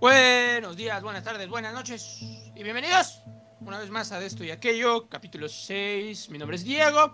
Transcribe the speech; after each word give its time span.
Buenos 0.00 0.76
días, 0.76 1.02
buenas 1.02 1.24
tardes, 1.24 1.48
buenas 1.48 1.72
noches 1.74 2.20
y 2.54 2.62
bienvenidos 2.62 3.22
una 3.60 3.78
vez 3.78 3.90
más 3.90 4.12
a 4.12 4.20
De 4.20 4.26
esto 4.26 4.44
y 4.44 4.50
aquello, 4.50 5.08
capítulo 5.08 5.48
6. 5.48 6.30
Mi 6.30 6.38
nombre 6.38 6.56
es 6.56 6.64
Diego 6.64 7.12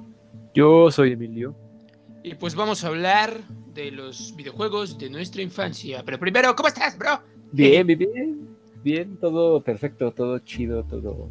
Yo 0.54 0.90
soy 0.90 1.12
Emilio. 1.12 1.56
y 2.22 2.34
pues 2.34 2.54
vamos 2.54 2.84
a 2.84 2.88
hablar 2.88 3.40
de 3.74 3.90
los 3.90 4.36
videojuegos 4.36 4.98
de 4.98 5.10
nuestra 5.10 5.42
infancia. 5.42 6.02
Pero 6.04 6.18
primero, 6.18 6.54
¿cómo 6.54 6.68
estás, 6.68 6.96
bro? 6.96 7.20
Bien, 7.52 7.86
bien, 7.86 7.98
bien. 7.98 8.56
Bien, 8.84 9.16
todo 9.16 9.62
perfecto, 9.62 10.12
todo 10.12 10.38
chido, 10.40 10.84
todo. 10.84 11.30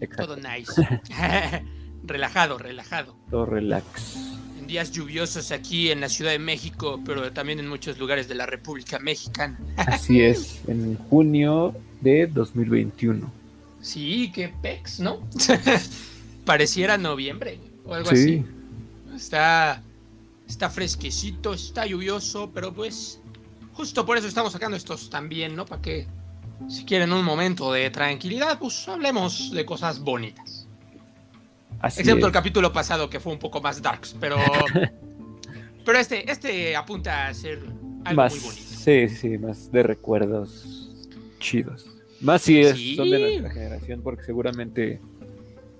Exacto. 0.00 0.36
Todo 0.36 0.36
nice. 0.36 1.00
relajado, 2.04 2.58
relajado. 2.58 3.16
Todo 3.30 3.46
relax. 3.46 4.27
Días 4.68 4.92
lluviosos 4.92 5.50
aquí 5.50 5.90
en 5.90 6.02
la 6.02 6.10
Ciudad 6.10 6.30
de 6.30 6.38
México, 6.38 7.00
pero 7.02 7.32
también 7.32 7.58
en 7.58 7.66
muchos 7.68 7.98
lugares 7.98 8.28
de 8.28 8.34
la 8.34 8.44
República 8.44 8.98
Mexicana. 8.98 9.58
Así 9.78 10.20
es, 10.20 10.60
en 10.68 10.94
junio 11.08 11.74
de 12.02 12.26
2021. 12.26 13.32
Sí, 13.80 14.30
qué 14.34 14.52
pex, 14.60 15.00
¿no? 15.00 15.26
Pareciera 16.44 16.98
noviembre 16.98 17.58
o 17.86 17.94
algo 17.94 18.10
Sí, 18.10 18.16
así. 18.16 19.16
Está, 19.16 19.82
está 20.46 20.68
fresquecito, 20.68 21.54
está 21.54 21.86
lluvioso, 21.86 22.50
pero 22.52 22.74
pues 22.74 23.20
justo 23.72 24.04
por 24.04 24.18
eso 24.18 24.28
estamos 24.28 24.52
sacando 24.52 24.76
estos 24.76 25.08
también, 25.08 25.56
¿no? 25.56 25.64
Para 25.64 25.80
que 25.80 26.06
si 26.68 26.84
quieren 26.84 27.14
un 27.14 27.24
momento 27.24 27.72
de 27.72 27.88
tranquilidad, 27.88 28.58
pues 28.58 28.86
hablemos 28.86 29.50
de 29.50 29.64
cosas 29.64 30.00
bonitas. 30.00 30.57
Así 31.80 32.00
Excepto 32.00 32.26
el 32.26 32.32
capítulo 32.32 32.72
pasado 32.72 33.08
que 33.10 33.20
fue 33.20 33.32
un 33.32 33.38
poco 33.38 33.60
más 33.60 33.80
darks, 33.82 34.14
pero 34.20 34.36
pero 35.84 35.98
este 35.98 36.30
este 36.30 36.76
apunta 36.76 37.28
a 37.28 37.34
ser 37.34 37.58
algo 38.04 38.22
Más, 38.22 38.34
muy 38.34 38.42
bonito. 38.44 38.62
sí, 38.62 39.08
sí, 39.08 39.38
más 39.38 39.70
de 39.72 39.82
recuerdos 39.82 40.90
chidos. 41.38 41.86
Más 42.20 42.42
si 42.42 42.60
es, 42.60 42.76
Sí. 42.76 42.96
son 42.96 43.10
de 43.10 43.18
nuestra 43.18 43.50
generación, 43.50 44.02
porque 44.02 44.24
seguramente 44.24 45.00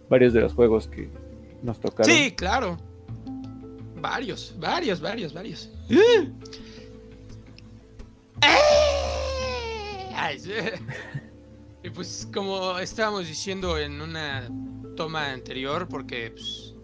varios 0.09 0.33
de 0.33 0.41
los 0.41 0.53
juegos 0.55 0.89
que 0.89 1.11
nos 1.63 1.81
tocaron. 1.81 2.13
Sí, 2.15 2.33
claro. 2.33 2.79
Varios, 4.01 4.55
varios, 4.59 5.01
varios, 5.01 5.33
varios. 5.33 5.71
¡Eh! 5.91 6.31
Y 11.83 11.91
pues 11.91 12.29
como 12.35 12.79
estábamos 12.81 13.27
diciendo 13.29 13.79
en 13.79 14.01
una 14.03 14.49
toma 14.99 15.33
anterior, 15.33 15.87
porque 15.89 16.33
pues, 16.33 16.75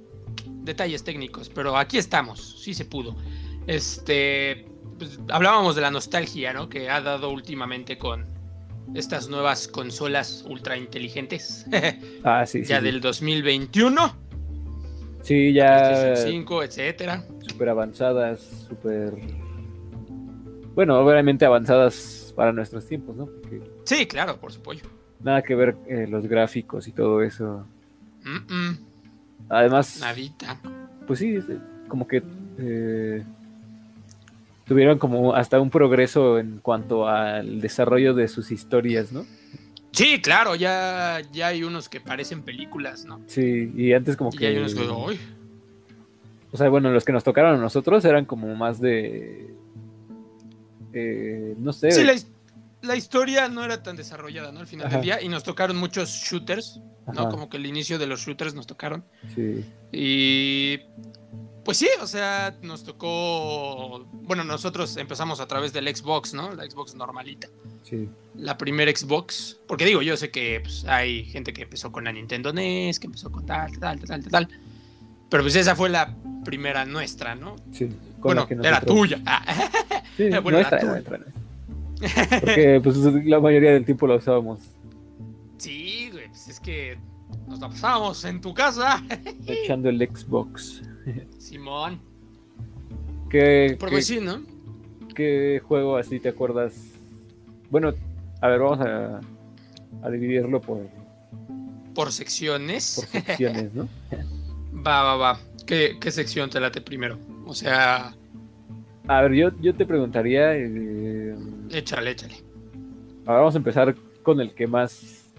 detalles 0.62 1.02
técnicos, 1.04 1.48
pero 1.50 1.76
aquí 1.76 1.98
estamos, 1.98 2.60
sí 2.62 2.72
se 2.72 2.84
pudo. 2.84 3.16
Este, 3.66 4.66
pues, 4.98 5.18
hablábamos 5.28 5.74
de 5.74 5.82
la 5.82 5.90
nostalgia, 5.90 6.52
¿no? 6.52 6.68
Que 6.68 6.88
ha 6.88 7.00
dado 7.00 7.30
últimamente 7.30 7.98
con 7.98 8.24
estas 8.94 9.28
nuevas 9.28 9.66
consolas 9.66 10.44
ultra 10.48 10.76
inteligentes, 10.76 11.66
Ah, 12.24 12.46
sí, 12.46 12.62
ya 12.64 12.78
sí. 12.78 12.84
del 12.84 13.00
2021. 13.00 14.16
Sí, 15.22 15.52
ya 15.54 15.78
PlayStation 15.78 16.32
5, 16.32 16.62
etcétera. 16.62 17.24
súper 17.48 17.68
avanzadas, 17.70 18.66
súper... 18.68 19.14
Bueno, 20.74 20.98
obviamente 20.98 21.44
avanzadas 21.46 22.32
para 22.36 22.52
nuestros 22.52 22.86
tiempos, 22.86 23.16
¿no? 23.16 23.26
Porque 23.26 23.60
Sí, 23.84 24.06
claro, 24.06 24.36
por 24.38 24.52
supuesto. 24.52 24.88
nada 25.20 25.42
que 25.42 25.54
ver 25.54 25.76
eh, 25.88 26.06
los 26.08 26.26
gráficos 26.26 26.86
y 26.88 26.92
todo 26.92 27.22
eso. 27.22 27.66
Mm, 28.24 28.52
mm, 28.52 28.78
Además, 29.50 29.98
nadita. 30.00 30.58
pues 31.06 31.18
sí, 31.18 31.38
como 31.88 32.06
que 32.08 32.22
eh, 32.58 33.22
tuvieron 34.66 34.98
como 34.98 35.34
hasta 35.34 35.60
un 35.60 35.70
progreso 35.70 36.38
en 36.38 36.58
cuanto 36.58 37.06
al 37.08 37.60
desarrollo 37.60 38.14
de 38.14 38.28
sus 38.28 38.50
historias, 38.50 39.12
¿no? 39.12 39.26
Sí, 39.92 40.20
claro, 40.20 40.56
ya, 40.56 41.20
ya 41.32 41.48
hay 41.48 41.62
unos 41.62 41.88
que 41.88 42.00
parecen 42.00 42.42
películas, 42.42 43.04
¿no? 43.04 43.20
Sí, 43.26 43.70
y 43.76 43.92
antes 43.92 44.16
como 44.16 44.30
Y 44.32 44.38
que... 44.38 44.46
hay 44.48 44.56
unos 44.56 44.74
que, 44.74 44.80
¡ay! 44.80 45.20
O 46.50 46.56
sea, 46.56 46.68
bueno, 46.68 46.90
los 46.90 47.04
que 47.04 47.12
nos 47.12 47.22
tocaron 47.24 47.54
a 47.56 47.58
nosotros 47.58 48.04
eran 48.04 48.24
como 48.24 48.54
más 48.56 48.80
de... 48.80 49.50
eh, 50.92 51.54
no 51.58 51.72
sé. 51.72 51.90
Sí, 51.92 52.04
la, 52.04 52.14
la 52.84 52.96
historia 52.96 53.48
no 53.48 53.64
era 53.64 53.82
tan 53.82 53.96
desarrollada, 53.96 54.52
¿no? 54.52 54.60
Al 54.60 54.66
final 54.66 54.86
Ajá. 54.86 54.96
del 54.96 55.04
día. 55.04 55.22
Y 55.22 55.28
nos 55.28 55.42
tocaron 55.42 55.76
muchos 55.76 56.08
shooters, 56.10 56.80
¿no? 57.12 57.22
Ajá, 57.22 57.28
Como 57.30 57.48
que 57.48 57.56
el 57.56 57.66
inicio 57.66 57.98
de 57.98 58.06
los 58.06 58.20
shooters 58.20 58.54
nos 58.54 58.66
tocaron. 58.66 59.04
sí. 59.34 59.64
Y 59.92 60.80
pues 61.64 61.78
sí, 61.78 61.88
o 62.02 62.06
sea, 62.06 62.54
nos 62.62 62.84
tocó. 62.84 64.06
Bueno, 64.12 64.44
nosotros 64.44 64.96
empezamos 64.98 65.40
a 65.40 65.46
través 65.46 65.72
del 65.72 65.88
Xbox, 65.94 66.34
¿no? 66.34 66.52
La 66.54 66.64
Xbox 66.68 66.94
normalita. 66.94 67.48
Sí, 67.84 68.08
La 68.36 68.58
primera 68.58 68.90
Xbox. 68.94 69.56
Porque 69.66 69.86
digo, 69.86 70.02
yo 70.02 70.16
sé 70.18 70.30
que 70.30 70.60
pues, 70.62 70.84
hay 70.86 71.24
gente 71.24 71.52
que 71.54 71.62
empezó 71.62 71.90
con 71.90 72.04
la 72.04 72.12
Nintendo 72.12 72.52
NES, 72.52 72.98
que 73.00 73.06
empezó 73.06 73.30
con 73.32 73.46
tal, 73.46 73.78
tal, 73.78 73.98
tal, 74.00 74.20
tal, 74.22 74.30
tal. 74.30 74.48
Pero 75.30 75.42
pues 75.42 75.56
esa 75.56 75.74
fue 75.74 75.88
la 75.88 76.14
primera 76.44 76.84
nuestra, 76.84 77.34
¿no? 77.34 77.56
sí. 77.72 77.86
con 78.20 78.34
bueno, 78.36 78.42
la 78.42 78.46
que 78.48 78.54
era 78.54 78.70
nosotros- 78.80 78.96
tuya. 78.98 79.20
Ah, 79.24 79.44
Sí, 80.16 80.28
Bueno, 80.42 80.50
nuestra, 80.58 80.80
tuya. 80.80 80.92
nuestra, 80.92 81.18
nuestra. 81.18 81.42
Porque 82.40 82.80
pues 82.82 82.96
la 83.24 83.40
mayoría 83.40 83.72
del 83.72 83.84
tiempo 83.84 84.06
la 84.06 84.16
usábamos 84.16 84.60
sí, 85.58 86.10
güey, 86.12 86.28
pues 86.28 86.48
es 86.48 86.60
que 86.60 86.98
nos 87.48 87.58
la 87.60 87.68
pasábamos 87.68 88.24
en 88.24 88.40
tu 88.40 88.52
casa. 88.52 89.02
echando 89.46 89.88
el 89.88 89.98
Xbox. 90.06 90.82
Simón. 91.38 92.00
¿Qué, 93.30 93.76
Por 93.78 93.90
qué- 93.90 94.02
sí, 94.02 94.20
¿no? 94.20 94.40
qué 95.14 95.60
juego 95.64 95.96
así 95.96 96.20
te 96.20 96.28
acuerdas? 96.28 96.74
Bueno, 97.70 97.92
a 98.40 98.48
ver, 98.48 98.60
vamos 98.60 98.80
a, 98.80 99.20
a 100.02 100.10
dividirlo 100.10 100.60
por, 100.60 100.86
Por 101.94 102.12
secciones. 102.12 103.08
por 103.12 103.22
secciones, 103.24 103.72
¿no? 103.74 103.88
Va, 104.86 105.02
va, 105.02 105.16
va. 105.16 105.40
¿Qué, 105.66 105.96
qué 106.00 106.10
sección 106.10 106.50
te 106.50 106.60
late 106.60 106.80
primero? 106.80 107.18
O 107.46 107.54
sea, 107.54 108.14
A 109.08 109.22
ver, 109.22 109.32
yo, 109.32 109.50
yo 109.60 109.74
te 109.74 109.86
preguntaría, 109.86 110.54
eh, 110.56 111.34
échale, 111.70 112.10
échale. 112.12 112.34
ahora 113.26 113.40
vamos 113.40 113.54
a 113.54 113.58
empezar 113.58 113.94
con 114.22 114.40
el 114.40 114.54
que 114.54 114.66
más, 114.66 115.32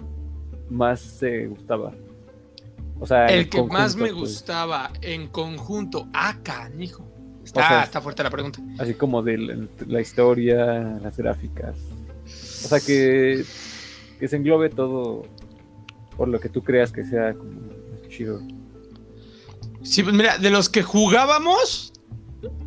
más 0.69 1.17
te 1.19 1.47
gustaba. 1.47 1.93
O 2.99 3.05
sea, 3.05 3.27
El 3.27 3.49
que 3.49 3.61
más 3.63 3.95
me 3.95 4.03
pues, 4.09 4.13
gustaba 4.13 4.91
en 5.01 5.27
conjunto. 5.27 6.07
Ah, 6.13 6.37
canijo. 6.41 7.05
Está, 7.43 7.59
O 7.59 7.67
sea, 7.67 7.83
está 7.83 8.01
fuerte 8.01 8.23
la 8.23 8.29
pregunta. 8.29 8.59
Así 8.79 8.93
como 8.93 9.21
de 9.21 9.37
la, 9.37 9.67
la 9.87 10.01
historia, 10.01 10.97
las 11.01 11.17
gráficas. 11.17 11.77
O 12.25 12.67
sea, 12.67 12.79
que, 12.79 13.43
que 14.19 14.27
se 14.27 14.35
englobe 14.37 14.69
todo 14.69 15.23
por 16.15 16.27
lo 16.27 16.39
que 16.39 16.49
tú 16.49 16.63
creas 16.63 16.91
que 16.91 17.03
sea 17.03 17.33
como 17.33 17.59
chido. 18.07 18.41
Sí, 19.83 20.01
pues 20.01 20.15
mira, 20.15 20.37
de 20.37 20.49
los 20.49 20.69
que 20.69 20.81
jugábamos, 20.81 21.93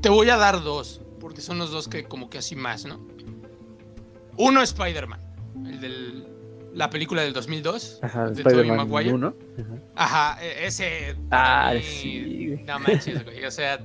te 0.01 0.09
voy 0.09 0.29
a 0.31 0.37
dar 0.37 0.63
dos. 0.63 1.01
Porque 1.19 1.41
son 1.41 1.59
los 1.59 1.71
dos 1.71 1.89
que 1.89 2.05
como 2.05 2.31
que 2.31 2.39
así 2.39 2.55
más, 2.55 2.85
¿no? 2.85 3.01
Uno 4.39 4.63
Spider-Man. 4.63 5.21
El 5.67 5.81
de 5.81 6.29
la 6.75 6.91
película 6.91 7.23
del 7.23 7.33
2002. 7.33 7.99
Ajá, 8.03 8.31
de 8.31 8.43
Tobey 8.43 8.71
Maguire. 8.71 9.13
1. 9.13 9.35
Ajá, 9.97 10.39
e- 10.45 10.67
ese. 10.67 11.17
Ah, 11.31 11.73
mí, 11.75 11.83
sí. 11.83 12.57
No 12.65 12.79
manches, 12.79 13.25
güey. 13.25 13.45
O 13.45 13.51
sea, 13.51 13.81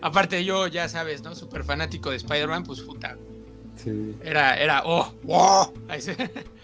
aparte 0.00 0.44
yo, 0.44 0.66
ya 0.66 0.88
sabes, 0.88 1.22
¿no? 1.22 1.34
Súper 1.34 1.64
fanático 1.64 2.10
de 2.10 2.16
Spider-Man, 2.16 2.64
pues 2.64 2.80
puta. 2.80 3.16
Sí. 3.76 4.14
Era, 4.22 4.56
era, 4.60 4.82
oh, 4.84 5.14
wow. 5.22 5.72
Ahí 5.88 6.00
se- 6.00 6.16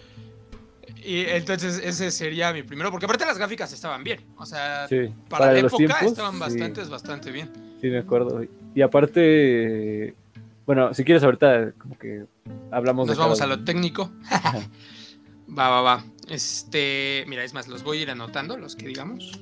Y 1.01 1.21
entonces 1.21 1.81
ese 1.83 2.11
sería 2.11 2.51
mi 2.51 2.61
primero, 2.63 2.91
porque 2.91 3.05
aparte 3.05 3.25
las 3.25 3.37
gráficas 3.37 3.71
estaban 3.71 4.03
bien. 4.03 4.19
O 4.37 4.45
sea, 4.45 4.85
Sí, 4.87 5.09
para, 5.29 5.53
la 5.53 5.59
época 5.59 5.77
tiempos, 5.77 6.01
estaban 6.03 6.33
sí, 6.33 6.39
bastante, 6.39 6.83
bastante 6.83 7.31
bien. 7.31 7.49
Sí, 7.79 7.87
me 7.87 7.99
acuerdo. 7.99 8.41
Y 8.75 8.81
aparte, 8.81 10.13
bueno, 10.69 10.93
si 10.93 11.03
quieres 11.03 11.23
ahorita 11.23 11.71
como 11.79 11.97
que 11.97 12.27
hablamos 12.69 13.07
Nos 13.07 13.15
de 13.15 13.17
cada 13.17 13.25
vamos 13.29 13.41
a 13.41 13.47
lo 13.47 13.63
técnico. 13.63 14.11
Va, 15.57 15.67
va, 15.67 15.81
va. 15.81 16.05
Este, 16.27 17.25
mira, 17.27 17.43
es 17.43 17.55
más, 17.55 17.67
los 17.67 17.81
voy 17.81 17.97
a 17.97 18.01
ir 18.03 18.11
anotando, 18.11 18.55
los 18.55 18.75
que 18.75 18.85
digamos, 18.85 19.41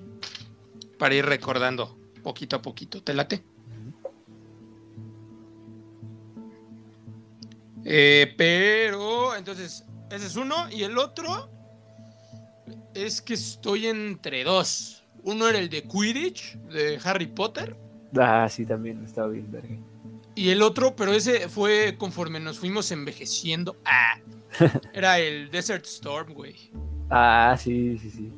para 0.98 1.16
ir 1.16 1.26
recordando 1.26 1.98
poquito 2.24 2.56
a 2.56 2.62
poquito. 2.62 3.04
¿Te 3.04 3.14
late? 3.14 3.44
Eh, 7.84 8.34
pero, 8.38 9.36
entonces, 9.36 9.84
ese 10.10 10.28
es 10.28 10.38
uno. 10.38 10.56
Y 10.72 10.84
el 10.84 10.98
otro 10.98 11.50
es 12.94 13.22
que 13.22 13.34
estoy 13.34 13.88
entre 13.88 14.46
dos. 14.46 15.04
Uno 15.24 15.50
era 15.50 15.60
el 15.60 15.68
de 15.68 15.84
Quidditch, 15.84 16.56
de 16.70 17.02
Harry 17.04 17.28
Potter. 17.28 17.76
Ah, 18.18 18.48
sí, 18.50 18.66
también 18.66 19.04
estaba 19.04 19.28
bien, 19.28 19.52
verga. 19.52 19.76
Y 20.38 20.50
el 20.50 20.62
otro, 20.62 20.96
pero 20.96 21.14
ese 21.14 21.50
fue 21.50 21.96
conforme 21.98 22.40
nos 22.40 22.60
fuimos 22.60 22.92
envejeciendo. 22.92 23.76
Ah, 23.86 24.20
era 24.94 25.20
el 25.20 25.50
Desert 25.50 25.86
Storm, 25.86 26.34
güey. 26.34 26.56
Ah, 27.10 27.56
sí, 27.60 27.98
sí, 27.98 28.10
sí. 28.10 28.30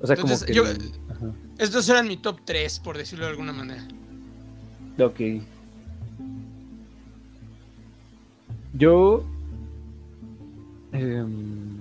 O 0.00 0.06
sea, 0.06 0.16
Entonces, 0.16 0.40
como 0.40 0.46
que... 0.48 0.52
yo- 0.54 0.64
Ajá. 1.10 1.32
Estos 1.58 1.88
eran 1.88 2.06
mi 2.08 2.16
top 2.18 2.40
3, 2.44 2.80
por 2.80 2.98
decirlo 2.98 3.24
de 3.24 3.30
alguna 3.30 3.52
manera. 3.52 3.86
Ok. 4.98 5.20
Yo 8.74 9.24
Em, 10.92 11.80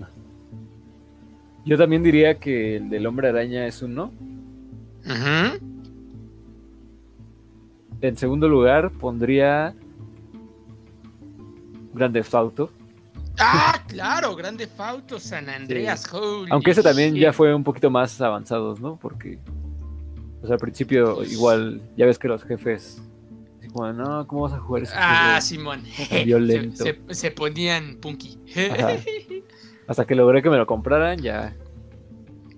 yo 1.65 1.77
también 1.77 2.01
diría 2.01 2.39
que 2.39 2.77
el 2.77 2.89
del 2.89 3.05
hombre 3.05 3.29
araña 3.29 3.67
es 3.67 3.81
un 3.83 3.93
no. 3.93 4.05
Ujú. 5.05 5.72
En 8.03 8.17
segundo 8.17 8.49
lugar 8.49 8.91
pondría 8.91 9.73
Grand 11.93 12.13
Theft 12.13 12.33
Auto. 12.35 12.69
Ah, 13.39 13.81
claro, 13.87 14.35
Grande 14.35 14.67
Fauto, 14.67 15.19
San 15.19 15.49
Andreas, 15.49 16.13
holy 16.13 16.49
Aunque 16.51 16.71
ese 16.71 16.83
también 16.83 17.15
ya 17.15 17.31
fue 17.31 17.55
un 17.55 17.63
poquito 17.63 17.89
más 17.89 18.19
avanzados, 18.21 18.79
¿no? 18.81 18.97
Porque 19.01 19.39
pues, 20.41 20.51
al 20.51 20.57
principio 20.59 21.23
igual 21.23 21.81
ya 21.95 22.05
ves 22.05 22.19
que 22.19 22.27
los 22.27 22.43
jefes 22.43 23.01
como, 23.71 23.91
no, 23.93 24.27
¿cómo 24.27 24.41
vas 24.43 24.53
a 24.53 24.59
jugar 24.59 24.83
ese 24.83 24.93
Ah, 24.95 25.23
juego?" 25.25 25.41
Simón. 25.41 25.83
Violento. 26.25 26.83
Se, 26.83 26.99
se- 27.07 27.15
se 27.15 27.31
ponían 27.31 27.95
punky. 28.01 28.37
Ajá. 28.71 28.97
Hasta 29.87 30.05
que 30.05 30.13
logré 30.13 30.43
que 30.43 30.49
me 30.49 30.57
lo 30.57 30.67
compraran, 30.67 31.19
ya. 31.19 31.55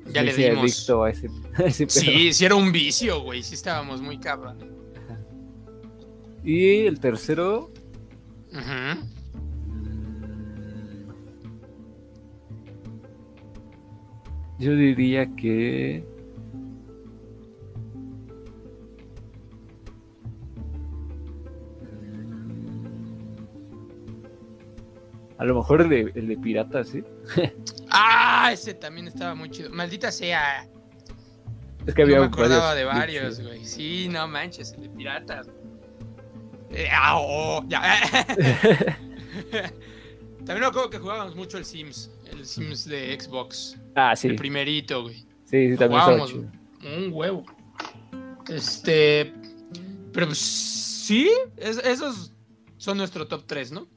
pues, 0.04 0.14
Ya 0.14 0.24
le 0.24 0.34
dimos. 0.34 0.64
adicto 0.64 1.04
a 1.04 1.12
ese, 1.12 1.30
a 1.56 1.62
ese 1.64 1.86
pedo. 1.86 2.00
Sí, 2.02 2.34
sí 2.34 2.46
era 2.46 2.56
un 2.56 2.72
vicio, 2.72 3.22
güey. 3.22 3.44
Sí 3.44 3.54
estábamos 3.54 4.02
muy 4.02 4.18
cabrón. 4.18 4.75
Y 6.46 6.86
el 6.86 7.00
tercero. 7.00 7.72
Mm, 8.52 9.16
Yo 14.60 14.74
diría 14.76 15.28
que. 15.36 16.06
A 25.38 25.44
lo 25.44 25.56
mejor 25.56 25.82
el 25.82 25.90
de, 25.90 26.12
el 26.16 26.28
de 26.28 26.38
piratas, 26.38 26.90
¿sí? 26.90 27.04
Ah, 27.90 28.50
ese 28.54 28.74
también 28.74 29.08
estaba 29.08 29.36
muy 29.36 29.50
chido. 29.50 29.70
Maldita 29.72 30.12
sea. 30.12 30.68
Es 31.86 31.94
que 31.94 32.04
había 32.04 32.20
me 32.20 32.26
acordaba 32.26 32.74
varios 32.74 32.76
de 32.76 32.86
varios, 32.86 33.42
güey. 33.42 33.66
Sí, 33.66 34.08
no 34.10 34.28
manches, 34.28 34.74
el 34.74 34.84
de 34.84 34.90
piratas. 34.90 35.48
Eh, 36.72 36.88
ah, 36.92 37.18
oh, 37.20 37.64
ya. 37.68 37.82
También 40.46 40.60
me 40.60 40.66
acuerdo 40.68 40.90
que 40.90 40.98
jugábamos 41.00 41.36
mucho 41.36 41.58
el 41.58 41.66
Sims. 41.66 42.12
El 42.32 42.46
Sims 42.46 42.86
de 42.86 43.18
Xbox. 43.20 43.78
Ah, 43.96 44.16
sí. 44.16 44.28
El 44.28 44.36
primerito, 44.36 45.04
güey. 45.04 45.26
Sí, 45.46 45.72
sí, 45.72 45.78
también 45.78 46.02
Jugábamos 46.02 46.30
chido. 46.32 46.52
un 46.98 47.10
huevo. 47.12 47.46
Este. 48.50 49.34
Pero 50.14 50.28
pues, 50.28 50.40
sí, 50.40 51.30
es- 51.58 51.78
esos 51.84 52.32
son 52.78 52.98
nuestro 52.98 53.28
top 53.28 53.44
3, 53.46 53.72
¿no? 53.72 53.88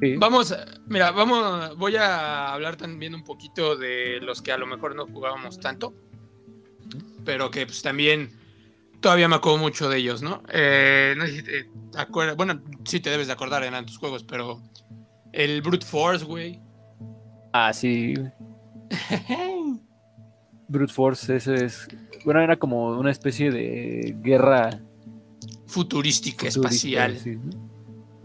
Sí. 0.00 0.16
Vamos, 0.16 0.54
mira, 0.86 1.10
vamos, 1.10 1.76
voy 1.78 1.96
a 1.96 2.52
hablar 2.52 2.76
también 2.76 3.14
un 3.14 3.24
poquito 3.24 3.76
de 3.76 4.20
los 4.20 4.42
que 4.42 4.52
a 4.52 4.58
lo 4.58 4.66
mejor 4.66 4.94
no 4.94 5.06
jugábamos 5.06 5.58
tanto, 5.58 5.94
pero 7.24 7.50
que 7.50 7.64
pues 7.64 7.80
también 7.80 8.30
todavía 9.06 9.28
me 9.28 9.36
acuerdo 9.36 9.58
mucho 9.58 9.88
de 9.88 9.98
ellos, 9.98 10.20
¿no? 10.20 10.42
Eh, 10.52 11.14
no 11.16 11.26
sé 11.26 11.36
si 11.36 11.42
te 11.44 11.70
acuerdas, 11.96 12.34
bueno, 12.34 12.60
sí 12.84 12.98
te 12.98 13.08
debes 13.08 13.28
de 13.28 13.34
acordar, 13.34 13.62
eran 13.62 13.86
tus 13.86 13.98
juegos, 13.98 14.24
pero 14.24 14.60
el 15.32 15.62
Brute 15.62 15.86
Force, 15.86 16.24
güey. 16.24 16.58
Ah, 17.52 17.72
sí. 17.72 18.14
Brute 20.68 20.92
Force, 20.92 21.36
ese 21.36 21.66
es. 21.66 21.86
Bueno, 22.24 22.40
era 22.40 22.56
como 22.56 22.98
una 22.98 23.12
especie 23.12 23.52
de 23.52 24.16
guerra 24.22 24.70
Futurística, 25.68 26.48
espacial. 26.48 27.16
sí, 27.16 27.36
¿no? 27.36 27.52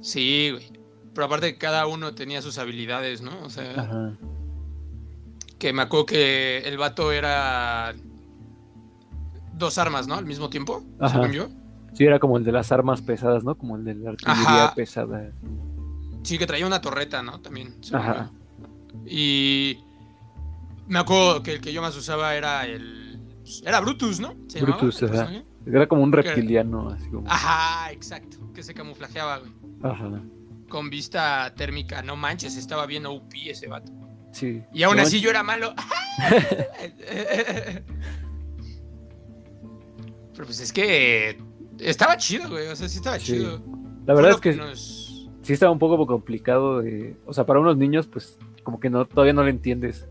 Sí, 0.02 0.50
güey. 0.50 0.72
Pero 1.14 1.26
aparte 1.26 1.60
cada 1.60 1.86
uno 1.86 2.16
tenía 2.16 2.42
sus 2.42 2.58
habilidades, 2.58 3.22
¿no? 3.22 3.40
O 3.44 3.52
sea, 3.52 3.82
Ajá. 3.82 4.18
que 5.60 5.74
me 5.74 5.84
acuerdo 5.84 6.08
que 6.08 6.58
el 6.66 6.80
vato 6.80 7.12
era 7.12 7.94
dos 9.62 9.78
armas, 9.78 10.08
¿no? 10.08 10.16
Al 10.16 10.26
mismo 10.26 10.50
tiempo, 10.50 10.84
Ajá. 11.00 11.14
según 11.16 11.32
yo. 11.32 11.48
Sí, 11.94 12.04
era 12.06 12.20
como 12.20 12.38
el 12.38 12.44
de 12.44 12.52
las 12.52 12.72
armas 12.74 13.02
pesadas, 13.02 13.44
¿no? 13.46 13.56
Como 13.58 13.78
el 13.78 13.86
de 13.86 13.96
la 13.96 14.10
artillería 14.12 14.66
Ajá. 14.66 14.76
pesada. 14.76 15.32
Sí, 16.24 16.38
que 16.38 16.46
traía 16.46 16.68
una 16.68 16.82
torreta, 16.82 17.22
¿no? 17.24 17.40
También. 17.42 17.76
Ajá. 17.94 18.30
yo. 18.94 19.00
Y 19.08 19.80
me 20.88 21.00
acuerdo 21.00 21.42
que 21.44 21.54
el 21.54 21.62
que 21.62 21.72
yo 21.74 21.82
más 21.82 21.96
usaba 21.96 22.36
era 22.36 22.66
el... 22.66 23.20
pues, 23.42 23.64
Era 23.66 23.80
Brutus, 23.80 24.20
¿no? 24.20 24.36
¿Se 24.48 24.60
llamaba 24.60 24.78
Brutus, 24.82 25.04
ajá. 25.04 25.32
Era 25.66 25.88
como 25.88 26.04
un 26.04 26.12
reptiliano, 26.12 26.90
así 26.90 27.08
como. 27.10 27.30
Ajá, 27.30 27.92
exacto. 27.92 28.38
Que 28.54 28.64
se 28.64 28.74
camuflajeaba, 28.74 29.38
güey. 29.40 29.52
Ajá. 29.84 30.22
Con 30.70 30.90
vista 30.90 31.54
térmica. 31.56 32.02
No 32.02 32.16
manches, 32.16 32.56
estaba 32.58 32.86
bien 32.86 33.06
OP 33.06 33.34
ese 33.46 33.68
vato. 33.68 33.92
Sí. 34.32 34.64
Y 34.74 34.84
aún 34.84 34.96
No 34.96 35.02
así 35.04 35.18
manches. 35.18 35.22
yo 35.22 35.30
era 35.30 35.44
malo. 35.44 35.74
Pero 40.42 40.48
pues 40.48 40.60
es 40.60 40.74
que 40.74 41.38
estaba 41.78 42.18
chido, 42.18 42.50
güey. 42.50 42.66
O 42.66 42.76
sea, 42.76 42.90
sí 42.90 42.98
estaba 42.98 43.20
Sí. 43.20 43.34
chido. 43.34 43.62
La 44.08 44.16
verdad 44.16 44.32
es 44.32 44.38
que 44.42 44.54
nos- 44.54 45.30
sí 45.44 45.54
estaba 45.54 45.72
un 45.72 45.78
poco 45.78 46.08
complicado 46.08 46.82
de. 46.82 47.16
O 47.28 47.34
sea, 47.34 47.46
para 47.46 47.60
unos 47.60 47.78
niños, 47.78 48.08
pues, 48.08 48.40
como 48.64 48.80
que 48.80 48.90
no, 48.90 49.06
todavía 49.06 49.34
no 49.34 49.44
lo 49.44 49.50
entiendes. 49.50 50.08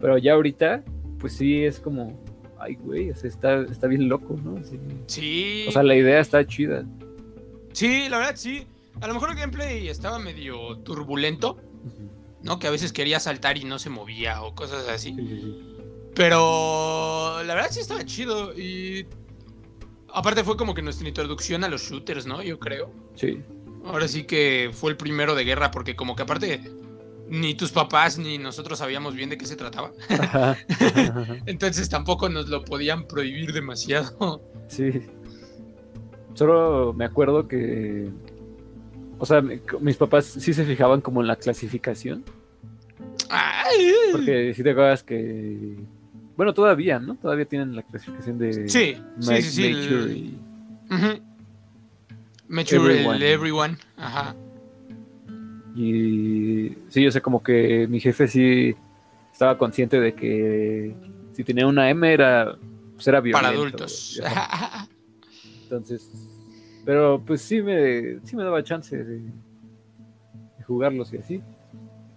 Pero 0.00 0.16
ya 0.16 0.32
ahorita, 0.32 0.82
pues 1.18 1.34
sí 1.34 1.62
es 1.64 1.80
como. 1.80 2.18
Ay, 2.58 2.76
güey, 2.76 3.10
o 3.10 3.14
sea, 3.14 3.28
está, 3.28 3.60
está 3.70 3.86
bien 3.88 4.08
loco, 4.08 4.38
¿no? 4.42 4.56
Sí. 4.64 4.78
Sí. 5.06 5.66
O 5.68 5.72
sea, 5.72 5.82
la 5.82 5.94
idea 5.96 6.18
está 6.18 6.46
chida. 6.46 6.86
Sí, 7.74 8.08
la 8.08 8.16
verdad 8.16 8.36
sí. 8.36 8.66
A 9.02 9.06
lo 9.06 9.12
mejor 9.12 9.32
el 9.32 9.36
gameplay 9.36 9.86
estaba 9.88 10.18
medio 10.18 10.78
turbulento, 10.78 11.58
¿no? 12.42 12.58
Que 12.58 12.68
a 12.68 12.70
veces 12.70 12.90
quería 12.94 13.20
saltar 13.20 13.58
y 13.58 13.64
no 13.64 13.78
se 13.78 13.90
movía 13.90 14.40
o 14.40 14.54
cosas 14.54 14.88
así. 14.88 15.12
Sí, 15.14 15.26
sí, 15.28 15.40
sí. 15.42 15.76
Pero 16.14 17.42
la 17.44 17.54
verdad 17.54 17.68
sí 17.70 17.80
estaba 17.80 18.02
chido 18.06 18.58
y 18.58 19.04
aparte 20.12 20.44
fue 20.44 20.56
como 20.56 20.74
que 20.74 20.82
nuestra 20.82 21.06
introducción 21.08 21.64
a 21.64 21.68
los 21.68 21.82
shooters, 21.82 22.26
¿no? 22.26 22.42
Yo 22.42 22.58
creo. 22.58 22.90
Sí. 23.14 23.40
Ahora 23.84 24.08
sí 24.08 24.24
que 24.24 24.70
fue 24.72 24.90
el 24.90 24.96
primero 24.96 25.34
de 25.34 25.44
guerra 25.44 25.70
porque 25.70 25.94
como 25.96 26.16
que 26.16 26.22
aparte 26.22 26.60
ni 27.28 27.54
tus 27.54 27.72
papás 27.72 28.18
ni 28.18 28.38
nosotros 28.38 28.78
sabíamos 28.78 29.14
bien 29.14 29.30
de 29.30 29.38
qué 29.38 29.46
se 29.46 29.56
trataba. 29.56 29.92
Ajá. 30.08 30.56
Entonces 31.46 31.88
tampoco 31.88 32.28
nos 32.28 32.48
lo 32.48 32.64
podían 32.64 33.06
prohibir 33.06 33.52
demasiado. 33.52 34.40
Sí. 34.68 34.90
Solo 36.34 36.92
me 36.94 37.04
acuerdo 37.04 37.48
que. 37.48 38.10
O 39.18 39.24
sea, 39.26 39.40
mi- 39.40 39.60
mis 39.80 39.96
papás 39.96 40.26
sí 40.26 40.52
se 40.52 40.64
fijaban 40.64 41.00
como 41.00 41.20
en 41.22 41.26
la 41.28 41.36
clasificación. 41.36 42.24
Ay. 43.30 43.92
Porque 44.12 44.52
si 44.54 44.62
te 44.62 44.70
acuerdas 44.70 45.02
que. 45.02 45.76
Bueno, 46.36 46.52
todavía, 46.52 46.98
¿no? 46.98 47.14
Todavía 47.16 47.46
tienen 47.46 47.74
la 47.74 47.82
clasificación 47.82 48.38
de. 48.38 48.68
Sí, 48.68 48.96
sí, 49.20 49.42
sí, 49.42 49.50
sí. 49.50 49.72
Mature 49.72 50.02
el- 50.04 50.16
y-. 50.16 50.38
Mature, 52.48 52.76
el 52.78 52.90
Everyone. 53.00 53.32
everyone. 53.32 53.76
Ajá. 53.96 54.34
Y 55.74 56.72
sí, 56.88 57.06
o 57.06 57.12
sea, 57.12 57.20
como 57.20 57.42
que 57.42 57.86
mi 57.88 58.00
jefe 58.00 58.28
sí 58.28 58.74
estaba 59.32 59.58
consciente 59.58 60.00
de 60.00 60.14
que 60.14 60.94
si 61.32 61.44
tenía 61.44 61.66
una 61.66 61.90
M 61.90 62.10
era, 62.12 62.56
pues 62.94 63.06
era 63.08 63.20
violento. 63.20 63.44
Para 63.46 63.54
adultos. 63.56 64.20
Ajá. 64.24 64.88
Entonces, 65.64 66.08
pero 66.84 67.20
pues 67.26 67.42
sí 67.42 67.60
me, 67.60 68.20
sí 68.24 68.36
me 68.36 68.44
daba 68.44 68.62
chance 68.62 68.96
de, 68.96 69.18
de 69.18 70.64
jugarlos 70.66 71.12
y 71.12 71.18
así. 71.18 71.42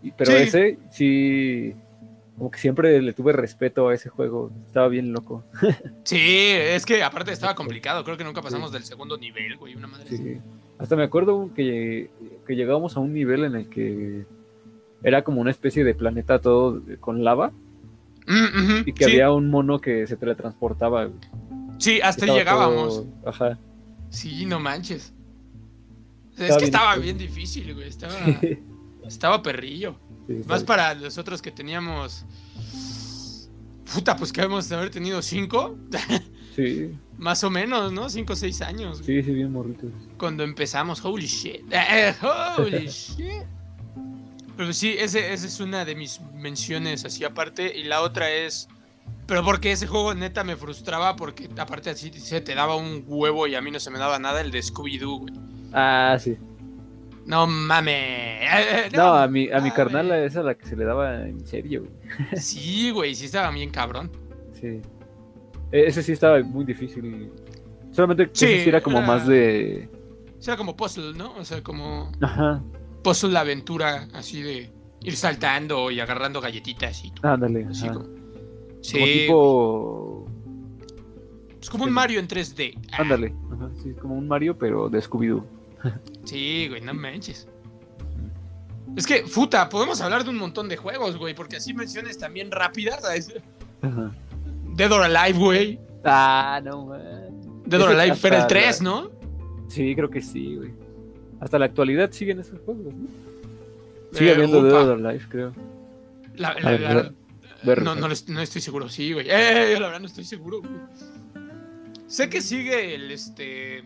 Y- 0.03 0.11
pero 0.11 0.31
Sí. 0.31 0.37
ese 0.37 0.77
sí, 0.91 1.73
como 2.39 2.49
que 2.49 2.57
siempre 2.59 2.99
le 3.01 3.13
tuve 3.13 3.33
respeto 3.33 3.89
a 3.89 3.93
ese 3.93 4.09
juego. 4.09 4.49
Estaba 4.65 4.87
bien 4.87 5.13
loco. 5.13 5.43
Sí, 6.03 6.17
es 6.17 6.85
que 6.87 7.03
aparte 7.03 7.31
estaba 7.31 7.53
complicado. 7.53 8.03
Creo 8.03 8.17
que 8.17 8.23
nunca 8.23 8.41
pasamos 8.41 8.71
del 8.71 8.83
segundo 8.83 9.17
nivel, 9.17 9.57
güey. 9.57 9.75
Una 9.75 9.85
madre. 9.87 10.07
Sí. 10.09 10.37
Hasta 10.79 10.95
me 10.95 11.03
acuerdo 11.03 11.51
que, 11.53 12.09
que 12.47 12.55
llegamos 12.55 12.97
a 12.97 13.01
un 13.01 13.13
nivel 13.13 13.43
en 13.43 13.55
el 13.55 13.69
que 13.69 14.25
era 15.03 15.23
como 15.23 15.39
una 15.41 15.51
especie 15.51 15.83
de 15.83 15.93
planeta 15.93 16.39
todo 16.39 16.81
con 16.99 17.23
lava 17.23 17.51
Mm, 18.27 18.87
y 18.87 18.93
que 18.93 19.05
sí, 19.05 19.11
había 19.11 19.31
un 19.31 19.49
mono 19.49 19.79
que 19.79 20.05
se 20.05 20.15
teletransportaba. 20.15 21.05
güey. 21.05 21.19
sí, 21.79 21.99
hasta 21.99 22.25
ahí 22.25 22.31
llegábamos. 22.31 22.95
todo- 23.23 23.29
Ajá. 23.29 23.57
Sí, 24.11 24.45
no 24.45 24.59
manches. 24.59 25.13
Es 26.37 26.37
que 26.37 26.45
bien 26.57 26.63
estaba 26.63 26.95
bien 26.97 27.17
difícil, 27.17 27.73
güey. 27.73 27.87
Estaba, 27.87 28.13
estaba 29.07 29.41
perrillo. 29.41 29.95
Más 30.47 30.59
bien. 30.59 30.65
para 30.65 30.95
nosotros 30.95 31.41
que 31.41 31.51
teníamos. 31.51 32.25
Puta, 33.93 34.15
pues 34.15 34.31
que 34.31 34.41
hemos 34.41 34.69
de 34.69 34.75
haber 34.75 34.89
tenido 34.89 35.21
cinco. 35.21 35.77
Sí, 36.55 36.91
Más 37.17 37.41
o 37.45 37.49
menos, 37.49 37.93
¿no? 37.93 38.09
Cinco 38.09 38.33
o 38.33 38.35
seis 38.35 38.61
años. 38.61 38.97
sí, 39.05 39.21
sí, 39.23 39.31
bien 39.31 39.51
morritos. 39.51 39.91
Cuando 40.17 40.43
empezamos. 40.43 41.03
Holy 41.05 41.25
shit. 41.27 41.61
Eh, 41.71 42.13
holy 42.57 42.87
shit. 42.89 43.43
Pero 44.57 44.73
sí, 44.73 44.95
ese, 44.97 45.31
esa 45.31 45.45
es 45.47 45.59
una 45.61 45.85
de 45.85 45.95
mis 45.95 46.19
menciones 46.33 47.05
así 47.05 47.23
aparte. 47.23 47.77
Y 47.77 47.83
la 47.83 48.01
otra 48.01 48.29
es. 48.29 48.67
Pero 49.25 49.43
porque 49.45 49.71
ese 49.71 49.87
juego 49.87 50.13
neta 50.15 50.43
me 50.43 50.57
frustraba 50.57 51.15
porque 51.15 51.47
aparte 51.57 51.91
así 51.91 52.11
se 52.11 52.41
te 52.41 52.55
daba 52.55 52.75
un 52.75 53.03
huevo 53.07 53.47
y 53.47 53.55
a 53.55 53.61
mí 53.61 53.71
no 53.71 53.79
se 53.79 53.89
me 53.91 53.99
daba 53.99 54.19
nada 54.19 54.41
el 54.41 54.51
de 54.51 54.59
Scooby-Doo, 54.59 55.19
güey. 55.19 55.33
Ah, 55.71 56.17
sí. 56.19 56.35
No 57.29 57.45
mames. 57.47 57.93
Eh, 57.95 58.89
No, 58.95 59.13
a 59.13 59.27
mi, 59.27 59.49
a 59.51 59.59
mi 59.61 59.69
carnal 59.71 60.11
esa 60.11 60.39
es 60.39 60.45
la 60.45 60.55
que 60.55 60.65
se 60.65 60.75
le 60.75 60.83
daba 60.83 61.27
en 61.27 61.45
serio, 61.45 61.81
güey. 61.83 62.41
Sí, 62.41 62.89
güey, 62.91 63.13
sí 63.13 63.25
estaba 63.25 63.51
bien 63.51 63.69
cabrón. 63.69 64.11
Sí. 64.53 64.81
E- 65.71 65.85
Ese 65.87 66.01
sí 66.03 66.11
estaba 66.13 66.41
muy 66.41 66.65
difícil. 66.65 67.31
Solamente 67.91 68.29
Sí, 68.33 68.45
ese 68.45 68.63
sí 68.63 68.69
era 68.69 68.81
como 68.81 68.97
era- 68.97 69.07
más 69.07 69.27
de. 69.27 69.87
Sea, 70.39 70.57
como 70.57 70.75
puzzle, 70.75 71.13
¿no? 71.17 71.33
O 71.35 71.45
sea, 71.45 71.61
como 71.61 72.11
Ajá. 72.21 72.63
puzzle 73.03 73.31
la 73.31 73.41
aventura, 73.41 74.07
así 74.13 74.41
de 74.41 74.71
ir 75.03 75.15
saltando 75.15 75.91
y 75.91 75.99
agarrando 75.99 76.41
galletitas 76.41 77.03
y 77.05 77.13
Ándale. 77.21 77.65
así 77.69 77.85
ajá. 77.85 77.93
como. 77.93 78.09
Sí, 78.81 78.93
Como 78.97 79.05
tipo. 79.05 80.25
es 81.61 81.69
como 81.69 81.83
un 81.83 81.91
Mario 81.91 82.19
en 82.21 82.27
3D. 82.27 82.73
Ah, 82.93 83.01
Ándale. 83.01 83.33
Ajá, 83.53 83.69
sí, 83.83 83.93
como 84.01 84.15
un 84.15 84.27
Mario, 84.27 84.57
pero 84.57 84.89
de 84.89 84.99
Scooby-Doo. 84.99 85.43
Sí, 86.29 86.67
güey, 86.69 86.81
no 86.81 86.93
manches. 86.93 87.47
Es 88.95 89.05
que, 89.07 89.23
puta, 89.33 89.67
podemos 89.69 89.99
hablar 90.01 90.23
de 90.23 90.29
un 90.29 90.37
montón 90.37 90.67
de 90.69 90.77
juegos, 90.77 91.17
güey, 91.17 91.33
porque 91.33 91.57
así 91.57 91.73
menciones 91.73 92.17
también 92.17 92.51
rápidas. 92.51 93.01
¿sabes? 93.01 93.33
Ajá. 93.81 94.11
Dead 94.75 94.91
or 94.91 95.03
Alive, 95.03 95.39
güey. 95.39 95.79
Ah, 96.03 96.61
no, 96.63 96.85
man. 96.87 97.61
Dead 97.65 97.81
or 97.81 97.89
Alive, 97.99 98.17
pero 98.21 98.35
el 98.35 98.41
hasta 98.41 98.47
3, 98.47 98.81
la- 98.81 98.83
¿no? 98.89 99.11
Sí, 99.67 99.95
creo 99.95 100.09
que 100.09 100.21
sí, 100.21 100.55
güey. 100.55 100.71
Hasta 101.39 101.57
la 101.59 101.65
actualidad 101.65 102.11
siguen 102.11 102.39
esos 102.39 102.59
juegos, 102.65 102.93
¿no? 102.93 103.07
Sigue 104.11 104.31
Eh, 104.31 104.33
habiendo. 104.33 104.63
Dead 104.63 104.87
or 104.89 105.05
Alive, 105.05 105.25
creo. 105.29 105.53
La- 106.35 106.53
la- 106.59 106.71
ver, 106.71 107.13
ver- 107.63 107.81
no, 107.83 107.95
no, 107.95 108.07
no 108.07 108.41
estoy 108.41 108.61
seguro, 108.61 108.87
sí, 108.89 109.13
güey. 109.13 109.27
Eh, 109.29 109.71
yo 109.73 109.79
la 109.79 109.87
verdad 109.87 109.99
no 110.01 110.07
estoy 110.07 110.23
seguro, 110.25 110.59
güey. 110.61 110.73
Sé 112.07 112.29
que 112.29 112.41
sigue 112.41 112.95
el 112.95 113.11
este. 113.11 113.83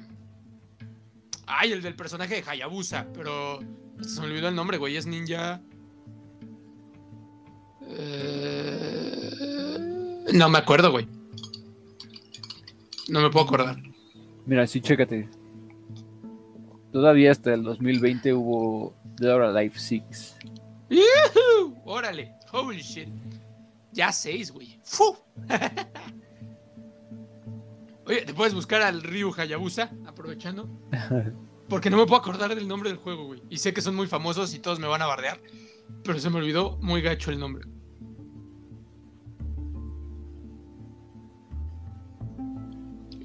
Ay, 1.46 1.72
el 1.72 1.82
del 1.82 1.96
personaje 1.96 2.36
de 2.42 2.50
Hayabusa, 2.50 3.08
pero. 3.14 3.60
Se 4.02 4.20
me 4.22 4.28
olvidó 4.28 4.48
el 4.50 4.56
nombre, 4.56 4.78
güey. 4.78 4.96
Es 4.98 5.06
ninja. 5.06 5.62
Eh, 8.66 9.30
No 10.34 10.50
me 10.50 10.58
acuerdo, 10.58 10.92
güey. 10.92 11.08
No 13.10 13.22
me 13.22 13.30
puedo 13.30 13.46
acordar. 13.46 13.78
Mira, 14.46 14.66
sí, 14.68 14.82
chécate. 14.82 15.30
Todavía 16.92 17.32
hasta 17.32 17.54
el 17.54 17.64
2020 17.64 18.34
hubo 18.34 18.94
Dead 19.18 19.34
or 19.34 19.44
Alive 19.44 19.74
6. 19.78 20.36
¡Yujú! 20.90 21.76
Órale, 21.86 22.34
holy 22.52 22.82
shit. 22.82 23.10
Ya 23.92 24.12
seis, 24.12 24.52
güey. 24.52 24.80
¡Fu! 24.84 25.16
Oye, 28.06 28.22
¿te 28.26 28.34
puedes 28.34 28.54
buscar 28.54 28.82
al 28.82 29.02
Ryu 29.02 29.34
Hayabusa? 29.36 29.92
Aprovechando. 30.06 30.68
Porque 31.70 31.90
no 31.90 31.98
me 31.98 32.06
puedo 32.06 32.20
acordar 32.20 32.54
del 32.54 32.68
nombre 32.68 32.90
del 32.90 32.98
juego, 33.00 33.26
güey. 33.26 33.42
Y 33.50 33.58
sé 33.58 33.74
que 33.74 33.82
son 33.82 33.96
muy 33.96 34.08
famosos 34.08 34.54
y 34.54 34.60
todos 34.60 34.80
me 34.80 34.88
van 34.88 35.02
a 35.02 35.06
bardear. 35.06 35.40
Pero 36.04 36.20
se 36.20 36.30
me 36.30 36.38
olvidó 36.38 36.78
muy 36.82 37.02
gacho 37.02 37.32
el 37.32 37.40
nombre. 37.40 37.66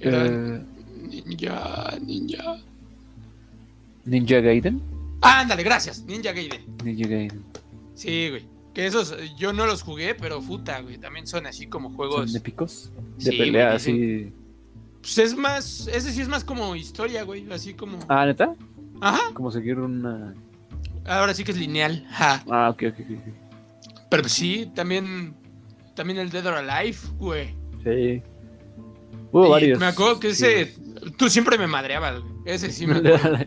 Era 0.00 0.26
Eh, 0.26 0.64
Ninja, 1.26 1.98
Ninja. 2.00 2.56
Ninja 4.04 4.40
Gaiden. 4.40 4.80
Ah, 5.22 5.40
ándale, 5.40 5.62
gracias. 5.64 6.04
Ninja 6.04 6.32
Gaiden. 6.32 6.62
Ninja 6.84 7.08
Gaiden. 7.08 7.42
Sí, 7.94 8.28
güey. 8.30 8.46
Que 8.74 8.86
esos 8.86 9.10
eh, 9.12 9.30
yo 9.36 9.52
no 9.52 9.66
los 9.66 9.82
jugué, 9.82 10.14
pero 10.14 10.40
puta, 10.40 10.80
güey. 10.80 10.98
También 10.98 11.26
son 11.26 11.46
así 11.46 11.66
como 11.66 11.90
juegos. 11.90 12.30
Son 12.30 12.36
épicos. 12.40 12.92
De 13.18 13.32
Sí, 13.32 13.38
pelea, 13.38 13.72
así. 13.72 14.32
Pues 15.00 15.18
es 15.18 15.36
más. 15.36 15.88
Ese 15.88 16.12
sí 16.12 16.20
es 16.20 16.28
más 16.28 16.44
como 16.44 16.74
historia, 16.76 17.22
güey. 17.24 17.50
Así 17.52 17.74
como. 17.74 17.98
Ah, 18.08 18.26
¿neta? 18.26 18.54
Ajá. 19.00 19.20
Como 19.34 19.50
seguir 19.50 19.78
una. 19.78 20.34
Ahora 21.06 21.32
sí 21.34 21.44
que 21.44 21.52
es 21.52 21.58
lineal. 21.58 22.06
Ja. 22.10 22.42
Ah, 22.50 22.70
ok, 22.70 22.82
ok, 22.88 23.00
ok. 23.00 23.34
Pero 24.10 24.22
pues 24.22 24.32
sí, 24.32 24.70
también. 24.74 25.34
También 25.94 26.18
el 26.18 26.30
Dead 26.30 26.46
or 26.46 26.54
Alive, 26.54 26.98
güey. 27.18 27.54
Sí. 27.82 28.22
Hubo 29.32 29.46
Y 29.46 29.50
varios. 29.50 29.78
Me 29.80 29.86
acuerdo 29.86 30.20
que 30.20 30.28
ese. 30.30 30.66
sí. 30.66 30.82
Tú 31.16 31.28
siempre 31.28 31.58
me 31.58 31.66
madreabas, 31.66 32.20
güey. 32.20 32.32
Ese 32.44 32.70
sí 32.70 32.86
me 32.86 32.96
acuerdo. 32.98 33.38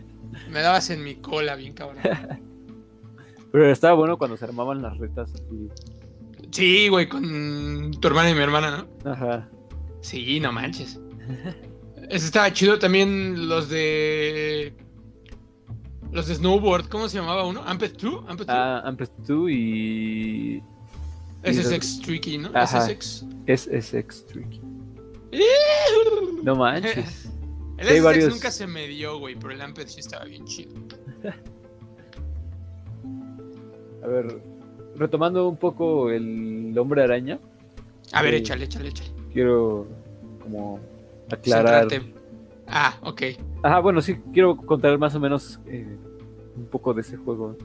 me 0.50 0.60
dabas 0.60 0.90
en 0.90 1.02
mi 1.04 1.16
cola, 1.16 1.54
bien 1.56 1.74
cabrón. 1.74 1.98
Pero 3.52 3.70
estaba 3.70 3.94
bueno 3.94 4.16
cuando 4.16 4.36
se 4.36 4.44
armaban 4.46 4.80
las 4.82 4.96
retas 4.98 5.30
así. 5.34 5.68
Sí, 6.50 6.88
güey, 6.88 7.08
con 7.08 7.90
tu 8.00 8.08
hermana 8.08 8.30
y 8.30 8.34
mi 8.34 8.40
hermana, 8.40 8.86
¿no? 9.04 9.10
Ajá. 9.10 9.48
Sí, 10.00 10.40
no 10.40 10.52
manches. 10.52 11.00
Ese 12.08 12.26
estaba 12.26 12.52
chido 12.52 12.78
también 12.78 13.48
los 13.48 13.68
de. 13.68 14.74
Los 16.10 16.26
de 16.28 16.34
Snowboard, 16.34 16.88
¿cómo 16.88 17.08
se 17.08 17.16
llamaba 17.18 17.46
uno? 17.46 17.62
¿Amped 17.64 17.92
2? 17.96 18.24
¿Amped 18.28 18.46
2? 18.46 18.46
Ah, 18.48 18.82
Amped 18.84 19.08
2 19.26 19.50
y. 19.50 20.62
SSX 21.44 22.00
Tricky, 22.02 22.38
¿no? 22.38 22.50
Ajá. 22.54 22.82
SSX. 22.86 23.24
SSX 23.46 24.26
Tricky. 24.26 24.60
No 26.42 26.56
manches. 26.56 27.30
El 27.78 27.86
SSX 27.86 28.02
varios- 28.02 28.32
nunca 28.34 28.50
se 28.50 28.66
me 28.66 28.86
dio, 28.88 29.18
güey, 29.18 29.36
pero 29.36 29.52
el 29.52 29.60
Amped 29.62 29.86
sí 29.88 30.00
estaba 30.00 30.24
bien 30.24 30.44
chido. 30.44 30.74
A 34.02 34.06
ver, 34.08 34.42
retomando 34.96 35.48
un 35.48 35.56
poco 35.56 36.10
el 36.10 36.76
hombre 36.78 37.02
araña, 37.04 37.38
A 38.12 38.22
ver, 38.22 38.34
Sí. 38.34 38.40
échale, 38.40 38.64
échale, 38.64 38.88
échale. 38.88 39.10
quiero 39.32 39.86
como 40.42 40.80
aclarar. 41.32 41.88
Ah, 42.66 42.96
ok. 43.02 43.22
Ajá, 43.62 43.80
bueno, 43.80 44.00
sí, 44.00 44.16
quiero 44.32 44.56
contar 44.56 44.98
más 44.98 45.14
o 45.14 45.20
menos 45.20 45.60
eh, 45.66 45.96
un 46.56 46.66
poco 46.66 46.94
de 46.94 47.00
ese 47.02 47.16
juego. 47.16 47.56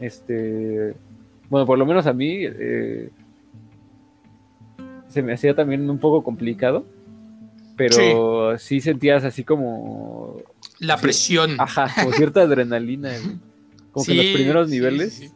Este, 0.00 0.94
bueno, 1.50 1.66
por 1.66 1.78
lo 1.78 1.84
menos 1.84 2.06
a 2.06 2.12
mí 2.12 2.38
eh, 2.42 3.10
se 5.08 5.22
me 5.22 5.34
hacía 5.34 5.54
también 5.54 5.88
un 5.90 5.98
poco 5.98 6.22
complicado, 6.22 6.86
pero 7.76 8.56
sí, 8.58 8.80
sentías 8.80 9.24
así 9.24 9.44
como, 9.44 10.42
La 10.78 10.96
Sí. 10.96 11.02
presión. 11.02 11.56
ajá, 11.58 11.88
como 11.94 12.12
cierta 12.12 12.42
adrenalina, 12.42 13.10
como 13.92 14.06
que 14.06 14.12
Sí, 14.12 14.16
los 14.16 14.26
primeros 14.26 14.68
niveles, 14.70 15.34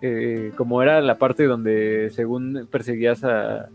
eh, 0.00 0.52
como 0.56 0.82
era 0.82 1.00
la 1.02 1.18
parte 1.18 1.44
donde 1.44 2.10
según 2.14 2.68
perseguías 2.70 3.22
a, 3.24 3.68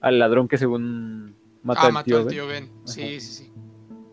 al 0.00 0.18
ladrón 0.18 0.48
que 0.48 0.58
según 0.58 1.36
mata 1.62 1.82
ah, 1.82 1.86
al 1.86 1.92
mató 1.92 2.04
tío, 2.06 2.18
al 2.18 2.24
Ben, 2.24 2.32
tío 2.34 2.46
Ben. 2.46 2.70
Sí, 2.84 3.20
sí, 3.20 3.44
sí. 3.44 3.52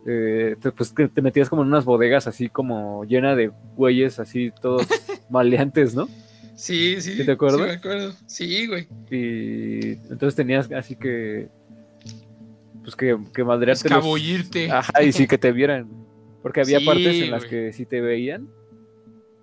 eh, 0.08 0.56
te, 0.62 0.72
pues 0.72 0.92
que 0.92 1.08
te 1.08 1.22
metías 1.22 1.50
como 1.50 1.62
en 1.62 1.68
unas 1.70 1.86
bodegas 1.86 2.28
así 2.28 2.50
como 2.50 3.04
llena 3.06 3.36
de 3.36 3.52
güeyes 3.76 4.20
así 4.20 4.52
todos 4.62 4.88
maleantes, 5.30 5.94
¿no? 5.96 6.08
Sí, 6.56 7.02
sí. 7.02 7.16
¿Sí 7.18 7.26
te 7.26 7.32
acuerdas? 7.32 7.62
Sí, 7.62 7.66
me 7.68 7.74
acuerdo. 7.74 8.14
Sí, 8.28 8.68
güey. 8.68 8.88
Y 9.10 9.92
entonces 10.12 10.36
tenías 10.36 10.72
así 10.72 10.96
que 10.96 11.50
pues 12.84 12.96
que, 12.96 13.18
que 13.34 13.44
madrearte 13.44 13.88
los- 13.90 13.98
Escabullirte. 13.98 14.70
Ajá, 14.72 15.04
y 15.04 15.12
sí 15.12 15.26
que 15.28 15.38
te 15.38 15.52
vieran. 15.52 15.90
Porque 16.42 16.60
había 16.62 16.80
Sí, 16.80 16.86
partes 16.86 17.22
en 17.22 17.32
las 17.32 17.46
que 17.46 17.72
si 17.72 17.86
te 17.86 18.02
veían, 18.02 18.50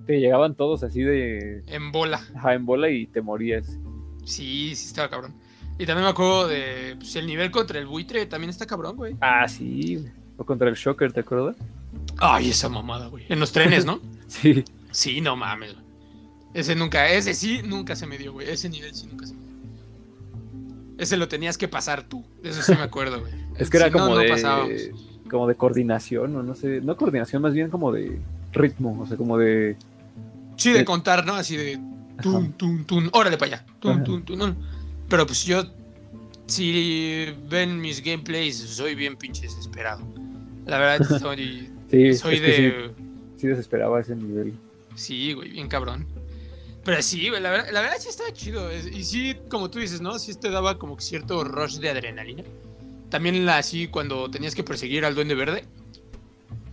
te 0.06 0.20
llegaban 0.20 0.54
todos 0.54 0.82
así 0.82 1.02
de 1.02 1.62
En 1.66 1.90
bola. 1.92 2.20
ajá, 2.34 2.54
en 2.54 2.66
bola 2.66 2.90
y 2.90 3.06
te 3.06 3.22
morías. 3.22 3.78
Sí, 4.24 4.74
sí 4.76 4.86
estaba 4.88 5.08
cabrón. 5.08 5.34
Y 5.80 5.86
también 5.86 6.04
me 6.04 6.10
acuerdo 6.10 6.46
de 6.46 6.94
pues, 6.98 7.16
el 7.16 7.26
nivel 7.26 7.50
contra 7.50 7.78
el 7.78 7.86
buitre, 7.86 8.26
también 8.26 8.50
está 8.50 8.66
cabrón, 8.66 8.96
güey. 8.96 9.16
Ah, 9.22 9.48
sí. 9.48 9.96
güey. 9.96 10.12
O 10.36 10.44
contra 10.44 10.68
el 10.68 10.74
Shocker, 10.74 11.10
¿te 11.10 11.20
acuerdas? 11.20 11.56
Ay, 12.18 12.50
esa 12.50 12.68
mamada, 12.68 13.06
güey. 13.06 13.24
En 13.30 13.40
los 13.40 13.50
trenes, 13.50 13.86
¿no? 13.86 13.98
Sí. 14.28 14.62
Sí, 14.90 15.22
no 15.22 15.36
mames, 15.36 15.72
güey. 15.72 15.84
Ese 16.52 16.74
nunca, 16.74 17.08
ese 17.08 17.32
sí 17.32 17.62
nunca 17.64 17.96
se 17.96 18.06
me 18.06 18.18
dio, 18.18 18.34
güey. 18.34 18.50
Ese 18.50 18.68
nivel 18.68 18.94
sí 18.94 19.06
nunca 19.06 19.26
se 19.26 19.32
me 19.32 19.40
dio. 19.40 19.50
Ese 20.98 21.16
lo 21.16 21.28
tenías 21.28 21.56
que 21.56 21.66
pasar 21.66 22.02
tú. 22.02 22.26
De 22.42 22.50
eso 22.50 22.60
sí 22.60 22.72
me 22.72 22.82
acuerdo, 22.82 23.18
güey. 23.20 23.32
Es 23.56 23.70
que 23.70 23.78
era 23.78 23.86
Si 23.86 23.92
como 23.92 24.08
no 24.10 24.16
de 24.18 24.92
como 25.30 25.46
de 25.48 25.54
coordinación 25.54 26.36
o 26.36 26.42
no 26.42 26.54
sé, 26.54 26.82
no 26.82 26.94
coordinación, 26.98 27.40
más 27.40 27.54
bien 27.54 27.70
como 27.70 27.90
de 27.90 28.20
ritmo, 28.52 29.00
o 29.00 29.06
sea, 29.06 29.16
como 29.16 29.38
de 29.38 29.78
Sí, 30.56 30.72
de 30.72 30.84
contar, 30.84 31.24
¿no? 31.24 31.36
Así 31.36 31.56
de 31.56 31.76
Ajá. 31.76 32.22
tun, 32.22 32.52
tun, 32.52 32.84
tun, 32.84 33.10
órale 33.14 33.38
para 33.38 33.56
allá. 33.56 33.66
Tun, 33.80 34.04
tun, 34.04 34.24
no. 34.36 34.54
Pero 35.10 35.26
pues 35.26 35.44
yo, 35.44 35.64
si 36.46 37.26
ven 37.48 37.78
mis 37.80 38.02
gameplays, 38.02 38.56
soy 38.56 38.94
bien 38.94 39.16
pinche 39.16 39.42
desesperado. 39.42 40.00
La 40.66 40.78
verdad, 40.78 41.18
soy, 41.20 41.68
sí, 41.90 42.14
soy 42.14 42.36
es 42.36 42.40
que 42.40 42.46
de. 42.46 42.90
sí, 42.96 43.02
sí 43.36 43.46
desesperaba 43.48 44.00
ese 44.00 44.16
nivel. 44.16 44.54
Sí, 44.94 45.32
güey, 45.34 45.50
bien 45.50 45.68
cabrón. 45.68 46.06
Pero 46.84 47.02
sí, 47.02 47.28
güey, 47.28 47.42
la 47.42 47.50
verdad, 47.50 47.68
la 47.72 47.80
verdad 47.82 47.96
sí 47.98 48.08
estaba 48.08 48.32
chido. 48.32 48.70
Y 48.74 49.04
sí, 49.04 49.36
como 49.50 49.68
tú 49.70 49.78
dices, 49.80 50.00
¿no? 50.00 50.18
Sí 50.18 50.34
te 50.34 50.50
daba 50.50 50.78
como 50.78 50.98
cierto 50.98 51.44
rush 51.44 51.78
de 51.78 51.90
adrenalina. 51.90 52.42
También 53.10 53.44
la- 53.44 53.58
así 53.58 53.88
cuando 53.88 54.30
tenías 54.30 54.54
que 54.54 54.64
perseguir 54.64 55.04
al 55.04 55.14
duende 55.14 55.34
verde. 55.34 55.64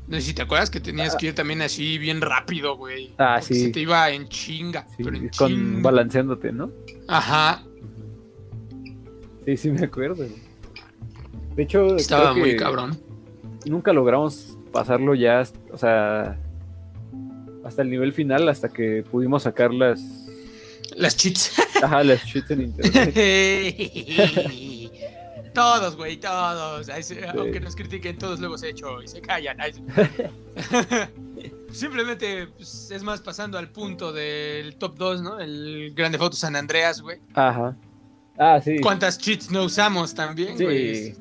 No 0.07 0.15
sé 0.15 0.21
si 0.21 0.33
te 0.33 0.41
acuerdas 0.43 0.69
que 0.69 0.79
tenías 0.79 1.17
que 1.17 1.27
ir 1.27 1.35
también 1.35 1.61
así 1.61 1.97
bien 1.97 2.21
rápido, 2.21 2.77
güey. 2.77 3.11
Ah, 3.17 3.41
sí. 3.41 3.55
Se 3.65 3.69
te 3.71 3.81
iba 3.81 4.09
en 4.11 4.29
chinga. 4.29 4.87
Sí, 4.95 5.03
pero 5.03 5.17
en 5.17 5.27
con 5.29 5.49
chinga. 5.49 5.81
balanceándote, 5.81 6.53
¿no? 6.53 6.71
Ajá. 7.09 7.63
Sí, 9.47 9.55
sí 9.55 9.71
me 9.71 9.85
acuerdo. 9.85 10.25
De 11.55 11.63
hecho, 11.63 11.95
Estaba 11.95 12.33
muy 12.33 12.57
cabrón. 12.57 12.99
Nunca 13.65 13.93
logramos 13.93 14.57
pasarlo 14.73 15.15
ya, 15.15 15.41
o 15.71 15.77
sea, 15.77 16.37
hasta 17.63 17.81
el 17.81 17.89
nivel 17.89 18.11
final, 18.11 18.49
hasta 18.49 18.67
que 18.67 19.05
pudimos 19.09 19.43
sacar 19.43 19.73
las... 19.73 20.01
Las 20.97 21.15
cheats. 21.15 21.53
Ajá, 21.81 22.03
las 22.03 22.25
cheats 22.25 22.51
en 22.51 22.63
internet. 22.63 23.15
todos, 25.53 25.95
güey, 25.95 26.17
todos. 26.17 26.89
Aunque 27.33 27.61
nos 27.61 27.77
critiquen, 27.77 28.17
todos 28.17 28.41
lo 28.41 28.47
hemos 28.47 28.63
hecho 28.63 29.01
y 29.01 29.07
se 29.07 29.21
callan. 29.21 29.59
Simplemente 31.71 32.47
pues, 32.47 32.91
es 32.91 33.01
más 33.01 33.21
pasando 33.21 33.57
al 33.57 33.69
punto 33.69 34.11
del 34.11 34.75
top 34.75 34.97
2, 34.97 35.21
¿no? 35.21 35.39
El 35.39 35.93
Grande 35.95 36.17
Foto 36.17 36.35
San 36.35 36.57
Andreas, 36.57 36.99
güey. 36.99 37.19
Ajá. 37.33 37.77
Ah, 38.37 38.61
sí. 38.63 38.79
¿Cuántas 38.79 39.17
cheats 39.17 39.49
no 39.51 39.63
usamos 39.63 40.13
también, 40.13 40.57
sí. 40.57 41.15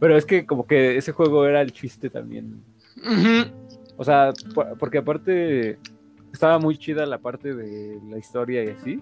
Pero 0.00 0.16
es 0.16 0.26
que 0.26 0.46
como 0.46 0.66
que 0.66 0.96
ese 0.96 1.12
juego 1.12 1.46
era 1.46 1.60
el 1.60 1.72
chiste 1.72 2.10
también. 2.10 2.62
O 3.96 4.04
sea, 4.04 4.32
porque 4.78 4.98
aparte 4.98 5.78
estaba 6.32 6.58
muy 6.58 6.76
chida 6.78 7.06
la 7.06 7.18
parte 7.18 7.54
de 7.54 8.00
la 8.10 8.18
historia 8.18 8.64
y 8.64 8.68
así. 8.68 9.00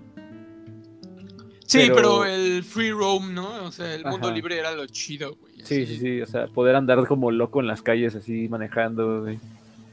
Sí, 1.64 1.88
pero... 1.94 2.24
el 2.24 2.64
free 2.64 2.90
roam, 2.90 3.32
¿no? 3.32 3.64
O 3.64 3.70
sea, 3.70 3.94
el 3.94 4.04
mundo 4.04 4.30
libre 4.30 4.58
era 4.58 4.72
lo 4.72 4.86
chido, 4.86 5.36
güey. 5.36 5.54
Sí, 5.62 5.86
sí, 5.86 5.98
sí. 5.98 6.20
O 6.20 6.26
sea, 6.26 6.48
poder 6.48 6.74
andar 6.74 7.06
como 7.06 7.30
loco 7.30 7.60
en 7.60 7.68
las 7.68 7.80
calles 7.80 8.16
así 8.16 8.48
manejando, 8.48 9.22
güey. 9.22 9.38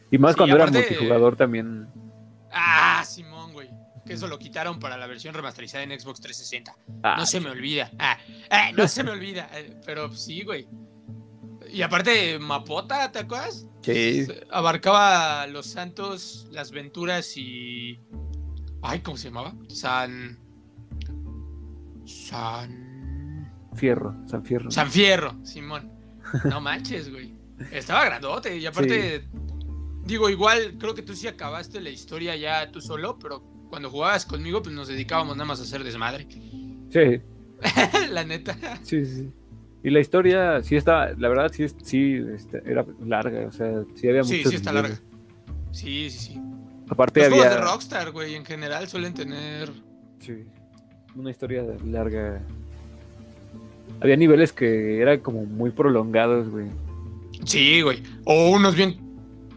Y 0.09 0.17
más 0.17 0.35
cuando 0.35 0.55
era 0.55 0.65
multijugador 0.65 1.35
también. 1.35 1.87
Ah, 2.51 3.03
Simón. 3.05 3.36
Que 4.07 4.13
eso 4.13 4.27
lo 4.27 4.39
quitaron 4.39 4.79
para 4.79 4.97
la 4.97 5.05
versión 5.05 5.33
remasterizada 5.33 5.83
en 5.83 5.99
Xbox 5.99 6.21
360. 6.21 6.75
Ah, 7.03 7.17
no 7.19 7.25
se 7.25 7.41
me 7.41 7.49
olvida. 7.49 7.91
Ah, 7.99 8.17
ah 8.49 8.71
no 8.71 8.87
se 8.87 9.03
me 9.03 9.11
olvida. 9.11 9.49
Pero 9.85 10.13
sí, 10.15 10.43
güey. 10.43 10.67
Y 11.71 11.81
aparte, 11.81 12.39
Mapota, 12.39 13.11
¿te 13.11 13.19
acuerdas? 13.19 13.67
Sí. 13.81 14.25
Abarcaba 14.51 15.45
Los 15.47 15.67
Santos, 15.67 16.47
Las 16.51 16.71
Venturas 16.71 17.35
y. 17.35 17.99
Ay, 18.81 19.01
¿cómo 19.01 19.17
se 19.17 19.29
llamaba? 19.29 19.53
San. 19.67 20.39
San. 22.05 23.51
Fierro, 23.75 24.15
San 24.27 24.43
Fierro. 24.43 24.71
San 24.71 24.89
Fierro, 24.89 25.35
Simón. 25.43 25.91
No 26.45 26.61
manches, 26.61 27.11
güey. 27.11 27.33
Estaba 27.71 28.05
grandote 28.05 28.57
y 28.57 28.65
aparte. 28.65 29.27
Digo, 30.05 30.29
igual 30.29 30.77
creo 30.79 30.95
que 30.95 31.01
tú 31.01 31.13
sí 31.13 31.27
acabaste 31.27 31.81
la 31.81 31.89
historia 31.89 32.35
ya 32.37 32.71
tú 32.71 32.79
solo, 32.79 33.19
pero 33.19 33.56
cuando 33.69 33.89
jugabas 33.89 34.25
conmigo, 34.25 34.61
pues 34.61 34.73
nos 34.73 34.87
dedicábamos 34.87 35.35
nada 35.35 35.47
más 35.47 35.59
a 35.59 35.63
hacer 35.63 35.83
desmadre. 35.83 36.27
Sí. 36.89 37.21
la 38.11 38.23
neta. 38.23 38.57
Sí, 38.83 39.05
sí. 39.05 39.29
Y 39.83 39.89
la 39.89 39.99
historia 39.99 40.61
sí 40.63 40.75
está, 40.75 41.13
la 41.13 41.29
verdad 41.29 41.51
sí, 41.53 41.65
sí 41.83 42.21
este, 42.33 42.61
era 42.65 42.85
larga, 43.05 43.47
o 43.47 43.51
sea, 43.51 43.83
sí 43.95 44.09
había 44.09 44.23
Sí, 44.23 44.43
sí 44.43 44.55
está 44.55 44.73
larga. 44.73 44.99
Sí, 45.71 46.09
sí, 46.09 46.19
sí. 46.19 46.41
Aparte 46.89 47.19
Los 47.19 47.27
había... 47.27 47.43
juegos 47.43 47.55
de 47.55 47.61
Rockstar, 47.61 48.11
güey, 48.11 48.35
en 48.35 48.45
general 48.45 48.87
suelen 48.87 49.13
tener... 49.13 49.71
Sí, 50.19 50.45
una 51.15 51.31
historia 51.31 51.63
larga. 51.85 52.41
Había 54.01 54.15
niveles 54.15 54.51
que 54.51 54.99
eran 54.99 55.19
como 55.19 55.45
muy 55.45 55.71
prolongados, 55.71 56.49
güey. 56.49 56.67
Sí, 57.45 57.81
güey. 57.81 58.03
O 58.25 58.49
unos 58.49 58.75
bien 58.75 59.06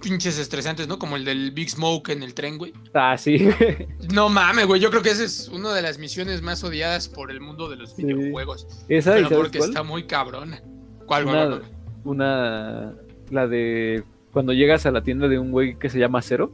pinches 0.00 0.38
estresantes, 0.38 0.88
¿no? 0.88 0.98
Como 0.98 1.16
el 1.16 1.24
del 1.24 1.50
Big 1.52 1.70
Smoke 1.70 2.10
en 2.10 2.22
el 2.22 2.34
tren, 2.34 2.58
güey. 2.58 2.72
Ah, 2.94 3.16
sí. 3.16 3.48
no 4.12 4.28
mames, 4.28 4.66
güey. 4.66 4.80
Yo 4.80 4.90
creo 4.90 5.02
que 5.02 5.10
esa 5.10 5.24
es 5.24 5.48
una 5.48 5.72
de 5.72 5.82
las 5.82 5.98
misiones 5.98 6.42
más 6.42 6.64
odiadas 6.64 7.08
por 7.08 7.30
el 7.30 7.40
mundo 7.40 7.68
de 7.68 7.76
los 7.76 7.96
videojuegos. 7.96 8.66
Esa 8.88 9.14
Pero 9.14 9.28
porque 9.30 9.58
está 9.58 9.82
muy 9.82 10.04
cabrona. 10.06 10.62
¿Cuál, 11.06 11.26
una, 11.26 11.60
una. 12.04 12.94
La 13.30 13.46
de. 13.46 14.02
Cuando 14.32 14.52
llegas 14.52 14.86
a 14.86 14.90
la 14.90 15.02
tienda 15.02 15.28
de 15.28 15.38
un 15.38 15.50
güey 15.50 15.78
que 15.78 15.88
se 15.88 15.98
llama 15.98 16.22
Cero. 16.22 16.52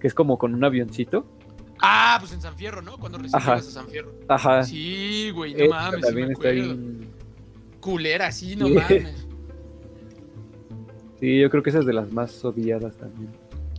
Que 0.00 0.06
es 0.06 0.14
como 0.14 0.38
con 0.38 0.54
un 0.54 0.64
avioncito. 0.64 1.26
Ah, 1.82 2.16
pues 2.20 2.32
en 2.32 2.40
San 2.40 2.56
Fierro, 2.56 2.82
¿no? 2.82 2.98
Cuando 2.98 3.18
recién 3.18 3.40
a 3.42 3.60
San 3.60 3.88
Fierro. 3.88 4.12
Ajá. 4.28 4.64
Sí, 4.64 5.30
güey, 5.30 5.54
no 5.54 5.68
mames. 5.68 6.00
También 6.00 6.32
está 6.32 6.48
ahí. 6.48 7.08
Culera, 7.80 8.30
sí, 8.32 8.56
no 8.56 8.68
mames. 8.68 9.26
Sí, 11.20 11.38
yo 11.38 11.50
creo 11.50 11.62
que 11.62 11.70
esa 11.70 11.80
es 11.80 11.86
de 11.86 11.92
las 11.92 12.10
más 12.12 12.44
odiadas 12.44 12.96
también. 12.96 13.30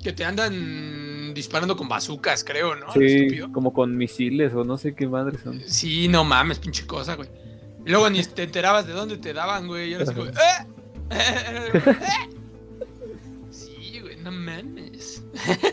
Que 0.04 0.14
te 0.14 0.24
andan 0.24 1.34
disparando 1.34 1.76
con 1.76 1.90
bazucas, 1.90 2.44
creo, 2.44 2.76
¿no? 2.76 2.92
Sí, 2.94 3.40
como 3.52 3.74
con 3.74 3.98
misiles 3.98 4.54
o 4.54 4.64
no 4.64 4.78
sé 4.78 4.94
qué 4.94 5.08
madre 5.08 5.38
son. 5.40 5.60
Sí, 5.66 6.08
no 6.08 6.24
mames, 6.24 6.60
pinche 6.60 6.86
cosa, 6.86 7.16
güey. 7.16 7.30
Y 7.86 7.90
luego 7.90 8.10
ni 8.10 8.24
te 8.24 8.44
enterabas 8.44 8.86
de 8.86 8.94
dónde 8.94 9.18
te 9.18 9.34
daban, 9.34 9.68
güey. 9.68 9.92
Y 9.92 9.94
ahora 9.96 10.06
sí, 10.06 10.14
güey, 10.14 10.30
¡eh! 10.30 10.68
sí, 13.50 14.00
güey, 14.02 14.18
no 14.18 14.32
mames. 14.32 15.24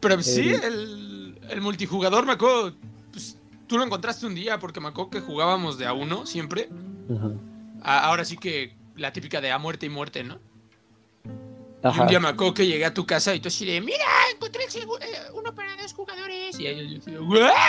Pero 0.00 0.22
sí, 0.22 0.50
el, 0.50 1.38
el, 1.50 1.60
multijugador, 1.60 2.24
me 2.26 2.32
acuerdo, 2.32 2.74
pues, 3.12 3.38
tú 3.66 3.76
lo 3.76 3.84
encontraste 3.84 4.26
un 4.26 4.34
día 4.34 4.58
porque 4.58 4.80
me 4.80 4.88
acuerdo 4.88 5.10
que 5.10 5.20
jugábamos 5.20 5.78
de 5.78 5.86
a 5.86 5.92
uno 5.92 6.26
siempre. 6.26 6.68
ahora 7.82 8.24
sí 8.24 8.36
que 8.36 8.75
la 8.96 9.12
típica 9.12 9.40
de 9.40 9.50
a 9.50 9.58
muerte 9.58 9.86
y 9.86 9.88
muerte, 9.88 10.24
¿no? 10.24 10.38
Y 11.94 12.00
un 12.00 12.06
día 12.08 12.20
me 12.20 12.28
acuerdo 12.28 12.54
que 12.54 12.66
llegué 12.66 12.84
a 12.84 12.94
tu 12.94 13.06
casa 13.06 13.34
y 13.34 13.40
tú 13.40 13.48
así 13.48 13.64
de, 13.64 13.80
mira, 13.80 14.04
encontré 14.34 14.64
eh, 14.64 15.18
uno 15.34 15.54
para 15.54 15.76
dos 15.76 15.92
jugadores. 15.92 16.58
Y 16.58 16.66
ahí, 16.66 17.00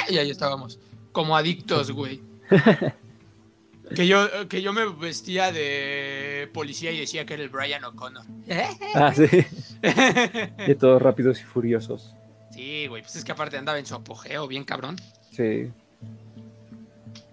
y 0.09 0.17
ahí 0.17 0.29
estábamos, 0.31 0.79
como 1.11 1.37
adictos, 1.37 1.91
güey. 1.91 2.21
que, 3.95 4.07
yo, 4.07 4.47
que 4.49 4.61
yo 4.61 4.73
me 4.73 4.85
vestía 4.89 5.51
de 5.51 6.49
policía 6.53 6.91
y 6.91 6.99
decía 6.99 7.25
que 7.25 7.35
era 7.35 7.43
el 7.43 7.49
Brian 7.49 7.83
O'Connor. 7.83 8.25
ah, 8.95 9.13
sí. 9.13 9.27
de 9.81 10.75
todos 10.79 11.01
rápidos 11.01 11.39
y 11.41 11.43
furiosos. 11.43 12.15
Sí, 12.51 12.87
güey, 12.87 13.03
pues 13.03 13.15
es 13.17 13.23
que 13.23 13.31
aparte 13.31 13.57
andaba 13.57 13.77
en 13.77 13.85
su 13.85 13.93
apogeo, 13.93 14.47
bien 14.47 14.63
cabrón. 14.63 14.95
Sí. 15.31 15.69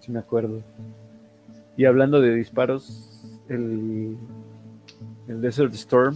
Sí 0.00 0.10
me 0.10 0.18
acuerdo. 0.18 0.62
Y 1.78 1.86
hablando 1.86 2.20
de 2.20 2.34
disparos, 2.34 3.13
el, 3.48 4.16
el 5.28 5.40
Desert 5.40 5.74
Storm. 5.74 6.14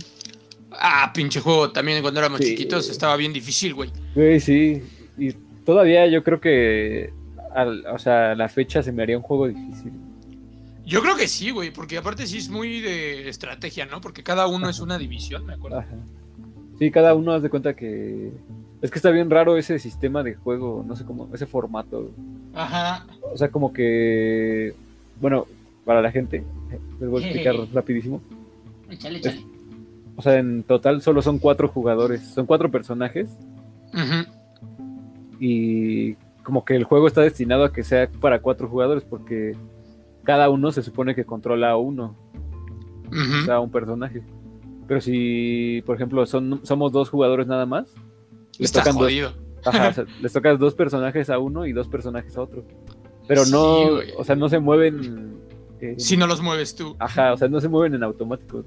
Ah, 0.71 1.11
pinche 1.15 1.41
juego, 1.41 1.71
también 1.71 2.03
cuando 2.03 2.21
éramos 2.21 2.41
chiquitos 2.41 2.91
estaba 2.91 3.17
bien 3.17 3.33
difícil, 3.33 3.75
güey. 3.75 3.91
Güey, 4.15 4.39
sí. 4.39 4.83
Y 5.17 5.33
todavía 5.65 6.07
yo 6.07 6.23
creo 6.23 6.41
que, 6.41 7.13
o 7.91 7.99
sea, 7.99 8.35
la 8.35 8.49
fecha 8.49 8.83
se 8.83 8.93
me 8.93 9.03
haría 9.03 9.17
un 9.17 9.23
juego 9.23 9.49
difícil. 9.49 9.93
Yo 10.85 11.03
creo 11.03 11.17
que 11.17 11.29
sí, 11.29 11.51
güey, 11.51 11.71
porque 11.71 11.99
aparte 11.99 12.27
sí 12.27 12.39
es 12.39 12.49
muy 12.49 12.81
de 12.81 13.29
estrategia, 13.29 13.87
¿no? 13.87 14.01
Porque 14.01 14.23
cada 14.23 14.47
uno 14.47 14.69
es 14.69 14.81
una 14.81 14.97
división, 14.97 15.45
me 15.45 15.55
acuerdo. 15.55 15.85
Sí, 16.79 16.91
cada 16.91 17.15
uno 17.15 17.33
haz 17.33 17.43
de 17.43 17.51
cuenta 17.51 17.75
que... 17.75 18.33
Es 18.81 18.91
que 18.91 18.99
está 18.99 19.11
bien 19.11 19.29
raro 19.29 19.57
ese 19.57 19.79
sistema 19.79 20.23
de 20.23 20.35
juego, 20.35 20.85
no 20.87 20.95
sé 20.95 21.05
cómo, 21.05 21.29
ese 21.35 21.47
formato. 21.47 22.11
Ajá. 22.55 23.07
O 23.33 23.37
sea, 23.37 23.51
como 23.51 23.73
que... 23.73 24.75
Bueno, 25.21 25.47
para 25.89 26.03
la 26.03 26.13
gente, 26.13 26.45
les 27.01 27.09
voy 27.09 27.23
a 27.23 27.27
explicar 27.27 27.55
rapidísimo. 27.73 28.21
Échale, 28.91 29.21
échale. 29.21 29.41
o 30.17 30.21
sea, 30.21 30.37
en 30.39 30.63
total 30.63 31.01
solo 31.01 31.23
son 31.23 31.39
cuatro 31.39 31.67
jugadores, 31.67 32.21
son 32.21 32.45
cuatro 32.45 32.71
personajes. 32.71 33.31
Y 35.41 36.13
como 36.43 36.67
que 36.67 36.77
el 36.77 36.85
juego 36.85 37.07
está 37.07 37.23
destinado 37.23 37.65
a 37.65 37.73
que 37.73 37.85
sea 37.85 38.07
para 38.21 38.43
cuatro 38.43 38.69
jugadores 38.69 39.03
porque 39.03 39.57
cada 40.25 40.51
uno 40.51 40.73
se 40.73 40.83
supone 40.83 41.15
que 41.15 41.25
controla 41.25 41.71
a 41.71 41.79
uno. 41.79 42.15
O 43.07 43.45
sea, 43.47 43.59
un 43.59 43.71
personaje. 43.71 44.23
Pero 44.87 45.01
si, 45.01 45.83
por 45.87 45.97
ejemplo, 45.97 46.27
son, 46.27 46.61
somos 46.65 46.93
dos 46.93 47.09
jugadores 47.09 47.47
nada 47.47 47.65
más, 47.65 47.95
les 48.59 48.71
tocan, 48.73 48.95
dos, 48.95 49.11
les 50.21 50.33
tocan 50.35 50.59
dos 50.59 50.75
personajes 50.75 51.31
a 51.31 51.39
uno 51.39 51.65
y 51.65 51.73
dos 51.73 51.89
personajes 51.89 52.37
a 52.37 52.43
otro. 52.43 52.63
Pero 53.27 53.47
no, 53.47 54.01
o 54.19 54.25
sea, 54.25 54.37
no 54.37 54.51
se 54.51 54.59
mueven 54.59 55.48
si 55.97 56.17
no 56.17 56.27
los 56.27 56.41
mueves 56.41 56.75
tú. 56.75 56.97
Ajá, 56.99 57.33
o 57.33 57.37
sea, 57.37 57.49
no 57.49 57.61
se 57.61 57.69
mueven 57.69 57.95
en 57.95 58.03
automático. 58.03 58.65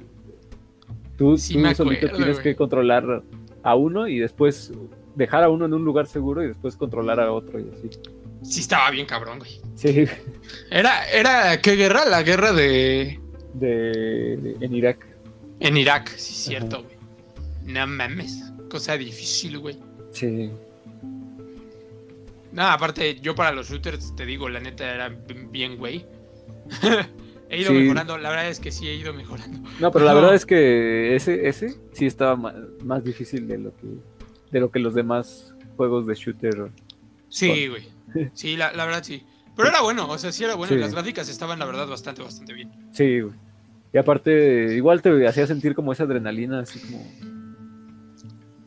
Tú, 1.17 1.37
solito 1.37 2.09
tienes 2.09 2.39
que 2.39 2.55
controlar 2.55 3.23
a 3.63 3.75
uno 3.75 4.07
y 4.07 4.19
después 4.19 4.73
dejar 5.15 5.43
a 5.43 5.49
uno 5.49 5.65
en 5.65 5.73
un 5.73 5.85
lugar 5.85 6.07
seguro 6.07 6.43
y 6.43 6.47
después 6.47 6.75
controlar 6.75 7.19
a 7.19 7.31
otro 7.31 7.59
y 7.59 7.69
así. 7.71 7.89
Sí, 8.41 8.61
estaba 8.61 8.89
bien 8.89 9.05
cabrón, 9.05 9.39
güey. 9.39 9.61
Sí. 9.75 10.05
Era, 10.71 11.07
era, 11.09 11.61
¿qué 11.61 11.75
guerra? 11.75 12.05
La 12.05 12.23
guerra 12.23 12.53
de... 12.53 13.19
De... 13.53 14.55
en 14.59 14.73
Irak. 14.73 15.05
En 15.59 15.77
Irak, 15.77 16.09
sí, 16.15 16.33
cierto, 16.33 16.83
güey. 16.83 16.95
No 17.65 17.85
mames, 17.85 18.51
cosa 18.69 18.97
difícil, 18.97 19.59
güey. 19.59 19.77
Sí. 20.11 20.49
No, 22.51 22.63
aparte, 22.63 23.19
yo 23.21 23.35
para 23.35 23.51
los 23.51 23.69
shooters, 23.69 24.15
te 24.15 24.25
digo, 24.25 24.49
la 24.49 24.59
neta 24.59 24.91
era 24.91 25.09
bien, 25.51 25.77
güey. 25.77 26.05
he 27.49 27.59
ido 27.59 27.73
mejorando, 27.73 28.17
la 28.17 28.29
verdad 28.29 28.49
es 28.49 28.59
que 28.59 28.71
sí 28.71 28.87
he 28.87 28.95
ido 28.95 29.13
mejorando. 29.13 29.69
No, 29.79 29.91
pero 29.91 30.05
la 30.05 30.13
verdad 30.13 30.33
es 30.33 30.45
que 30.45 31.15
ese, 31.15 31.47
ese 31.47 31.75
sí 31.91 32.05
estaba 32.05 32.35
más, 32.35 33.03
difícil 33.03 33.47
de 33.47 33.57
lo 33.57 33.75
que 33.75 33.87
de 34.51 34.59
lo 34.59 34.69
que 34.69 34.79
los 34.79 34.93
demás 34.93 35.55
juegos 35.77 36.05
de 36.07 36.15
shooter. 36.15 36.71
Sí, 37.29 37.67
güey. 37.67 37.83
Sí, 38.33 38.57
la, 38.57 38.71
verdad 38.73 39.03
sí. 39.03 39.23
Pero 39.55 39.69
era 39.69 39.81
bueno, 39.81 40.09
o 40.09 40.17
sea, 40.17 40.33
sí 40.33 40.43
era 40.43 40.55
bueno. 40.55 40.75
Las 40.75 40.93
gráficas 40.93 41.29
estaban, 41.29 41.59
la 41.59 41.65
verdad, 41.65 41.87
bastante, 41.87 42.21
bastante 42.21 42.53
bien. 42.53 42.69
Sí, 42.91 43.21
güey. 43.21 43.33
Y 43.93 43.97
aparte, 43.97 44.75
igual 44.75 45.01
te 45.01 45.25
hacía 45.27 45.47
sentir 45.47 45.75
como 45.75 45.93
esa 45.93 46.03
adrenalina, 46.03 46.59
así 46.59 46.79
como. 46.79 47.09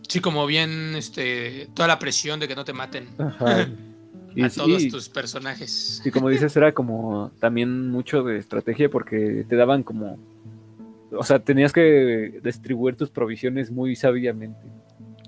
Sí, 0.08 0.20
como 0.20 0.46
bien, 0.46 0.94
este, 0.96 1.68
toda 1.74 1.88
la 1.88 1.98
presión 1.98 2.40
de 2.40 2.48
que 2.48 2.54
no 2.54 2.64
te 2.64 2.72
maten. 2.72 3.08
Ajá. 3.18 3.68
Y, 4.34 4.42
a 4.42 4.50
todos 4.50 4.88
tus 4.88 5.08
personajes. 5.08 6.02
Y 6.04 6.10
como 6.10 6.28
dices, 6.28 6.56
era 6.56 6.72
como 6.72 7.30
también 7.38 7.90
mucho 7.90 8.22
de 8.22 8.38
estrategia 8.38 8.88
porque 8.88 9.44
te 9.48 9.56
daban 9.56 9.82
como. 9.82 10.18
O 11.12 11.22
sea, 11.22 11.38
tenías 11.38 11.72
que 11.72 12.40
distribuir 12.42 12.96
tus 12.96 13.10
provisiones 13.10 13.70
muy 13.70 13.94
sabiamente. 13.94 14.60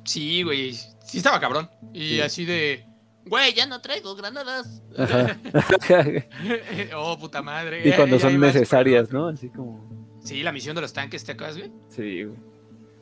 Sí, 0.04 0.42
güey. 0.42 0.72
Sí 0.72 1.18
estaba 1.18 1.38
cabrón. 1.40 1.68
Y 1.92 2.20
así 2.20 2.44
de. 2.44 2.84
Güey, 3.26 3.54
ya 3.54 3.66
no 3.66 3.80
traigo 3.80 4.14
granadas. 4.14 4.82
oh, 6.96 7.18
puta 7.18 7.42
madre. 7.42 7.88
Y 7.88 7.92
cuando 7.92 8.18
son 8.18 8.38
necesarias, 8.40 9.10
¿no? 9.12 9.28
Así 9.28 9.48
como. 9.48 9.96
Sí, 10.22 10.42
la 10.42 10.52
misión 10.52 10.74
de 10.74 10.82
los 10.82 10.92
tanques, 10.92 11.24
¿te 11.24 11.32
acuerdas, 11.32 11.58
güey? 11.58 11.70
Sí, 11.88 12.24
güey. 12.24 12.36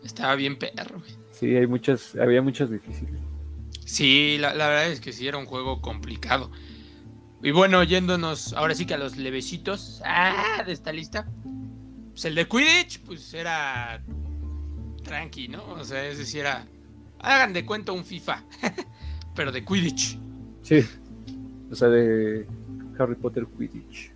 Estaba 0.04 0.34
bien 0.34 0.58
perro, 0.58 0.98
güey. 0.98 1.12
Sí, 1.30 1.56
hay 1.56 1.66
muchas, 1.66 2.14
había 2.16 2.42
muchos 2.42 2.70
difíciles. 2.70 3.20
Sí, 3.84 4.38
la, 4.38 4.52
verdad 4.52 4.86
es 4.86 5.00
que 5.00 5.12
sí 5.12 5.28
era 5.28 5.38
un 5.38 5.46
juego 5.46 5.80
complicado. 5.80 6.50
Y 7.42 7.50
bueno, 7.50 7.82
yéndonos 7.82 8.54
ahora 8.54 8.74
sí 8.74 8.86
que 8.86 8.94
a 8.94 8.98
los 8.98 9.16
levecitos 9.16 10.00
ah, 10.04 10.62
de 10.66 10.72
esta 10.72 10.92
lista. 10.92 11.28
Pues 12.10 12.24
el 12.24 12.34
de 12.34 12.48
Quidditch, 12.48 13.00
pues 13.00 13.34
era 13.34 14.02
tranqui, 15.02 15.48
¿no? 15.48 15.64
O 15.74 15.84
sea, 15.84 16.06
ese 16.06 16.24
sí 16.24 16.38
era. 16.38 16.66
Hagan 17.18 17.52
de 17.52 17.66
cuenta 17.66 17.92
un 17.92 18.04
FIFA. 18.04 18.42
pero 19.34 19.52
de 19.52 19.64
Quidditch. 19.64 20.18
Sí. 20.62 20.84
O 21.70 21.74
sea, 21.74 21.88
de 21.88 22.46
Harry 22.98 23.16
Potter 23.16 23.46
Quidditch. 23.46 24.13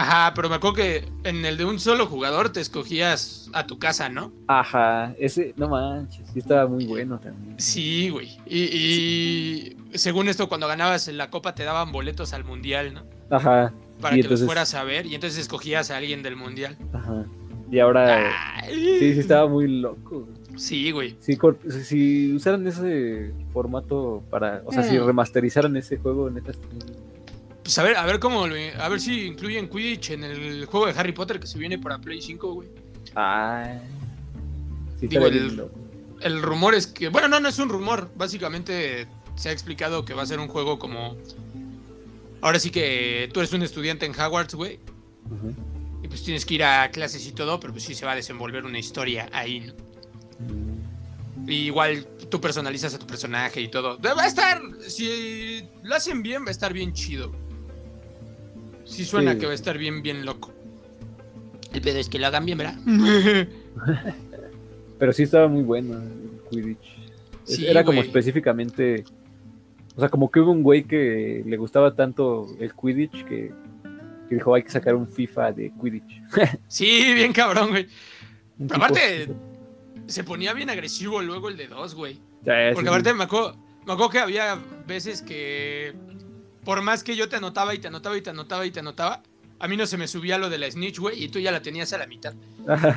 Ajá, 0.00 0.32
pero 0.34 0.48
me 0.48 0.54
acuerdo 0.54 0.76
que 0.76 1.04
en 1.24 1.44
el 1.44 1.58
de 1.58 1.66
un 1.66 1.78
solo 1.78 2.06
jugador 2.06 2.50
te 2.50 2.60
escogías 2.60 3.50
a 3.52 3.66
tu 3.66 3.78
casa, 3.78 4.08
¿no? 4.08 4.32
Ajá, 4.46 5.14
ese, 5.18 5.52
no 5.58 5.68
manches, 5.68 6.26
sí 6.32 6.38
estaba 6.38 6.66
muy 6.66 6.86
bueno 6.86 7.18
también. 7.18 7.60
Sí, 7.60 8.08
güey. 8.08 8.38
Y, 8.46 9.76
según 9.92 10.28
esto, 10.28 10.48
cuando 10.48 10.66
ganabas 10.68 11.06
en 11.08 11.18
la 11.18 11.28
copa 11.28 11.54
te 11.54 11.64
daban 11.64 11.92
boletos 11.92 12.32
al 12.32 12.44
mundial, 12.44 12.94
¿no? 12.94 13.02
Ajá. 13.28 13.74
Para 14.00 14.16
que 14.16 14.22
los 14.22 14.42
fueras 14.42 14.74
a 14.74 14.84
ver 14.84 15.04
y 15.04 15.14
entonces 15.14 15.38
escogías 15.38 15.90
a 15.90 15.98
alguien 15.98 16.22
del 16.22 16.34
mundial. 16.34 16.78
Ajá. 16.94 17.26
Y 17.70 17.78
ahora. 17.78 18.32
Sí, 18.68 19.12
sí, 19.12 19.20
estaba 19.20 19.46
muy 19.48 19.68
loco. 19.68 20.26
Sí, 20.56 20.92
güey. 20.92 21.16
Si, 21.20 22.32
usaran 22.32 22.66
ese 22.66 23.34
formato 23.52 24.24
para. 24.30 24.62
O 24.64 24.72
sea, 24.72 24.82
si 24.82 24.98
mm. 24.98 25.04
remasterizaran 25.04 25.76
ese 25.76 25.98
juego, 25.98 26.30
neta. 26.30 26.52
Pues 27.70 27.78
a 27.78 27.84
ver, 27.84 27.96
a 27.98 28.04
ver 28.04 28.18
cómo. 28.18 28.46
A 28.46 28.88
ver 28.88 29.00
si 29.00 29.26
incluyen 29.26 29.68
Quidditch 29.68 30.10
en 30.10 30.24
el 30.24 30.66
juego 30.66 30.86
de 30.86 30.92
Harry 30.98 31.12
Potter 31.12 31.38
que 31.38 31.46
se 31.46 31.56
viene 31.56 31.78
para 31.78 31.98
Play 31.98 32.20
5, 32.20 32.52
güey. 32.52 32.68
Ah. 33.14 33.78
Sí, 34.98 35.06
Digo, 35.06 35.28
el, 35.28 35.70
el 36.20 36.42
rumor 36.42 36.74
es 36.74 36.88
que. 36.88 37.10
Bueno, 37.10 37.28
no, 37.28 37.38
no 37.38 37.48
es 37.48 37.60
un 37.60 37.68
rumor. 37.68 38.10
Básicamente 38.16 39.06
se 39.36 39.50
ha 39.50 39.52
explicado 39.52 40.04
que 40.04 40.14
va 40.14 40.22
a 40.22 40.26
ser 40.26 40.40
un 40.40 40.48
juego 40.48 40.80
como. 40.80 41.16
Ahora 42.40 42.58
sí 42.58 42.70
que 42.70 43.30
tú 43.32 43.38
eres 43.38 43.52
un 43.52 43.62
estudiante 43.62 44.04
en 44.04 44.20
Hogwarts, 44.20 44.56
güey. 44.56 44.80
Y 46.02 46.08
pues 46.08 46.24
tienes 46.24 46.44
que 46.44 46.54
ir 46.54 46.64
a 46.64 46.90
clases 46.90 47.24
y 47.24 47.30
todo, 47.30 47.60
pero 47.60 47.72
pues 47.72 47.84
sí 47.84 47.94
se 47.94 48.04
va 48.04 48.12
a 48.12 48.16
desenvolver 48.16 48.64
una 48.64 48.80
historia 48.80 49.28
ahí, 49.32 49.60
¿no? 49.60 49.74
igual 51.46 52.06
tú 52.28 52.40
personalizas 52.40 52.94
a 52.94 52.98
tu 52.98 53.06
personaje 53.06 53.60
y 53.60 53.68
todo. 53.68 53.96
Va 54.00 54.24
a 54.24 54.26
estar, 54.26 54.60
si 54.88 55.62
lo 55.84 55.94
hacen 55.94 56.20
bien, 56.20 56.44
va 56.44 56.48
a 56.48 56.50
estar 56.50 56.72
bien 56.72 56.92
chido. 56.92 57.32
Si 58.90 59.04
suena 59.04 59.38
que 59.38 59.46
va 59.46 59.52
a 59.52 59.54
estar 59.54 59.78
bien, 59.78 60.02
bien 60.02 60.26
loco. 60.26 60.52
El 61.72 61.80
pedo 61.80 61.98
es 61.98 62.08
que 62.08 62.18
lo 62.18 62.26
hagan 62.26 62.44
bien, 62.44 62.58
¿verdad? 62.58 62.76
Pero 64.98 65.12
sí 65.12 65.22
estaba 65.22 65.46
muy 65.46 65.62
bueno 65.62 65.94
el 65.94 66.40
Quidditch. 66.50 67.62
Era 67.66 67.84
como 67.84 68.00
específicamente. 68.02 69.04
O 69.96 70.00
sea, 70.00 70.08
como 70.08 70.30
que 70.30 70.40
hubo 70.40 70.50
un 70.50 70.62
güey 70.62 70.84
que 70.84 71.42
le 71.46 71.56
gustaba 71.56 71.94
tanto 71.94 72.48
el 72.58 72.74
Quidditch 72.74 73.24
que, 73.24 73.52
que 74.28 74.34
dijo 74.34 74.54
hay 74.54 74.62
que 74.64 74.70
sacar 74.70 74.96
un 74.96 75.06
FIFA 75.06 75.52
de 75.52 75.72
Quidditch. 75.80 76.22
sí, 76.68 77.14
bien 77.14 77.32
cabrón, 77.32 77.70
güey. 77.70 77.86
aparte, 78.70 79.28
se 80.06 80.24
ponía 80.24 80.52
bien 80.52 80.68
agresivo 80.68 81.22
luego 81.22 81.48
el 81.48 81.56
de 81.56 81.68
dos, 81.68 81.94
güey. 81.94 82.18
Porque 82.44 82.88
aparte 82.88 83.14
me 83.14 83.24
acuerdo, 83.24 83.56
me 83.86 83.92
acuerdo 83.92 84.10
que 84.10 84.18
había 84.18 84.58
veces 84.86 85.22
que 85.22 85.94
por 86.64 86.82
más 86.82 87.02
que 87.02 87.16
yo 87.16 87.28
te 87.28 87.36
anotaba 87.36 87.74
y 87.74 87.78
te 87.78 87.88
anotaba 87.88 88.16
y 88.16 88.22
te 88.22 88.30
anotaba 88.30 88.66
y 88.66 88.70
te 88.70 88.80
anotaba, 88.80 89.22
a 89.58 89.68
mí 89.68 89.76
no 89.76 89.86
se 89.86 89.96
me 89.96 90.08
subía 90.08 90.38
lo 90.38 90.48
de 90.48 90.58
la 90.58 90.70
snitch, 90.70 90.98
güey, 90.98 91.22
y 91.22 91.28
tú 91.28 91.38
ya 91.38 91.52
la 91.52 91.60
tenías 91.60 91.92
a 91.92 91.98
la 91.98 92.06
mitad. 92.06 92.34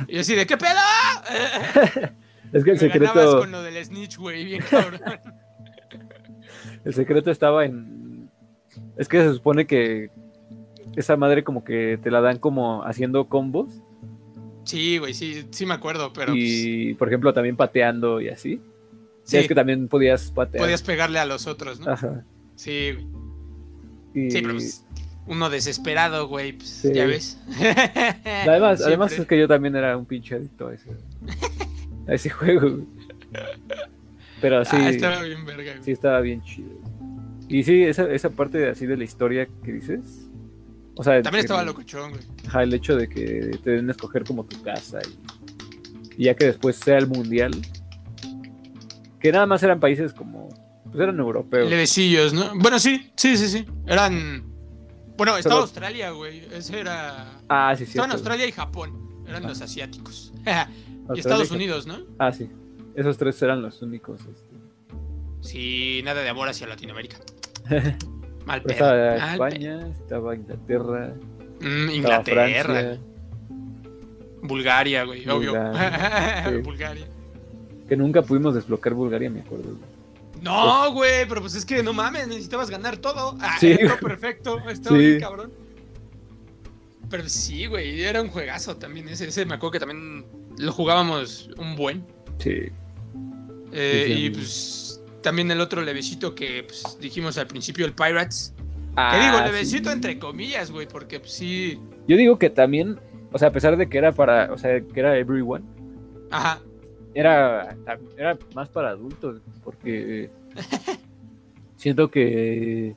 Y 0.08 0.14
yo 0.14 0.20
así, 0.20 0.34
¿de 0.34 0.46
qué 0.46 0.56
pedo? 0.56 0.80
es 2.52 2.64
que 2.64 2.70
el 2.70 2.78
secreto... 2.78 3.38
con 3.38 3.50
lo 3.50 3.62
del 3.62 3.84
snitch, 3.84 4.16
güey, 4.16 4.44
bien 4.44 4.62
cabrón. 4.62 5.00
el 6.84 6.94
secreto 6.94 7.30
estaba 7.30 7.64
en... 7.64 8.30
Es 8.96 9.08
que 9.08 9.22
se 9.22 9.34
supone 9.34 9.66
que 9.66 10.10
esa 10.96 11.16
madre 11.16 11.44
como 11.44 11.64
que 11.64 11.98
te 12.02 12.10
la 12.10 12.20
dan 12.20 12.38
como 12.38 12.82
haciendo 12.84 13.28
combos. 13.28 13.82
Sí, 14.64 14.98
güey, 14.98 15.14
sí, 15.14 15.46
sí 15.50 15.66
me 15.66 15.74
acuerdo, 15.74 16.12
pero. 16.12 16.32
Y, 16.34 16.86
pues 16.86 16.98
por 16.98 17.08
ejemplo, 17.08 17.32
también 17.34 17.56
pateando 17.56 18.20
y 18.20 18.28
así. 18.28 18.60
Sí. 19.24 19.38
Es 19.38 19.48
que 19.48 19.54
también 19.54 19.88
podías 19.88 20.30
patear. 20.30 20.62
Podías 20.62 20.82
pegarle 20.82 21.18
a 21.18 21.26
los 21.26 21.46
otros, 21.46 21.80
¿no? 21.80 21.92
Ajá. 21.92 22.24
Sí, 22.56 22.92
güey. 22.92 23.23
Sí, 24.14 24.28
pero 24.32 24.54
pues, 24.54 24.84
uno 25.26 25.50
desesperado, 25.50 26.28
güey, 26.28 26.52
pues, 26.52 26.82
ya 26.82 27.04
ves. 27.04 27.38
Además, 28.46 28.80
además 28.82 29.12
es 29.12 29.26
que 29.26 29.38
yo 29.38 29.48
también 29.48 29.76
era 29.76 29.96
un 29.96 30.06
pinche 30.06 30.36
adicto 30.36 30.68
a 30.68 30.74
ese, 30.74 30.90
a 32.08 32.14
ese 32.14 32.30
juego. 32.30 32.86
Pero 34.40 34.64
sí. 34.64 34.76
Ah, 34.78 34.90
estaba 34.90 35.22
bien 35.22 35.44
verga, 35.44 35.72
güey. 35.72 35.84
Sí, 35.84 35.90
estaba 35.90 36.20
bien 36.20 36.42
chido. 36.42 36.70
Y 37.48 37.62
sí, 37.64 37.82
esa, 37.82 38.10
esa 38.10 38.30
parte 38.30 38.68
así 38.68 38.86
de 38.86 38.96
la 38.96 39.04
historia 39.04 39.48
que 39.62 39.72
dices, 39.72 40.28
también 41.02 41.36
estaba 41.36 41.64
locochón, 41.64 42.10
güey. 42.10 42.22
Ajá, 42.46 42.62
el 42.62 42.72
hecho 42.72 42.96
de 42.96 43.08
que 43.08 43.58
te 43.62 43.70
den 43.72 43.88
a 43.88 43.92
escoger 43.92 44.24
como 44.24 44.44
tu 44.44 44.62
casa 44.62 45.00
y, 46.16 46.24
ya 46.24 46.34
que 46.34 46.46
después 46.46 46.76
sea 46.76 46.98
el 46.98 47.08
mundial. 47.08 47.52
Que 49.18 49.32
nada 49.32 49.46
más 49.46 49.62
eran 49.62 49.80
países 49.80 50.12
como. 50.12 50.33
Pues 50.94 51.02
eran 51.02 51.18
europeos. 51.18 51.68
Levecillos, 51.68 52.32
¿no? 52.32 52.52
Bueno, 52.54 52.78
sí, 52.78 53.10
sí, 53.16 53.36
sí, 53.36 53.48
sí. 53.48 53.66
Eran. 53.84 54.44
Bueno, 55.16 55.36
estaba 55.36 55.62
Australia, 55.62 56.12
güey. 56.12 56.46
Ese 56.52 56.78
era. 56.78 57.40
Ah, 57.48 57.74
sí, 57.76 57.84
sí. 57.84 57.90
Estaban 57.90 58.12
Australia 58.12 58.46
y 58.46 58.52
Japón. 58.52 59.24
Eran 59.26 59.42
los 59.42 59.60
asiáticos. 59.60 60.32
y 61.14 61.18
Estados 61.18 61.50
Unidos, 61.50 61.88
¿no? 61.88 61.98
Ah, 62.20 62.30
sí. 62.30 62.48
Esos 62.94 63.18
tres 63.18 63.42
eran 63.42 63.60
los 63.60 63.82
únicos. 63.82 64.20
Este... 64.20 64.54
Sí, 65.40 66.00
nada 66.04 66.22
de 66.22 66.28
amor 66.28 66.48
hacia 66.48 66.68
Latinoamérica. 66.68 67.16
Mal 68.46 68.62
Estaba 68.64 69.16
España, 69.32 69.88
estaba 69.88 70.36
Inglaterra. 70.36 71.12
Mm, 71.60 71.90
Inglaterra. 71.90 72.98
Bulgaria, 74.42 75.02
güey, 75.02 75.28
obvio. 75.28 75.54
Bulgaria. 76.62 77.08
Que 77.88 77.96
nunca 77.96 78.22
pudimos 78.22 78.54
desbloquear 78.54 78.94
Bulgaria, 78.94 79.28
me 79.28 79.40
acuerdo. 79.40 79.76
No, 80.44 80.92
güey, 80.92 81.26
pero 81.26 81.40
pues 81.40 81.54
es 81.54 81.64
que 81.64 81.82
no 81.82 81.94
mames, 81.94 82.28
necesitabas 82.28 82.68
ganar 82.68 82.98
todo. 82.98 83.34
Ah, 83.40 83.56
sí. 83.58 83.78
perfecto, 84.00 84.58
estaba 84.68 84.98
bien 84.98 85.18
cabrón. 85.18 85.52
Pero 87.08 87.28
sí, 87.30 87.64
güey, 87.64 88.02
era 88.02 88.20
un 88.20 88.28
juegazo 88.28 88.76
también. 88.76 89.08
Ese, 89.08 89.28
ese 89.28 89.46
me 89.46 89.54
acuerdo 89.54 89.72
que 89.72 89.80
también 89.80 90.26
lo 90.58 90.70
jugábamos 90.70 91.48
un 91.56 91.76
buen. 91.76 92.04
Sí. 92.38 92.66
Eh, 93.72 94.14
y 94.18 94.30
pues 94.30 95.02
también 95.22 95.50
el 95.50 95.62
otro 95.62 95.80
levecito 95.80 96.34
que 96.34 96.64
pues, 96.64 96.98
dijimos 97.00 97.38
al 97.38 97.46
principio, 97.46 97.86
el 97.86 97.94
Pirates. 97.94 98.52
Ah, 98.96 99.12
que 99.12 99.24
digo, 99.26 99.46
levecito 99.46 99.90
entre 99.90 100.18
comillas, 100.18 100.70
güey, 100.70 100.86
porque 100.86 101.20
pues, 101.20 101.32
sí. 101.32 101.80
Yo 102.06 102.18
digo 102.18 102.38
que 102.38 102.50
también, 102.50 103.00
o 103.32 103.38
sea, 103.38 103.48
a 103.48 103.52
pesar 103.52 103.78
de 103.78 103.88
que 103.88 103.96
era 103.96 104.12
para, 104.12 104.52
o 104.52 104.58
sea, 104.58 104.78
que 104.82 105.00
era 105.00 105.16
everyone. 105.16 105.64
Ajá. 106.30 106.60
Era, 107.14 107.76
era 108.16 108.38
más 108.54 108.68
para 108.68 108.90
adultos, 108.90 109.40
porque 109.62 110.30
siento 111.76 112.10
que, 112.10 112.94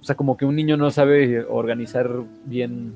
o 0.00 0.04
sea, 0.04 0.16
como 0.16 0.36
que 0.36 0.44
un 0.44 0.56
niño 0.56 0.76
no 0.76 0.90
sabe 0.90 1.44
organizar 1.44 2.10
bien. 2.44 2.92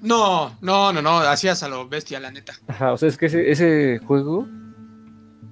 No, 0.00 0.56
no, 0.60 0.92
no, 0.92 1.02
no, 1.02 1.18
hacías 1.18 1.62
a 1.62 1.68
lo 1.68 1.88
bestia, 1.88 2.20
la 2.20 2.30
neta. 2.30 2.54
Ajá, 2.68 2.92
o 2.92 2.96
sea, 2.96 3.08
es 3.08 3.18
que 3.18 3.26
ese, 3.26 3.50
ese 3.50 3.98
juego 3.98 4.46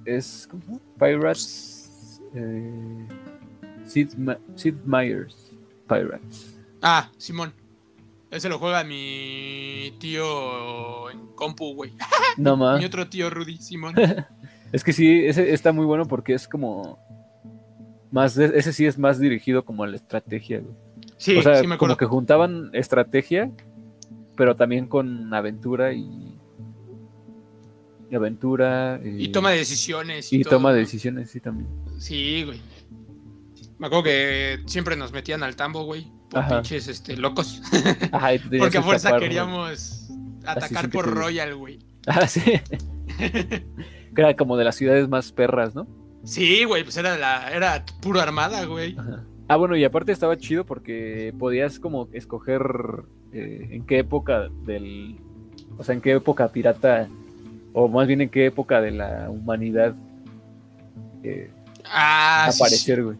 es, 0.05 0.47
¿cómo? 0.49 0.79
Pirates 0.97 2.21
eh, 2.33 3.07
Sid, 3.85 4.13
Myers 4.85 5.51
Pirates. 5.87 6.55
Ah, 6.81 7.09
Simón. 7.17 7.53
Ese 8.31 8.47
lo 8.47 8.59
juega 8.59 8.85
mi 8.85 9.93
tío 9.99 11.11
en 11.11 11.27
compu, 11.35 11.75
güey. 11.75 11.91
No 12.37 12.55
más. 12.55 12.79
mi 12.79 12.85
otro 12.85 13.07
tío 13.09 13.29
Rudy, 13.29 13.57
Simón. 13.57 13.93
es 14.71 14.83
que 14.85 14.93
sí, 14.93 15.25
ese 15.25 15.53
está 15.53 15.73
muy 15.73 15.85
bueno 15.85 16.07
porque 16.07 16.33
es 16.33 16.47
como. 16.47 16.97
Más, 18.09 18.37
ese 18.37 18.73
sí 18.73 18.85
es 18.85 18.97
más 18.97 19.19
dirigido 19.19 19.63
como 19.63 19.83
a 19.83 19.87
la 19.87 19.95
estrategia, 19.95 20.61
Sí, 21.17 21.37
o 21.37 21.41
sea, 21.41 21.61
sí 21.61 21.67
me 21.67 21.75
acuerdo. 21.75 21.95
Como 21.95 21.97
que 21.97 22.05
juntaban 22.05 22.69
estrategia, 22.73 23.51
pero 24.35 24.55
también 24.55 24.87
con 24.87 25.33
aventura 25.33 25.93
y, 25.93 26.37
y 28.09 28.15
aventura. 28.15 28.99
y 29.03 29.29
toma 29.29 29.51
de 29.51 29.59
decisiones. 29.59 30.33
Y, 30.33 30.41
toma 30.43 30.73
de 30.73 30.79
decisiones, 30.79 31.31
sí, 31.31 31.39
también. 31.39 31.69
Sí, 31.99 32.43
güey. 32.43 32.59
Me 33.77 33.87
acuerdo 33.87 34.03
que 34.03 34.59
siempre 34.65 34.95
nos 34.95 35.11
metían 35.11 35.43
al 35.43 35.55
tambo, 35.55 35.83
güey. 35.83 36.11
Por 36.31 36.47
pinches 36.47 36.87
este, 36.87 37.17
locos. 37.17 37.61
Porque 38.59 38.77
a 38.77 38.81
fuerza 38.81 39.17
queríamos 39.19 40.09
atacar 40.45 40.89
por 40.89 41.07
Royal, 41.07 41.55
güey. 41.55 41.79
Ah, 42.07 42.25
sí. 42.25 42.41
era 44.17 44.35
como 44.35 44.57
de 44.57 44.63
las 44.63 44.75
ciudades 44.75 45.07
más 45.07 45.31
perras, 45.31 45.75
¿no? 45.75 45.85
Sí, 46.23 46.63
güey, 46.63 46.83
pues 46.83 46.97
era 46.97 47.15
la, 47.15 47.51
era 47.51 47.85
puro 48.01 48.19
armada, 48.19 48.65
güey. 48.65 48.97
Ah, 49.47 49.55
bueno, 49.57 49.75
y 49.75 49.83
aparte 49.83 50.11
estaba 50.11 50.35
chido 50.35 50.65
porque 50.65 51.31
podías 51.37 51.79
como 51.79 52.09
escoger 52.11 52.63
eh, 53.33 53.67
en 53.69 53.85
qué 53.85 53.99
época 53.99 54.49
del. 54.65 55.19
O 55.77 55.83
sea, 55.83 55.93
en 55.93 56.01
qué 56.01 56.13
época 56.13 56.47
pirata. 56.51 57.07
O 57.73 57.87
más 57.87 58.07
bien 58.07 58.21
en 58.21 58.29
qué 58.29 58.47
época 58.47 58.81
de 58.81 58.91
la 58.91 59.29
humanidad. 59.29 59.93
Eh, 61.23 61.51
ah, 61.85 62.49
aparecer, 62.51 63.03
güey. 63.03 63.17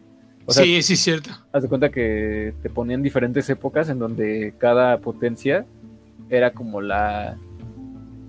Sí, 0.52 0.82
sí, 0.82 0.96
cierto. 0.96 1.30
Haz 1.52 1.62
de 1.62 1.68
cuenta 1.68 1.90
que 1.90 2.54
te 2.62 2.70
ponían 2.70 3.02
diferentes 3.02 3.48
épocas 3.50 3.88
en 3.88 3.98
donde 3.98 4.54
cada 4.58 4.98
potencia 4.98 5.66
era 6.28 6.52
como 6.52 6.80
la 6.80 7.36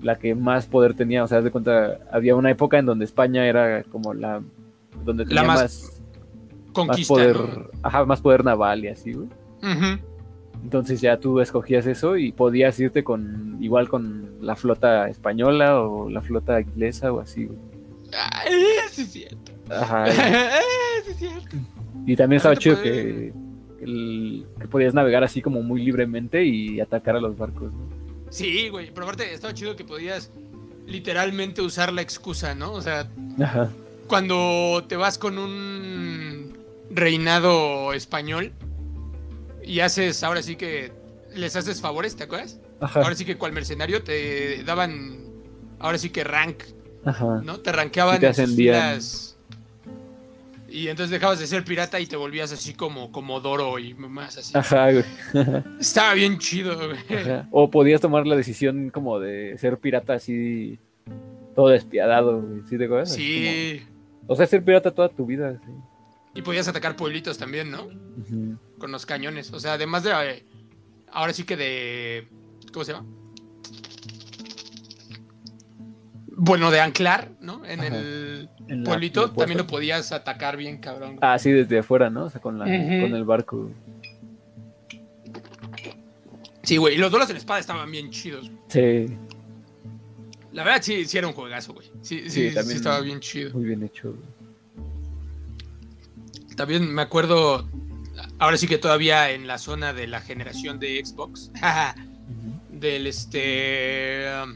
la 0.03 0.17
que 0.17 0.35
más 0.35 0.65
poder 0.67 0.93
tenía. 0.93 1.23
O 1.23 1.27
sea, 1.27 1.39
haz 1.39 1.43
de 1.43 1.51
cuenta, 1.51 1.99
había 2.11 2.35
una 2.35 2.51
época 2.51 2.77
en 2.77 2.85
donde 2.85 3.05
España 3.05 3.45
era 3.47 3.83
como 3.83 4.13
la 4.13 4.41
donde 5.03 5.25
tenía 5.25 5.43
más, 5.43 6.01
conquista, 6.73 7.01
más 7.01 7.07
poder, 7.07 7.37
ajá, 7.81 8.05
más 8.05 8.21
poder 8.21 8.43
naval 8.43 8.85
y 8.85 8.89
así, 8.89 9.13
güey. 9.13 9.29
Entonces 10.61 11.01
ya 11.01 11.17
tú 11.19 11.39
escogías 11.39 11.85
eso 11.87 12.15
y 12.15 12.31
podías 12.31 12.79
irte 12.79 13.03
con 13.03 13.57
igual 13.61 13.89
con 13.89 14.37
la 14.41 14.55
flota 14.55 15.09
española 15.09 15.81
o 15.81 16.09
la 16.09 16.21
flota 16.21 16.61
inglesa 16.61 17.11
o 17.11 17.19
así, 17.19 17.45
güey. 17.45 17.59
Ah, 18.15 18.43
sí 18.91 19.01
es 19.01 19.11
cierto. 19.11 19.51
Ajá. 19.69 20.05
sí 21.05 21.11
es 21.11 21.17
cierto. 21.17 21.57
Y 22.05 22.15
también 22.15 22.37
estaba 22.37 22.55
chido 22.55 22.81
que, 22.81 23.33
que, 23.79 24.67
podías 24.69 24.93
navegar 24.93 25.23
así 25.23 25.41
como 25.41 25.61
muy 25.61 25.83
libremente 25.83 26.43
y 26.43 26.79
atacar 26.79 27.15
a 27.15 27.21
los 27.21 27.37
barcos, 27.37 27.71
¿no? 27.71 27.87
Sí, 28.29 28.69
güey, 28.69 28.91
pero 28.91 29.05
aparte 29.05 29.33
estaba 29.33 29.53
chido 29.53 29.75
que 29.75 29.83
podías 29.83 30.31
literalmente 30.87 31.61
usar 31.61 31.93
la 31.93 32.01
excusa, 32.01 32.55
¿no? 32.55 32.73
O 32.73 32.81
sea, 32.81 33.07
Ajá 33.39 33.69
cuando 34.07 34.83
te 34.87 34.95
vas 34.95 35.17
con 35.17 35.37
un 35.37 36.57
reinado 36.91 37.93
español 37.93 38.51
y 39.63 39.79
haces, 39.79 40.23
ahora 40.23 40.43
sí 40.43 40.55
que 40.55 40.91
les 41.33 41.55
haces 41.55 41.81
favores, 41.81 42.15
¿te 42.15 42.25
acuerdas? 42.25 42.59
Ahora 42.79 43.15
sí 43.15 43.25
que 43.25 43.37
cual 43.37 43.53
mercenario 43.53 44.03
te 44.03 44.63
daban, 44.65 45.19
ahora 45.79 45.97
sí 45.97 46.09
que 46.09 46.23
rank, 46.23 46.63
Ajá. 47.05 47.41
¿no? 47.43 47.59
Te 47.61 47.71
rankeaban 47.71 48.19
sí 48.33 49.32
y 50.73 50.87
entonces 50.87 51.11
dejabas 51.11 51.37
de 51.37 51.45
ser 51.45 51.63
pirata 51.63 51.99
y 51.99 52.07
te 52.07 52.15
volvías 52.15 52.51
así 52.51 52.73
como, 52.73 53.11
como 53.11 53.39
Doro 53.39 53.77
y 53.77 53.93
más 53.93 54.39
así. 54.39 54.57
Ajá, 54.57 54.91
güey. 54.91 55.05
Estaba 55.79 56.15
bien 56.15 56.39
chido, 56.39 56.75
güey. 56.75 56.97
O 57.51 57.69
podías 57.69 58.01
tomar 58.01 58.25
la 58.25 58.35
decisión 58.35 58.89
como 58.89 59.19
de 59.19 59.55
ser 59.59 59.77
pirata 59.77 60.13
así 60.13 60.79
todo 61.53 61.67
despiadado, 61.67 62.41
güey. 62.41 62.61
¿Sí 62.67 62.79
te 62.79 62.85
acuerdas? 62.85 63.13
Sí. 63.13 63.83
O 64.25 64.35
sea, 64.35 64.47
ser 64.47 64.63
pirata 64.65 64.89
toda 64.89 65.09
tu 65.09 65.27
vida. 65.27 65.59
Sí. 65.63 65.71
Y 66.33 66.41
podías 66.41 66.67
atacar 66.67 66.95
pueblitos 66.95 67.37
también, 67.37 67.69
¿no? 67.69 67.87
Con 68.79 68.91
los 68.91 69.05
cañones. 69.05 69.53
O 69.53 69.59
sea, 69.59 69.73
además 69.73 70.01
de. 70.03 70.09
Eh, 70.11 70.43
ahora 71.11 71.33
sí 71.33 71.43
que 71.43 71.55
de. 71.55 72.27
¿Cómo 72.71 72.83
se 72.83 72.93
llama? 72.93 73.07
Bueno, 76.35 76.71
de 76.71 76.81
anclar, 76.81 77.29
¿no? 77.41 77.63
En 77.63 77.83
el 77.83 78.49
pueblito 78.83 79.31
también 79.31 79.57
lo 79.57 79.67
podías 79.67 80.11
atacar 80.11 80.57
bien, 80.57 80.77
cabrón. 80.77 81.17
Ah, 81.21 81.37
sí, 81.37 81.51
desde 81.51 81.79
afuera, 81.79 82.09
¿no? 82.09 82.25
O 82.25 82.29
sea, 82.29 82.41
con, 82.41 82.59
la, 82.59 82.65
con 82.65 83.15
el 83.15 83.23
barco. 83.23 83.71
Sí, 86.63 86.77
güey. 86.77 86.95
Y 86.95 86.97
los 86.97 87.11
duelos 87.11 87.29
en 87.29 87.37
espada 87.37 87.59
estaban 87.59 87.91
bien 87.91 88.09
chidos. 88.09 88.49
Sí. 88.69 89.07
La 90.53 90.63
verdad 90.63 90.81
sí, 90.81 91.05
sí 91.05 91.17
era 91.17 91.27
un 91.27 91.33
juegazo, 91.33 91.73
güey. 91.73 91.87
Sí, 92.01 92.29
sí, 92.29 92.49
sí, 92.49 92.55
también 92.55 92.77
estaba 92.77 93.01
bien 93.01 93.19
chido. 93.19 93.51
Muy 93.53 93.65
bien 93.65 93.83
hecho. 93.83 94.15
También 96.55 96.93
me 96.93 97.01
acuerdo, 97.01 97.67
ahora 98.37 98.57
sí 98.57 98.67
que 98.67 98.77
todavía 98.77 99.31
en 99.31 99.47
la 99.47 99.57
zona 99.57 99.93
de 99.93 100.07
la 100.07 100.21
generación 100.21 100.79
de 100.79 101.03
Xbox, 101.03 101.51
del 102.69 103.07
este, 103.07 104.27
um, 104.43 104.55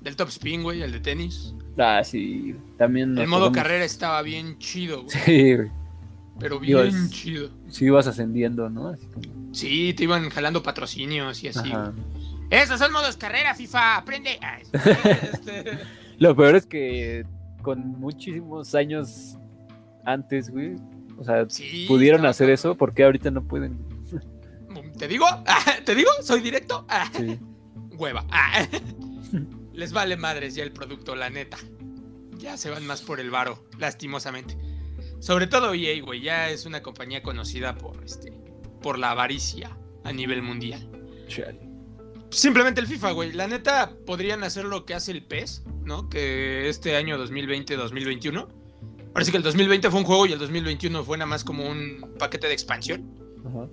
del 0.00 0.16
Top 0.16 0.28
Spin, 0.28 0.62
güey, 0.62 0.82
el 0.82 0.92
de 0.92 1.00
tenis. 1.00 1.54
Ah, 1.78 2.02
sí, 2.04 2.54
también. 2.76 3.16
El 3.18 3.28
modo 3.28 3.52
carrera 3.52 3.84
estaba 3.84 4.22
bien 4.22 4.58
chido, 4.58 5.04
güey. 5.04 5.18
Sí, 5.24 5.54
güey. 5.54 5.70
Pero 6.38 6.58
bien 6.58 7.10
chido. 7.10 7.50
Sí, 7.68 7.86
ibas 7.86 8.06
ascendiendo, 8.06 8.70
¿no? 8.70 8.94
Sí, 9.52 9.92
te 9.94 10.04
iban 10.04 10.30
jalando 10.30 10.62
patrocinios 10.62 11.42
y 11.44 11.48
así. 11.48 11.70
Esos 12.48 12.78
son 12.78 12.92
modos 12.92 13.16
carrera, 13.16 13.54
FIFA, 13.54 13.96
aprende. 13.98 14.38
Ah, 14.42 14.58
este. 14.72 15.78
Lo 16.18 16.34
peor 16.34 16.56
es 16.56 16.66
que 16.66 17.24
con 17.62 18.00
muchísimos 18.00 18.74
años 18.74 19.36
antes, 20.04 20.50
güey, 20.50 20.76
o 21.18 21.24
sea, 21.24 21.46
pudieron 21.86 22.24
hacer 22.26 22.50
eso, 22.50 22.74
¿por 22.74 22.94
qué 22.94 23.04
ahorita 23.04 23.30
no 23.30 23.42
pueden? 23.42 23.78
¿Te 24.98 25.08
digo? 25.08 25.24
¿Te 25.84 25.94
digo? 25.94 26.10
¿Soy 26.22 26.40
directo? 26.40 26.86
Sí. 27.16 27.38
Hueva. 27.96 28.24
Les 29.80 29.94
vale 29.94 30.18
madres 30.18 30.54
ya 30.54 30.62
el 30.62 30.72
producto, 30.72 31.16
la 31.16 31.30
neta. 31.30 31.56
Ya 32.36 32.58
se 32.58 32.68
van 32.68 32.86
más 32.86 33.00
por 33.00 33.18
el 33.18 33.30
varo, 33.30 33.64
lastimosamente. 33.78 34.54
Sobre 35.20 35.46
todo 35.46 35.72
EA, 35.72 36.02
güey, 36.02 36.20
ya 36.20 36.50
es 36.50 36.66
una 36.66 36.82
compañía 36.82 37.22
conocida 37.22 37.78
por 37.78 38.04
este 38.04 38.30
por 38.82 38.98
la 38.98 39.12
avaricia 39.12 39.74
a 40.04 40.12
nivel 40.12 40.42
mundial. 40.42 40.86
Chale. 41.28 41.58
Simplemente 42.30 42.82
el 42.82 42.88
FIFA, 42.88 43.12
güey. 43.12 43.32
La 43.32 43.46
neta, 43.48 43.96
podrían 44.04 44.44
hacer 44.44 44.66
lo 44.66 44.84
que 44.84 44.92
hace 44.92 45.12
el 45.12 45.24
PES, 45.24 45.62
¿no? 45.82 46.10
Que 46.10 46.68
este 46.68 46.96
año 46.96 47.16
2020-2021. 47.16 48.48
Parece 49.14 49.30
que 49.30 49.38
el 49.38 49.42
2020 49.42 49.90
fue 49.90 50.00
un 50.00 50.04
juego 50.04 50.26
y 50.26 50.32
el 50.32 50.38
2021 50.38 51.04
fue 51.04 51.16
nada 51.16 51.26
más 51.26 51.42
como 51.42 51.66
un 51.66 52.16
paquete 52.18 52.48
de 52.48 52.52
expansión. 52.52 53.14
Ajá. 53.46 53.66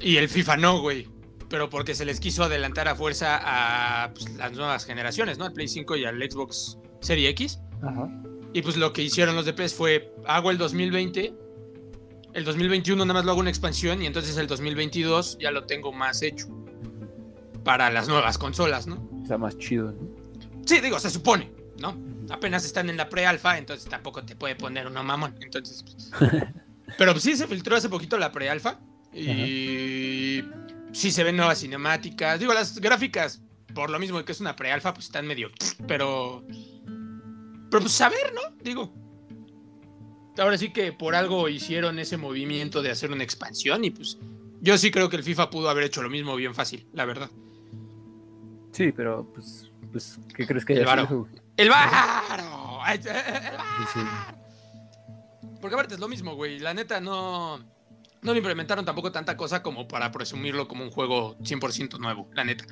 Y 0.00 0.18
el 0.18 0.28
FIFA 0.28 0.58
no, 0.58 0.80
güey. 0.80 1.08
Pero 1.52 1.68
porque 1.68 1.94
se 1.94 2.06
les 2.06 2.18
quiso 2.18 2.44
adelantar 2.44 2.88
a 2.88 2.96
fuerza 2.96 3.38
a 3.42 4.10
pues, 4.14 4.34
las 4.36 4.52
nuevas 4.52 4.86
generaciones, 4.86 5.36
¿no? 5.36 5.44
Al 5.44 5.52
Play 5.52 5.68
5 5.68 5.96
y 5.96 6.06
al 6.06 6.16
Xbox 6.16 6.78
Series 7.00 7.28
X. 7.32 7.60
Ajá. 7.82 8.08
Y 8.54 8.62
pues 8.62 8.78
lo 8.78 8.94
que 8.94 9.02
hicieron 9.02 9.36
los 9.36 9.44
de 9.44 9.52
PES 9.52 9.74
fue, 9.74 10.14
hago 10.26 10.50
el 10.50 10.56
2020, 10.56 11.34
el 12.32 12.44
2021 12.44 13.04
nada 13.04 13.12
más 13.12 13.26
lo 13.26 13.32
hago 13.32 13.40
una 13.40 13.50
expansión 13.50 14.00
y 14.00 14.06
entonces 14.06 14.38
el 14.38 14.46
2022 14.46 15.36
ya 15.40 15.50
lo 15.50 15.64
tengo 15.64 15.92
más 15.92 16.22
hecho 16.22 16.46
para 17.64 17.90
las 17.90 18.08
nuevas 18.08 18.38
consolas, 18.38 18.86
¿no? 18.86 19.06
Está 19.22 19.36
más 19.36 19.58
chido, 19.58 19.92
¿no? 19.92 20.08
Sí, 20.64 20.80
digo, 20.80 20.98
se 21.00 21.10
supone, 21.10 21.52
¿no? 21.82 21.94
Apenas 22.30 22.64
están 22.64 22.88
en 22.88 22.96
la 22.96 23.10
pre-alfa, 23.10 23.58
entonces 23.58 23.90
tampoco 23.90 24.24
te 24.24 24.36
puede 24.36 24.56
poner 24.56 24.86
una 24.86 25.02
mamón. 25.02 25.34
Entonces, 25.42 25.84
pues. 25.84 26.10
pero 26.96 27.18
sí 27.20 27.36
se 27.36 27.46
filtró 27.46 27.76
hace 27.76 27.90
poquito 27.90 28.16
la 28.16 28.32
pre-alfa 28.32 28.80
y 29.12 30.42
sí 30.92 31.10
se 31.10 31.24
ven 31.24 31.36
nuevas 31.36 31.60
cinemáticas. 31.60 32.38
Digo, 32.38 32.54
las 32.54 32.78
gráficas, 32.78 33.42
por 33.74 33.90
lo 33.90 33.98
mismo 33.98 34.24
que 34.24 34.32
es 34.32 34.40
una 34.40 34.56
pre-alfa, 34.56 34.94
pues 34.94 35.06
están 35.06 35.26
medio, 35.26 35.50
pero 35.86 36.44
pero 37.70 37.80
pues 37.82 38.00
a 38.02 38.10
ver, 38.10 38.34
¿no? 38.34 38.56
Digo, 38.62 38.92
ahora 40.38 40.58
sí 40.58 40.72
que 40.72 40.92
por 40.92 41.14
algo 41.14 41.48
hicieron 41.48 41.98
ese 41.98 42.18
movimiento 42.18 42.82
de 42.82 42.90
hacer 42.90 43.10
una 43.10 43.24
expansión 43.24 43.84
y 43.84 43.90
pues 43.90 44.18
yo 44.60 44.76
sí 44.76 44.90
creo 44.90 45.08
que 45.08 45.16
el 45.16 45.24
FIFA 45.24 45.50
pudo 45.50 45.70
haber 45.70 45.84
hecho 45.84 46.02
lo 46.02 46.10
mismo 46.10 46.36
bien 46.36 46.54
fácil, 46.54 46.86
la 46.92 47.04
verdad. 47.04 47.30
Sí, 48.72 48.92
pero 48.92 49.26
pues, 49.32 49.70
pues 49.90 50.18
¿qué 50.34 50.46
crees 50.46 50.64
que 50.64 50.74
haya 50.74 50.82
el 50.82 50.86
varo. 50.86 51.28
¡El 51.56 51.68
varo! 51.70 52.80
Porque 55.60 55.74
aparte 55.74 55.94
es 55.94 56.00
lo 56.00 56.08
mismo, 56.08 56.34
güey. 56.34 56.58
La 56.58 56.74
neta 56.74 57.00
no. 57.00 57.60
No 58.22 58.32
le 58.32 58.38
implementaron 58.38 58.84
tampoco 58.84 59.10
tanta 59.10 59.36
cosa 59.36 59.62
como 59.62 59.88
para 59.88 60.12
presumirlo 60.12 60.68
como 60.68 60.84
un 60.84 60.90
juego 60.90 61.36
100% 61.38 61.98
nuevo, 61.98 62.28
la 62.34 62.44
neta. 62.44 62.64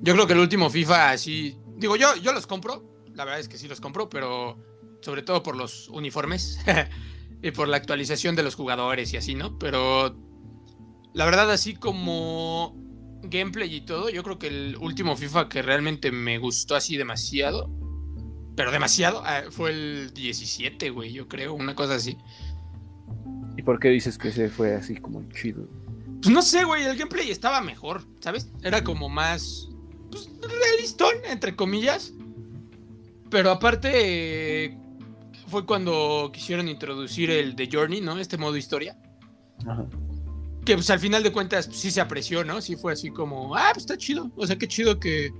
Yo 0.00 0.14
creo 0.14 0.26
que 0.26 0.32
el 0.32 0.40
último 0.40 0.70
FIFA 0.70 1.10
así. 1.10 1.56
Digo, 1.76 1.96
yo, 1.96 2.16
yo 2.16 2.32
los 2.32 2.46
compro. 2.46 2.84
La 3.14 3.24
verdad 3.24 3.40
es 3.40 3.48
que 3.48 3.58
sí 3.58 3.68
los 3.68 3.80
compro, 3.80 4.08
pero 4.08 4.58
sobre 5.00 5.22
todo 5.22 5.42
por 5.42 5.56
los 5.56 5.88
uniformes 5.88 6.58
y 7.42 7.50
por 7.52 7.68
la 7.68 7.76
actualización 7.76 8.34
de 8.34 8.42
los 8.42 8.54
jugadores 8.54 9.12
y 9.12 9.16
así, 9.16 9.34
¿no? 9.34 9.58
Pero 9.58 10.16
la 11.14 11.24
verdad, 11.24 11.50
así 11.50 11.74
como 11.74 12.76
gameplay 13.22 13.74
y 13.74 13.80
todo, 13.82 14.10
yo 14.10 14.22
creo 14.22 14.38
que 14.38 14.48
el 14.48 14.76
último 14.80 15.16
FIFA 15.16 15.48
que 15.48 15.62
realmente 15.62 16.10
me 16.10 16.38
gustó 16.38 16.76
así 16.76 16.96
demasiado, 16.96 17.70
pero 18.56 18.70
demasiado, 18.70 19.22
ah, 19.24 19.42
fue 19.50 19.70
el 19.70 20.12
17, 20.14 20.90
güey, 20.90 21.12
yo 21.12 21.28
creo, 21.28 21.54
una 21.54 21.74
cosa 21.74 21.94
así. 21.94 22.16
¿Y 23.58 23.62
por 23.62 23.80
qué 23.80 23.88
dices 23.88 24.16
que 24.16 24.28
ese 24.28 24.48
fue 24.48 24.76
así 24.76 24.94
como 24.94 25.28
chido? 25.32 25.66
Pues 26.22 26.32
no 26.32 26.42
sé, 26.42 26.62
güey, 26.62 26.84
el 26.84 26.96
gameplay 26.96 27.32
estaba 27.32 27.60
mejor, 27.60 28.04
¿sabes? 28.20 28.48
Era 28.62 28.84
como 28.84 29.08
más. 29.08 29.68
Pues 30.12 30.30
realistón, 30.40 31.16
entre 31.28 31.56
comillas. 31.56 32.12
Pero 33.30 33.50
aparte. 33.50 34.78
fue 35.48 35.66
cuando 35.66 36.30
quisieron 36.32 36.68
introducir 36.68 37.32
el 37.32 37.56
The 37.56 37.68
Journey, 37.72 38.00
¿no? 38.00 38.20
Este 38.20 38.38
modo 38.38 38.56
historia. 38.56 38.96
Ajá. 39.66 39.86
Que 40.64 40.74
pues 40.74 40.88
al 40.90 41.00
final 41.00 41.24
de 41.24 41.32
cuentas 41.32 41.66
pues, 41.66 41.80
sí 41.80 41.90
se 41.90 42.00
apreció, 42.00 42.44
¿no? 42.44 42.60
Sí 42.60 42.76
fue 42.76 42.92
así 42.92 43.10
como, 43.10 43.56
ah, 43.56 43.70
pues 43.72 43.82
está 43.82 43.96
chido. 43.96 44.30
O 44.36 44.46
sea, 44.46 44.56
qué 44.56 44.68
chido 44.68 45.00
que, 45.00 45.32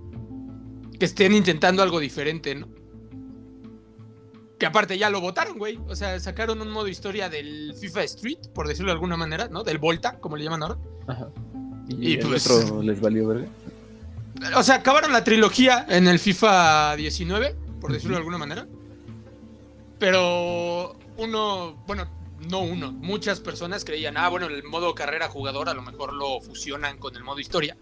que 0.98 1.04
estén 1.04 1.34
intentando 1.34 1.84
algo 1.84 2.00
diferente, 2.00 2.52
¿no? 2.56 2.66
Que 4.58 4.66
aparte 4.66 4.98
ya 4.98 5.08
lo 5.10 5.20
votaron, 5.20 5.58
güey. 5.58 5.78
O 5.88 5.94
sea, 5.94 6.18
sacaron 6.18 6.60
un 6.60 6.70
modo 6.70 6.88
historia 6.88 7.28
del 7.28 7.74
FIFA 7.78 8.02
Street, 8.04 8.38
por 8.54 8.66
decirlo 8.66 8.90
de 8.90 8.94
alguna 8.94 9.16
manera, 9.16 9.48
¿no? 9.48 9.62
Del 9.62 9.78
Volta, 9.78 10.18
como 10.18 10.36
le 10.36 10.44
llaman 10.44 10.62
ahora. 10.62 10.78
Ajá. 11.06 11.28
Y, 11.88 12.16
pues. 12.18 12.50
Otro 12.50 12.82
les 12.82 13.00
valió. 13.00 13.46
O 14.56 14.62
sea, 14.62 14.76
acabaron 14.76 15.12
la 15.12 15.24
trilogía 15.24 15.86
en 15.88 16.06
el 16.06 16.18
FIFA 16.18 16.96
19, 16.96 17.56
por 17.80 17.92
decirlo 17.92 18.16
de 18.16 18.18
alguna 18.18 18.38
manera. 18.38 18.66
Pero 19.98 20.96
uno, 21.16 21.82
bueno, 21.86 22.08
no 22.48 22.60
uno, 22.60 22.92
muchas 22.92 23.40
personas 23.40 23.84
creían, 23.84 24.16
ah, 24.16 24.28
bueno, 24.28 24.46
el 24.46 24.62
modo 24.64 24.94
carrera 24.94 25.28
jugador 25.28 25.68
a 25.68 25.74
lo 25.74 25.82
mejor 25.82 26.12
lo 26.12 26.40
fusionan 26.40 26.98
con 26.98 27.16
el 27.16 27.24
modo 27.24 27.40
historia. 27.40 27.76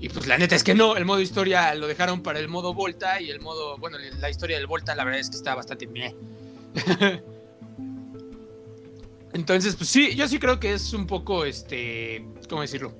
Y 0.00 0.08
pues 0.08 0.26
la 0.26 0.38
neta 0.38 0.54
es 0.54 0.62
que 0.62 0.74
no, 0.74 0.96
el 0.96 1.04
modo 1.04 1.20
historia 1.20 1.74
lo 1.74 1.88
dejaron 1.88 2.22
para 2.22 2.38
el 2.38 2.48
modo 2.48 2.72
Volta 2.72 3.20
y 3.20 3.30
el 3.30 3.40
modo, 3.40 3.76
bueno, 3.78 3.98
la 3.98 4.30
historia 4.30 4.56
del 4.56 4.68
Volta 4.68 4.94
la 4.94 5.04
verdad 5.04 5.20
es 5.20 5.28
que 5.28 5.36
está 5.36 5.56
bastante 5.56 5.88
meh. 5.88 6.14
Entonces, 9.32 9.74
pues 9.76 9.88
sí, 9.90 10.14
yo 10.14 10.28
sí 10.28 10.38
creo 10.38 10.60
que 10.60 10.72
es 10.74 10.92
un 10.92 11.06
poco, 11.06 11.44
este, 11.44 12.24
¿cómo 12.48 12.62
decirlo? 12.62 12.94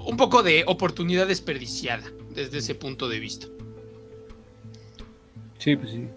Un 0.00 0.16
poco 0.16 0.42
de 0.42 0.64
oportunidad 0.66 1.28
desperdiciada 1.28 2.02
desde 2.30 2.58
ese 2.58 2.74
punto 2.74 3.08
de 3.08 3.20
vista. 3.20 3.46
Sí, 5.58 5.76
pues 5.76 5.92
sí. 5.92 6.08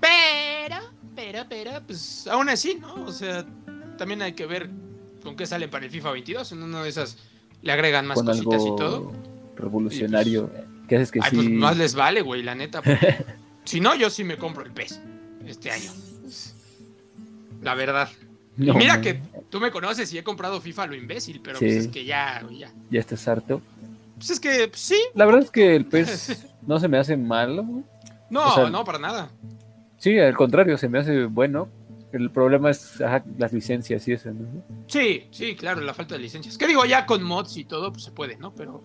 Pero, 0.00 0.76
pero, 1.14 1.46
pero, 1.48 1.82
pues 1.86 2.26
aún 2.26 2.48
así, 2.48 2.74
¿no? 2.74 3.04
O 3.04 3.12
sea, 3.12 3.46
también 3.96 4.20
hay 4.22 4.32
que 4.32 4.46
ver 4.46 4.68
con 5.22 5.36
qué 5.36 5.46
sale 5.46 5.68
para 5.68 5.84
el 5.84 5.90
FIFA 5.90 6.12
22. 6.12 6.52
En 6.52 6.62
una 6.62 6.82
de 6.82 6.88
esas 6.88 7.16
le 7.62 7.72
agregan 7.72 8.06
más 8.06 8.22
cositas 8.22 8.62
y 8.62 8.76
todo. 8.76 9.12
Revolucionario. 9.56 10.48
Pues, 10.48 10.64
¿Qué 10.88 10.96
haces 10.96 11.10
que 11.10 11.20
pues, 11.20 11.50
más 11.50 11.76
les 11.76 11.94
vale, 11.94 12.22
güey, 12.22 12.42
la 12.42 12.54
neta. 12.54 12.82
si 13.64 13.80
no, 13.80 13.94
yo 13.94 14.10
sí 14.10 14.24
me 14.24 14.36
compro 14.36 14.64
el 14.64 14.72
PES 14.72 15.00
este 15.46 15.70
año. 15.70 15.90
La 17.62 17.74
verdad. 17.74 18.08
mira 18.56 19.00
que 19.00 19.20
tú 19.50 19.60
me 19.60 19.70
conoces 19.70 20.12
y 20.12 20.18
he 20.18 20.24
comprado 20.24 20.60
FIFA 20.60 20.86
lo 20.86 20.94
imbécil, 20.94 21.40
pero 21.42 21.58
pues 21.58 21.72
es 21.74 21.88
que 21.88 22.04
ya, 22.04 22.44
ya. 22.50 22.72
Ya 22.90 23.00
estás 23.00 23.26
harto. 23.28 23.60
Pues 24.16 24.30
es 24.30 24.40
que 24.40 24.70
sí. 24.74 25.00
La 25.14 25.26
verdad 25.26 25.42
es 25.42 25.50
que 25.50 25.76
el 25.76 25.84
PES 25.86 26.46
no 26.66 26.78
se 26.78 26.88
me 26.88 26.98
hace 26.98 27.16
malo. 27.16 27.66
No, 28.30 28.70
no, 28.70 28.84
para 28.84 28.98
nada. 28.98 29.30
Sí, 29.98 30.18
al 30.18 30.36
contrario, 30.36 30.78
se 30.78 30.88
me 30.88 30.98
hace 30.98 31.24
bueno. 31.24 31.68
El 32.12 32.30
problema 32.30 32.70
es 32.70 33.02
las 33.36 33.52
licencias 33.52 34.08
y 34.08 34.12
eso, 34.12 34.32
¿no? 34.32 34.64
Sí, 34.86 35.24
sí, 35.30 35.54
claro, 35.54 35.82
la 35.82 35.92
falta 35.92 36.14
de 36.14 36.22
licencias. 36.22 36.56
Que 36.56 36.66
digo, 36.66 36.84
ya 36.86 37.04
con 37.04 37.22
mods 37.22 37.56
y 37.58 37.64
todo, 37.64 37.92
pues 37.92 38.04
se 38.04 38.12
puede, 38.12 38.36
¿no? 38.38 38.54
Pero. 38.54 38.82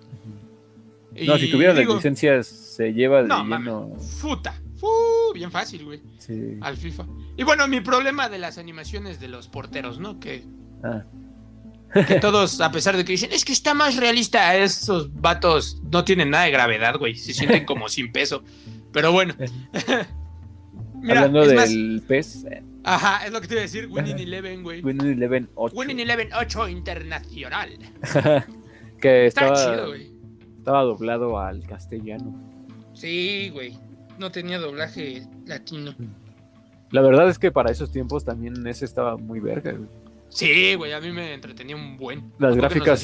no, 1.25 1.37
si 1.37 1.49
tuviera 1.49 1.73
las 1.73 1.87
licencias, 1.87 2.47
se 2.47 2.93
lleva 2.93 3.21
de 3.21 3.29
no, 3.29 3.45
lleno. 3.45 3.95
Futa. 4.19 4.61
bien 5.33 5.51
fácil, 5.51 5.85
güey. 5.85 6.01
Sí. 6.17 6.57
Al 6.61 6.75
FIFA. 6.75 7.05
Y 7.37 7.43
bueno, 7.43 7.65
mi 7.67 7.79
problema 7.79 8.27
de 8.27 8.39
las 8.39 8.57
animaciones 8.57 9.21
de 9.21 9.29
los 9.29 9.47
porteros, 9.47 9.99
¿no? 9.99 10.19
Que. 10.19 10.43
Ah. 10.83 11.03
que 12.05 12.15
todos, 12.19 12.59
a 12.59 12.73
pesar 12.73 12.97
de 12.97 13.05
que 13.05 13.13
dicen, 13.13 13.31
es 13.31 13.45
que 13.45 13.53
está 13.53 13.73
más 13.73 13.95
realista, 13.95 14.57
esos 14.57 15.13
vatos 15.13 15.81
no 15.89 16.03
tienen 16.03 16.29
nada 16.29 16.43
de 16.43 16.51
gravedad, 16.51 16.97
güey. 16.97 17.15
Se 17.15 17.33
sienten 17.33 17.65
como 17.65 17.87
sin 17.89 18.11
peso. 18.11 18.43
Pero 18.91 19.13
bueno. 19.13 19.33
Hablando 21.07 21.45
del 21.45 22.03
PES. 22.05 22.45
Ajá, 22.83 23.25
es 23.25 23.31
lo 23.31 23.39
que 23.41 23.47
te 23.47 23.53
iba 23.53 23.61
a 23.61 23.63
decir. 23.63 23.87
Winning 23.89 24.19
Eleven, 24.19 24.63
güey. 24.63 24.81
Winning 24.81 25.13
Eleven 25.13 25.49
8. 25.55 25.75
Winning 25.75 25.99
Eleven 25.99 26.29
8 26.33 26.69
internacional. 26.69 27.77
que 29.01 29.27
estaba, 29.27 29.55
chido, 29.55 29.87
güey. 29.87 30.11
Estaba 30.57 30.83
doblado 30.83 31.39
al 31.39 31.65
castellano. 31.65 32.33
Sí, 32.93 33.49
güey. 33.53 33.77
No 34.17 34.31
tenía 34.31 34.59
doblaje 34.59 35.27
latino. 35.45 35.95
La 36.91 37.01
verdad 37.01 37.27
es 37.29 37.39
que 37.39 37.51
para 37.51 37.71
esos 37.71 37.91
tiempos 37.91 38.23
también 38.23 38.67
ese 38.67 38.85
estaba 38.85 39.17
muy 39.17 39.39
verga, 39.39 39.71
güey. 39.71 39.89
Sí, 40.29 40.75
güey, 40.75 40.93
a 40.93 40.99
mí 40.99 41.11
me 41.11 41.33
entretenía 41.33 41.75
un 41.75 41.97
buen. 41.97 42.31
Las 42.39 42.55
gráficas. 42.55 43.03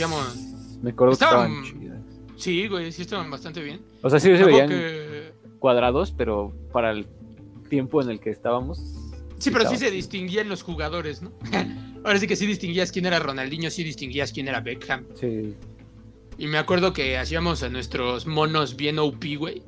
Me 0.82 0.92
acuerdo 0.92 1.12
que 1.12 1.24
estaban 1.24 1.63
chidas. 1.63 2.00
Sí, 2.36 2.68
güey, 2.68 2.92
sí 2.92 3.02
estaban 3.02 3.30
bastante 3.30 3.62
bien. 3.62 3.82
O 4.02 4.10
sea, 4.10 4.20
sí 4.20 4.36
se 4.36 4.44
veían 4.44 4.72
cuadrados, 5.60 6.12
pero 6.12 6.54
para 6.72 6.92
el 6.92 7.08
tiempo 7.70 8.02
en 8.02 8.10
el 8.10 8.20
que 8.20 8.30
estábamos. 8.30 9.09
Sí, 9.39 9.52
pero 9.52 9.69
sí 9.69 9.78
se 9.78 9.89
distinguían 9.89 10.49
los 10.49 10.63
jugadores, 10.63 11.21
¿no? 11.21 11.32
Ahora 12.04 12.19
sí 12.19 12.28
que 12.28 12.36
sí 12.36 12.45
distinguías 12.45 12.91
quién 12.91 13.06
era 13.06 13.19
Ronaldinho, 13.19 13.69
sí 13.69 13.84
distinguías 13.84 14.32
quién 14.32 14.47
era 14.47 14.62
Beckham. 14.62 15.06
Sí. 15.15 15.56
Y 16.38 16.47
me 16.47 16.58
acuerdo 16.58 16.93
que 16.93 17.17
hacíamos 17.17 17.63
a 17.63 17.69
nuestros 17.69 18.25
monos 18.25 18.75
bien 18.75 18.99
OP, 18.99 19.23
güey. 19.38 19.63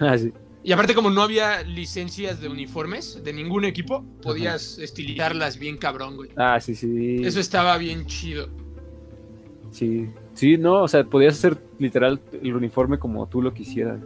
Ah, 0.00 0.16
sí. 0.18 0.32
Y 0.64 0.72
aparte, 0.72 0.94
como 0.94 1.10
no 1.10 1.22
había 1.22 1.62
licencias 1.62 2.40
de 2.40 2.48
uniformes 2.48 3.22
de 3.22 3.32
ningún 3.32 3.64
equipo, 3.64 4.04
podías 4.22 4.78
estilizarlas 4.78 5.58
bien 5.58 5.76
cabrón, 5.76 6.16
güey. 6.16 6.30
Ah, 6.36 6.58
sí, 6.60 6.74
sí. 6.74 7.16
Eso 7.24 7.40
estaba 7.40 7.76
bien 7.78 8.06
chido. 8.06 8.48
Sí. 9.72 10.08
Sí, 10.34 10.56
no, 10.56 10.82
o 10.82 10.88
sea, 10.88 11.04
podías 11.04 11.34
hacer 11.34 11.58
literal 11.78 12.20
el 12.32 12.54
uniforme 12.54 12.98
como 12.98 13.26
tú 13.28 13.42
lo 13.42 13.52
quisieras. 13.52 14.00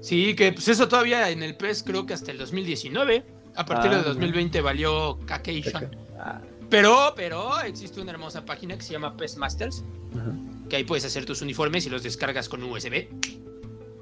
Sí, 0.00 0.34
que 0.34 0.52
pues 0.52 0.66
eso 0.68 0.88
todavía 0.88 1.30
en 1.30 1.42
el 1.42 1.56
PES 1.56 1.84
creo 1.84 2.04
que 2.06 2.14
hasta 2.14 2.32
el 2.32 2.38
2019. 2.38 3.24
A 3.54 3.64
partir 3.64 3.90
de 3.90 4.02
2020 4.02 4.58
ah, 4.58 4.62
valió 4.62 5.18
Cacation. 5.26 5.90
Ah. 6.18 6.40
Pero, 6.70 7.12
pero 7.14 7.60
existe 7.60 8.00
una 8.00 8.12
hermosa 8.12 8.44
página 8.44 8.76
que 8.76 8.82
se 8.82 8.92
llama 8.92 9.16
PES 9.16 9.36
Masters. 9.36 9.84
Que 10.68 10.76
ahí 10.76 10.84
puedes 10.84 11.04
hacer 11.04 11.24
tus 11.24 11.42
uniformes 11.42 11.86
y 11.86 11.90
los 11.90 12.02
descargas 12.02 12.48
con 12.48 12.62
USB. 12.62 13.08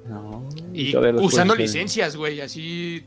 No, 0.07 0.47
y 0.73 0.95
usando 0.95 1.55
licencias, 1.55 2.15
güey, 2.15 2.41
así. 2.41 3.03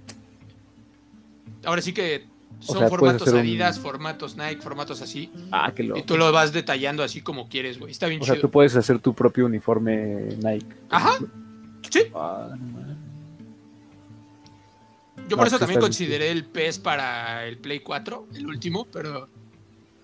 Ahora 1.64 1.80
sí 1.80 1.92
que 1.92 2.26
son 2.60 2.88
formatos 2.88 3.28
Adidas, 3.28 3.78
formatos 3.78 4.36
Nike, 4.36 4.60
formatos 4.60 5.02
así. 5.02 5.30
Ah, 5.50 5.72
qué 5.74 5.82
loco. 5.82 6.00
Y 6.00 6.02
tú 6.02 6.16
lo 6.16 6.30
vas 6.32 6.52
detallando 6.52 7.02
así 7.02 7.20
como 7.20 7.48
quieres, 7.48 7.78
güey. 7.78 7.90
Está 7.90 8.06
bien 8.06 8.22
o 8.22 8.24
sea, 8.24 8.40
tú 8.40 8.50
puedes 8.50 8.76
hacer 8.76 8.98
tu 8.98 9.14
propio 9.14 9.46
uniforme 9.46 10.36
Nike. 10.42 10.66
Ajá. 10.90 11.18
Sí. 11.90 12.04
Ah, 12.14 12.50
yo 15.28 15.36
por 15.36 15.46
eso 15.46 15.58
también 15.58 15.80
consideré 15.80 16.30
el 16.30 16.44
PES 16.44 16.78
para 16.78 17.46
el 17.46 17.58
Play 17.58 17.80
4, 17.80 18.28
el 18.34 18.46
último, 18.46 18.86
pero 18.92 19.28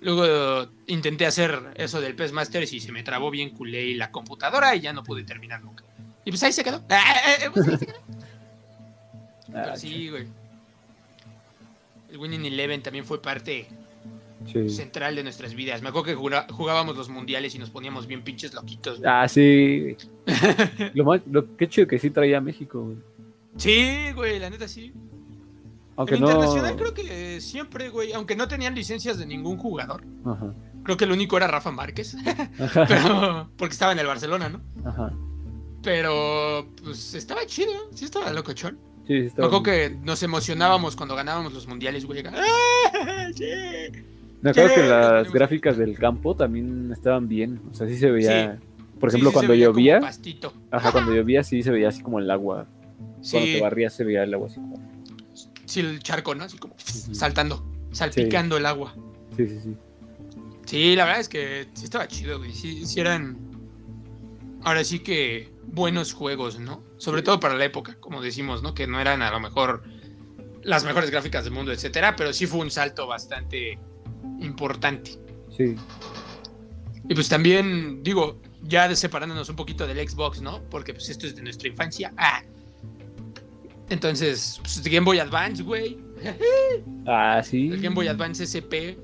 luego 0.00 0.70
intenté 0.87 1.26
hacer 1.26 1.72
eso 1.76 2.00
del 2.00 2.14
PES 2.14 2.33
Masters 2.33 2.72
y 2.72 2.80
se 2.80 2.92
me 2.92 3.02
trabó 3.02 3.30
bien 3.30 3.50
culé 3.50 3.85
y 3.85 3.94
la 3.94 4.11
computadora 4.11 4.74
y 4.74 4.80
ya 4.80 4.92
no 4.92 5.04
pude 5.04 5.24
terminar 5.24 5.62
nunca. 5.62 5.85
Y 6.24 6.30
pues 6.30 6.42
ahí 6.42 6.52
se 6.52 6.64
quedó. 6.64 6.83
Pues 7.52 7.68
ahí 7.68 7.78
se 7.78 7.87
quedó. 7.87 7.98
Ah, 9.52 9.74
sí, 9.74 10.09
güey. 10.09 10.28
El 12.09 12.18
Winning 12.18 12.44
Eleven 12.44 12.85
también 12.85 13.04
fue 13.04 13.20
parte 13.20 13.66
central 14.68 15.16
de 15.16 15.22
nuestras 15.22 15.54
vidas. 15.54 15.83
Me 15.83 15.88
acuerdo 15.88 16.06
que 16.06 16.52
jugábamos 16.52 16.96
los 16.96 17.09
mundiales 17.09 17.54
y 17.54 17.59
nos 17.59 17.70
poníamos 17.70 18.06
bien 18.06 18.22
pinches 18.22 18.54
loquitos. 18.54 19.00
Ah, 19.04 19.26
sí. 19.28 19.96
lo, 20.94 21.04
más, 21.04 21.21
lo 21.31 21.56
qué 21.56 21.68
chido 21.68 21.87
que 21.87 21.98
sí 21.98 22.10
traía 22.10 22.40
México, 22.40 22.83
güey. 22.83 22.96
Sí, 23.56 24.12
güey, 24.14 24.38
la 24.38 24.50
neta 24.50 24.68
sí. 24.68 24.92
Aunque 26.01 26.15
en 26.15 26.23
internacional 26.23 26.77
creo 26.77 26.94
que 26.94 27.42
siempre, 27.42 27.90
güey, 27.90 28.15
aunque 28.15 28.35
no 28.35 28.48
tenían 28.48 28.75
licencias 28.75 29.19
de 29.19 29.27
ningún 29.27 29.59
jugador. 29.59 30.03
Creo 30.83 30.96
que 30.96 31.05
el 31.05 31.13
único 31.13 31.37
era 31.37 31.46
Rafa 31.46 31.71
Márquez. 31.71 32.17
pero, 32.88 33.51
porque 33.59 33.73
estaba 33.75 33.92
en 33.92 33.98
el 33.98 34.07
Barcelona, 34.07 34.48
¿no? 34.48 34.63
Ajá. 34.88 35.13
Pero, 35.83 36.67
pues 36.83 37.13
estaba 37.13 37.44
chido, 37.44 37.71
sí 37.92 38.07
estaba 38.07 38.33
locochón. 38.33 38.79
Sí, 39.07 39.15
estaba. 39.19 39.48
Acuerdo 39.48 39.63
que 39.65 39.90
nos 40.03 40.23
emocionábamos 40.23 40.96
cuando 40.96 41.15
ganábamos 41.15 41.53
los 41.53 41.67
mundiales, 41.69 42.07
güey. 42.07 42.25
¡Ah, 42.27 43.29
sí! 43.35 43.44
Me 44.40 44.51
acuerdo 44.51 44.75
que 44.75 44.83
las 44.83 45.31
gráficas 45.31 45.77
del 45.77 45.98
campo 45.98 46.35
también 46.35 46.90
estaban 46.92 47.29
bien. 47.29 47.61
O 47.71 47.75
sea, 47.75 47.87
sí 47.87 47.98
se 47.98 48.11
veía. 48.11 48.59
Por 48.98 49.11
ejemplo, 49.11 49.33
cuando 49.33 49.55
llovía. 49.55 50.01
Ajá, 50.71 50.92
cuando 50.92 51.15
llovía 51.15 51.42
sí 51.44 51.63
se 51.63 51.71
veía 51.71 51.88
así 51.88 52.01
como 52.01 52.21
el 52.21 52.31
agua. 52.31 52.67
Cuando 53.31 53.53
te 53.53 53.61
barrías 53.61 53.92
se 53.92 54.05
veía 54.05 54.23
el 54.23 54.33
agua 54.33 54.46
así 54.46 54.57
como 54.57 54.81
sí, 55.71 55.81
el 55.81 56.02
charco, 56.02 56.35
¿no? 56.35 56.44
Así 56.44 56.58
como 56.58 56.75
saltando, 56.79 57.64
salpicando 57.92 58.56
el 58.56 58.66
agua. 58.66 58.94
Sí, 59.37 59.46
sí, 59.46 59.60
sí. 59.62 59.77
Sí, 60.66 60.96
la 60.96 61.04
verdad 61.04 61.21
es 61.21 61.29
que 61.29 61.68
sí 61.75 61.85
estaba 61.85 62.06
chido, 62.06 62.38
güey. 62.38 62.52
Sí, 62.52 62.87
sí 62.87 63.00
eran. 63.00 63.38
Ahora 64.62 64.85
sí 64.85 64.98
que 65.00 65.52
buenos 65.66 66.12
juegos, 66.12 66.60
¿no? 66.60 66.83
Sobre 66.98 67.23
todo 67.23 67.40
para 67.40 67.54
la 67.54 67.64
época, 67.64 67.96
como 67.98 68.21
decimos, 68.21 68.62
¿no? 68.62 68.75
Que 68.75 68.87
no 68.87 69.00
eran 69.00 69.23
a 69.23 69.31
lo 69.31 69.40
mejor 69.40 69.83
las 70.62 70.85
mejores 70.85 71.10
gráficas 71.10 71.44
del 71.44 71.54
mundo, 71.54 71.73
etcétera, 71.73 72.14
pero 72.16 72.33
sí 72.33 72.46
fue 72.46 72.60
un 72.60 72.71
salto 72.71 73.06
bastante 73.06 73.79
importante. 74.40 75.18
Sí. 75.56 75.75
Y 77.08 77.14
pues 77.14 77.29
también, 77.29 78.02
digo, 78.02 78.40
ya 78.62 78.94
separándonos 78.94 79.48
un 79.48 79.56
poquito 79.56 79.87
del 79.87 80.06
Xbox, 80.08 80.42
¿no? 80.42 80.62
Porque 80.71 80.92
pues 80.92 81.08
esto 81.08 81.27
es 81.27 81.35
de 81.35 81.42
nuestra 81.42 81.68
infancia. 81.68 82.12
Ah. 82.16 82.42
Entonces, 83.90 84.60
pues 84.62 84.82
Game 84.84 85.04
Boy 85.04 85.18
Advance, 85.18 85.62
güey. 85.62 85.98
Ah, 87.06 87.42
sí. 87.44 87.68
El 87.68 87.80
Game 87.80 87.94
Boy 87.94 88.08
Advance 88.08 88.44
SP. 88.44 88.96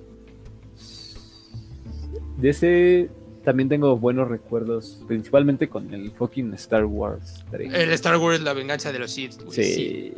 De 2.36 2.50
ese 2.50 3.10
también 3.44 3.68
tengo 3.68 3.96
buenos 3.96 4.28
recuerdos, 4.28 5.02
principalmente 5.06 5.68
con 5.68 5.92
el 5.94 6.10
fucking 6.10 6.52
Star 6.54 6.84
Wars 6.84 7.44
3. 7.50 7.72
El 7.72 7.92
Star 7.92 8.16
Wars 8.16 8.40
La 8.40 8.52
Venganza 8.52 8.92
de 8.92 8.98
los 8.98 9.12
Sith, 9.12 9.40
güey. 9.42 9.52
Sí. 9.52 10.14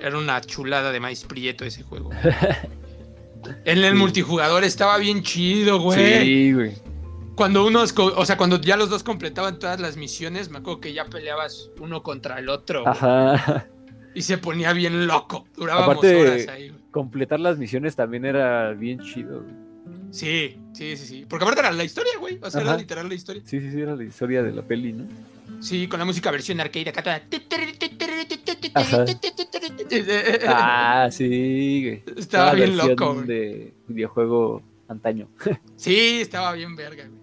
Era 0.00 0.18
una 0.18 0.40
chulada 0.40 0.92
de 0.92 1.00
maíz 1.00 1.24
prieto 1.24 1.64
ese 1.64 1.82
juego. 1.82 2.10
en 3.64 3.78
el 3.84 3.94
multijugador 3.94 4.64
estaba 4.64 4.98
bien 4.98 5.22
chido, 5.22 5.80
güey. 5.80 6.24
Sí, 6.24 6.52
güey. 6.52 6.72
Cuando 7.36 7.66
unos, 7.66 7.92
co- 7.92 8.12
o 8.16 8.24
sea, 8.26 8.36
cuando 8.36 8.60
ya 8.60 8.76
los 8.76 8.90
dos 8.90 9.02
completaban 9.02 9.58
todas 9.58 9.80
las 9.80 9.96
misiones, 9.96 10.50
me 10.50 10.58
acuerdo 10.58 10.80
que 10.80 10.92
ya 10.92 11.06
peleabas 11.06 11.70
uno 11.80 12.02
contra 12.02 12.38
el 12.38 12.48
otro. 12.48 12.82
güey. 12.82 12.92
Ajá. 12.94 13.66
Y 14.14 14.22
se 14.22 14.36
ponía 14.38 14.72
bien 14.74 15.06
loco. 15.06 15.46
Durábamos 15.56 15.96
Aparte- 15.96 16.20
horas 16.20 16.48
ahí, 16.48 16.68
güey. 16.68 16.80
Completar 16.90 17.40
las 17.40 17.56
misiones 17.58 17.96
también 17.96 18.24
era 18.26 18.72
bien 18.72 19.00
chido. 19.00 19.40
güey. 19.42 19.54
Sí, 20.10 20.58
sí, 20.74 20.96
sí, 20.98 21.06
sí. 21.06 21.26
Porque 21.26 21.44
aparte 21.44 21.60
era 21.62 21.72
la 21.72 21.84
historia, 21.84 22.12
güey. 22.20 22.38
O 22.42 22.50
sea, 22.50 22.60
era 22.60 22.76
literal 22.76 23.08
la 23.08 23.14
historia. 23.14 23.40
Sí, 23.46 23.60
sí, 23.60 23.70
sí, 23.70 23.80
era 23.80 23.96
la 23.96 24.04
historia 24.04 24.42
de 24.42 24.52
la 24.52 24.60
peli, 24.60 24.92
¿no? 24.92 25.04
Sí, 25.60 25.88
con 25.88 25.98
la 25.98 26.04
música 26.04 26.30
versión 26.30 26.60
arcade 26.60 26.90
acá 26.90 27.02
toda. 27.02 27.22
Ajá. 28.74 29.04
Ah, 30.46 31.08
sí, 31.10 31.82
güey. 32.06 32.18
Estaba 32.18 32.52
bien 32.54 32.76
loco, 32.76 33.14
güey. 33.14 33.26
de 33.26 33.74
videojuego 33.88 34.62
antaño. 34.88 35.28
Sí, 35.76 36.20
estaba 36.20 36.52
bien 36.52 36.76
verga, 36.76 37.04
güey. 37.06 37.21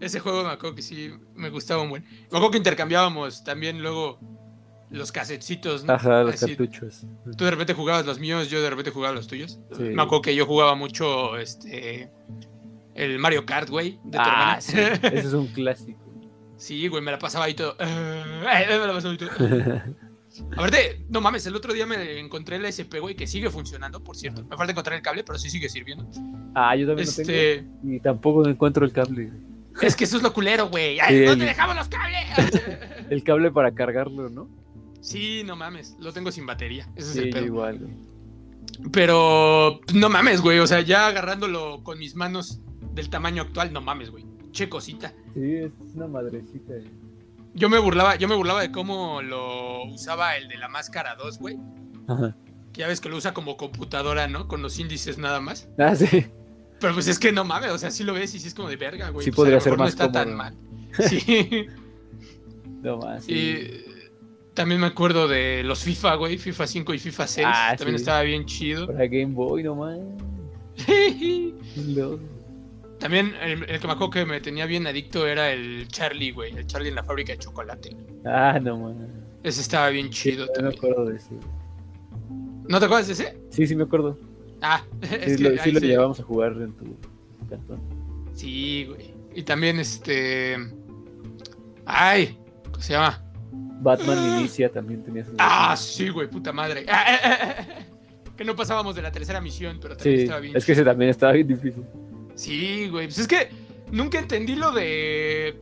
Ese 0.00 0.18
juego 0.20 0.42
me 0.44 0.50
acuerdo 0.50 0.74
que 0.76 0.82
sí 0.82 1.10
me 1.34 1.50
gustaba 1.50 1.82
un 1.82 1.90
buen. 1.90 2.02
Me 2.04 2.26
acuerdo 2.26 2.50
que 2.52 2.58
intercambiábamos 2.58 3.44
también 3.44 3.82
luego 3.82 4.18
los 4.90 5.12
casetcitos, 5.12 5.84
¿no? 5.84 5.92
Ajá, 5.92 6.22
los 6.24 6.34
Así, 6.34 6.56
cartuchos. 6.56 7.06
Tú 7.36 7.44
de 7.44 7.50
repente 7.50 7.74
jugabas 7.74 8.06
los 8.06 8.18
míos, 8.18 8.48
yo 8.50 8.60
de 8.62 8.70
repente 8.70 8.90
jugaba 8.90 9.14
los 9.14 9.26
tuyos. 9.28 9.60
Sí. 9.76 9.82
Me 9.82 10.02
acuerdo 10.02 10.22
que 10.22 10.34
yo 10.34 10.46
jugaba 10.46 10.74
mucho 10.74 11.36
este 11.36 12.10
el 12.94 13.18
Mario 13.18 13.46
Kart, 13.46 13.68
güey, 13.70 13.98
de 14.04 14.10
tu 14.12 14.18
Ah, 14.18 14.58
hermana. 14.58 14.60
sí. 14.60 14.76
Ese 15.06 15.28
es 15.28 15.32
un 15.32 15.46
clásico. 15.48 16.00
Sí, 16.56 16.88
güey, 16.88 17.02
me 17.02 17.10
la 17.12 17.18
pasaba 17.18 17.44
ahí 17.46 17.54
todo. 17.54 17.76
me 17.78 18.86
la 18.86 18.92
pasaba 18.92 19.12
ahí 19.12 19.18
todo. 19.18 19.30
Aparte, 20.52 21.04
no 21.08 21.20
mames, 21.20 21.44
el 21.46 21.56
otro 21.56 21.72
día 21.72 21.86
me 21.86 22.18
encontré 22.20 22.56
el 22.56 22.64
SP, 22.64 23.00
güey, 23.00 23.16
que 23.16 23.26
sigue 23.26 23.50
funcionando, 23.50 24.02
por 24.02 24.16
cierto. 24.16 24.44
Me 24.44 24.56
falta 24.56 24.70
encontrar 24.72 24.96
el 24.96 25.02
cable, 25.02 25.24
pero 25.24 25.38
sí 25.38 25.50
sigue 25.50 25.68
sirviendo. 25.68 26.06
Ah, 26.54 26.76
yo 26.76 26.86
también 26.86 27.08
lo 27.08 27.14
tengo. 27.14 27.30
Este, 27.30 27.64
Y 27.84 28.00
tampoco 28.00 28.46
encuentro 28.48 28.84
el 28.84 28.92
cable. 28.92 29.30
es 29.86 29.96
que 29.96 30.04
eso 30.04 30.16
es 30.16 30.22
lo 30.22 30.32
culero, 30.32 30.68
güey. 30.68 30.98
Sí, 31.08 31.24
¿Dónde 31.24 31.44
el- 31.44 31.50
dejamos 31.50 31.76
los 31.76 31.88
cables? 31.88 32.18
El 33.10 33.24
cable 33.24 33.50
para 33.50 33.72
cargarlo, 33.72 34.28
¿no? 34.28 34.48
sí, 35.00 35.42
no 35.44 35.56
mames, 35.56 35.96
lo 35.98 36.12
tengo 36.12 36.30
sin 36.30 36.46
batería. 36.46 36.86
Ese 36.94 37.08
es 37.08 37.12
Sí, 37.14 37.18
el 37.20 37.30
pedo. 37.30 37.44
igual. 37.46 37.78
güey. 37.78 38.90
Pero 38.92 39.80
no 39.94 40.08
mames, 40.08 40.40
güey. 40.40 40.58
O 40.58 40.66
sea, 40.66 40.80
ya 40.80 41.06
agarrándolo 41.08 41.82
con 41.82 41.98
mis 41.98 42.14
manos 42.14 42.60
del 42.94 43.10
tamaño 43.10 43.42
actual, 43.42 43.72
no 43.72 43.80
mames, 43.80 44.10
güey. 44.10 44.24
Che 44.52 44.68
cosita. 44.68 45.12
Sí, 45.34 45.54
es 45.56 45.72
una 45.94 46.06
madrecita. 46.06 46.74
güey. 46.74 46.84
Yo 47.54 47.68
me 47.68 47.78
burlaba, 47.78 48.16
yo 48.16 48.28
me 48.28 48.34
burlaba 48.36 48.60
de 48.62 48.70
cómo 48.70 49.22
lo 49.22 49.84
usaba 49.84 50.36
el 50.36 50.48
de 50.48 50.56
la 50.58 50.68
máscara 50.68 51.16
2, 51.16 51.38
güey. 51.38 51.58
Ajá. 52.08 52.36
Que 52.72 52.80
ya 52.82 52.86
ves 52.88 53.00
que 53.00 53.08
lo 53.08 53.16
usa 53.16 53.34
como 53.34 53.56
computadora, 53.56 54.28
¿no? 54.28 54.46
Con 54.48 54.62
los 54.62 54.78
índices 54.78 55.18
nada 55.18 55.40
más. 55.40 55.68
Ah, 55.78 55.94
sí. 55.96 56.26
Pero 56.80 56.94
pues 56.94 57.06
es 57.08 57.18
que 57.18 57.30
no 57.32 57.44
mames, 57.44 57.70
o 57.72 57.78
sea, 57.78 57.90
sí 57.90 58.04
lo 58.04 58.14
ves 58.14 58.34
y 58.34 58.38
sí 58.40 58.48
es 58.48 58.54
como 58.54 58.68
de 58.68 58.76
verga, 58.76 59.10
güey. 59.10 59.24
Sí 59.24 59.30
Pues, 59.30 59.36
podría 59.36 59.60
ser 59.60 59.72
más 59.76 59.78
no 59.78 59.88
está 59.88 60.10
tan 60.12 60.34
mal. 60.34 60.54
Sí. 61.08 61.66
No 62.82 62.96
más. 62.98 63.24
sí. 63.24 63.32
y 63.34 63.84
también 64.54 64.80
me 64.80 64.86
acuerdo 64.88 65.28
de 65.28 65.62
los 65.62 65.84
FIFA, 65.84 66.14
güey. 66.16 66.38
FIFA 66.38 66.66
5 66.66 66.94
y 66.94 66.98
FIFA 66.98 67.26
6. 67.26 67.46
Ah, 67.48 67.74
también 67.78 67.98
sí. 67.98 68.02
estaba 68.02 68.22
bien 68.22 68.44
chido. 68.46 68.86
Para 68.86 69.04
Game 69.06 69.26
Boy, 69.26 69.62
no 69.62 69.74
más. 69.76 69.98
Loco. 71.86 72.20
también 72.98 73.34
el, 73.42 73.64
el 73.68 73.80
que 73.80 73.86
me 73.86 73.92
acuerdo 73.92 74.10
que 74.10 74.24
me 74.26 74.40
tenía 74.40 74.66
bien 74.66 74.86
adicto 74.86 75.26
era 75.26 75.52
el 75.52 75.86
Charlie, 75.88 76.32
güey. 76.32 76.52
El 76.56 76.66
Charlie 76.66 76.88
en 76.88 76.94
la 76.96 77.04
fábrica 77.04 77.32
de 77.32 77.38
chocolate. 77.38 77.96
Ah, 78.24 78.58
no 78.60 78.78
más. 78.78 78.96
Ese 79.42 79.60
estaba 79.60 79.88
bien 79.90 80.10
chido 80.10 80.46
Sí, 80.46 80.52
no 80.56 80.62
me 80.68 80.72
también. 80.74 80.78
acuerdo 80.78 81.04
de 81.10 81.16
ese. 81.16 81.30
¿No 82.68 82.78
te 82.78 82.84
acuerdas 82.86 83.06
de 83.06 83.12
ese? 83.14 83.38
Sí, 83.50 83.66
sí 83.66 83.76
me 83.76 83.84
acuerdo. 83.84 84.18
Ah, 84.62 84.82
Sí, 85.02 85.08
es 85.14 85.36
que 85.36 85.42
lo, 85.50 85.62
sí 85.62 85.72
lo 85.72 85.80
llevamos 85.80 86.20
a 86.20 86.22
jugar 86.22 86.52
en 86.52 86.72
tu, 86.74 86.96
cantón. 87.48 87.80
Sí, 88.34 88.86
güey. 88.88 89.14
Y 89.34 89.42
también 89.42 89.78
este. 89.78 90.56
Ay, 91.86 92.38
¿cómo 92.64 92.80
se 92.82 92.92
llama? 92.92 93.22
Batman 93.82 94.38
Inicia 94.40 94.70
también 94.70 95.02
tenía 95.02 95.24
sus- 95.24 95.34
Ah, 95.38 95.74
sí, 95.76 96.08
güey, 96.10 96.28
puta 96.28 96.52
madre. 96.52 96.84
Ah, 96.88 97.04
eh, 97.14 97.18
eh, 97.24 97.36
eh, 97.68 97.86
que 98.36 98.44
no 98.44 98.54
pasábamos 98.54 98.94
de 98.94 99.02
la 99.02 99.10
tercera 99.10 99.40
misión, 99.40 99.78
pero 99.80 99.96
también 99.96 100.16
Sí, 100.18 100.22
estaba 100.24 100.40
bien. 100.40 100.56
es 100.56 100.64
que 100.64 100.72
ese 100.72 100.84
también 100.84 101.10
estaba 101.10 101.32
bien 101.32 101.46
difícil. 101.48 101.84
Sí, 102.34 102.88
güey. 102.88 103.06
Pues 103.06 103.18
es 103.18 103.26
que 103.28 103.48
nunca 103.90 104.18
entendí 104.18 104.54
lo 104.56 104.70
de. 104.72 105.58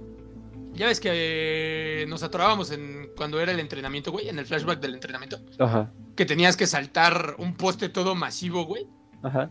Ya 0.74 0.86
ves 0.86 1.00
que 1.00 1.10
eh, 1.12 2.06
nos 2.08 2.22
atorábamos 2.22 2.70
en 2.70 3.10
cuando 3.16 3.40
era 3.40 3.50
el 3.52 3.58
entrenamiento, 3.60 4.12
güey, 4.12 4.28
en 4.28 4.38
el 4.38 4.46
flashback 4.46 4.80
del 4.80 4.94
entrenamiento. 4.94 5.38
Ajá, 5.58 5.92
Que 6.18 6.26
tenías 6.26 6.56
que 6.56 6.66
saltar 6.66 7.36
un 7.38 7.54
poste 7.54 7.88
todo 7.88 8.16
masivo, 8.16 8.64
güey. 8.64 8.88
ajá. 9.22 9.50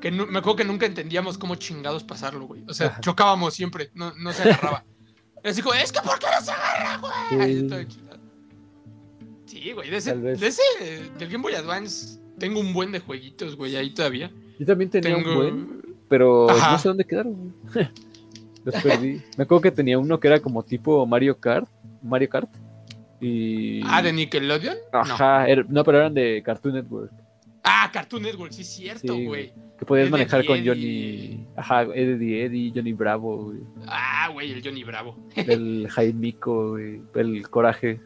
Que 0.00 0.10
me 0.10 0.22
acuerdo 0.38 0.56
que 0.56 0.64
nunca 0.64 0.86
entendíamos 0.86 1.36
cómo 1.36 1.56
chingados 1.56 2.02
pasarlo, 2.02 2.46
güey. 2.46 2.64
O 2.66 2.72
sea, 2.72 2.86
Ajá. 2.86 3.00
chocábamos 3.00 3.52
siempre, 3.52 3.90
no, 3.92 4.14
no 4.14 4.32
se 4.32 4.44
agarraba. 4.44 4.84
Así 5.44 5.60
como, 5.60 5.74
es 5.74 5.92
que 5.92 6.00
¿por 6.00 6.18
qué 6.18 6.26
no 6.34 6.40
se 6.42 6.50
agarra, 6.50 6.96
güey? 6.96 7.68
Sí. 7.68 7.98
Sí, 9.44 9.72
güey, 9.72 9.90
de 9.90 9.96
ese, 9.98 10.16
de 10.16 10.46
ese, 10.46 10.62
del 11.18 11.28
Game 11.28 11.42
Boy 11.42 11.54
Advance, 11.54 12.18
tengo 12.38 12.58
un 12.60 12.72
buen 12.72 12.90
de 12.90 13.00
jueguitos, 13.00 13.54
güey, 13.56 13.76
ahí 13.76 13.90
todavía. 13.92 14.30
Yo 14.58 14.64
también 14.64 14.88
tenía 14.90 15.14
Tengo... 15.14 15.30
un 15.30 15.36
buen, 15.36 15.96
pero 16.08 16.48
Ajá. 16.48 16.72
no 16.72 16.78
sé 16.78 16.88
dónde 16.88 17.04
quedaron. 17.04 17.54
güey. 17.74 17.88
Los 18.64 18.82
perdí. 18.82 19.22
Me 19.36 19.44
acuerdo 19.44 19.60
que 19.60 19.70
tenía 19.72 19.98
uno 19.98 20.18
que 20.18 20.28
era 20.28 20.40
como 20.40 20.62
tipo 20.62 21.04
Mario 21.06 21.38
Kart. 21.38 21.68
Mario 22.02 22.30
Kart. 22.30 22.48
Y. 23.20 23.80
Ah, 23.84 24.00
de 24.02 24.12
Nickelodeon. 24.12 24.76
No. 24.92 24.98
Ajá, 25.00 25.46
era- 25.48 25.64
no, 25.68 25.82
pero 25.84 25.98
eran 25.98 26.14
de 26.14 26.42
Cartoon 26.44 26.74
Network. 26.74 27.12
Ah, 27.64 27.90
Cartoon 27.92 28.22
Network, 28.22 28.52
sí 28.52 28.62
es 28.62 28.68
cierto, 28.68 29.14
Sí, 29.14 29.24
güey. 29.26 29.52
Que 29.78 29.84
podías 29.84 30.10
manejar 30.10 30.44
con 30.46 30.56
Eddie. 30.58 30.68
Johnny. 30.68 31.46
Ajá, 31.56 31.82
Eddie 31.82 32.44
Eddie, 32.44 32.72
Johnny 32.74 32.92
Bravo, 32.92 33.44
güey, 33.46 33.58
Ah, 33.86 34.28
güey, 34.32 34.52
el 34.52 34.62
Johnny 34.64 34.82
Bravo. 34.84 35.16
el 35.36 35.86
Jaimico, 35.90 36.70
güey, 36.70 37.00
el 37.14 37.48
Coraje. 37.50 38.00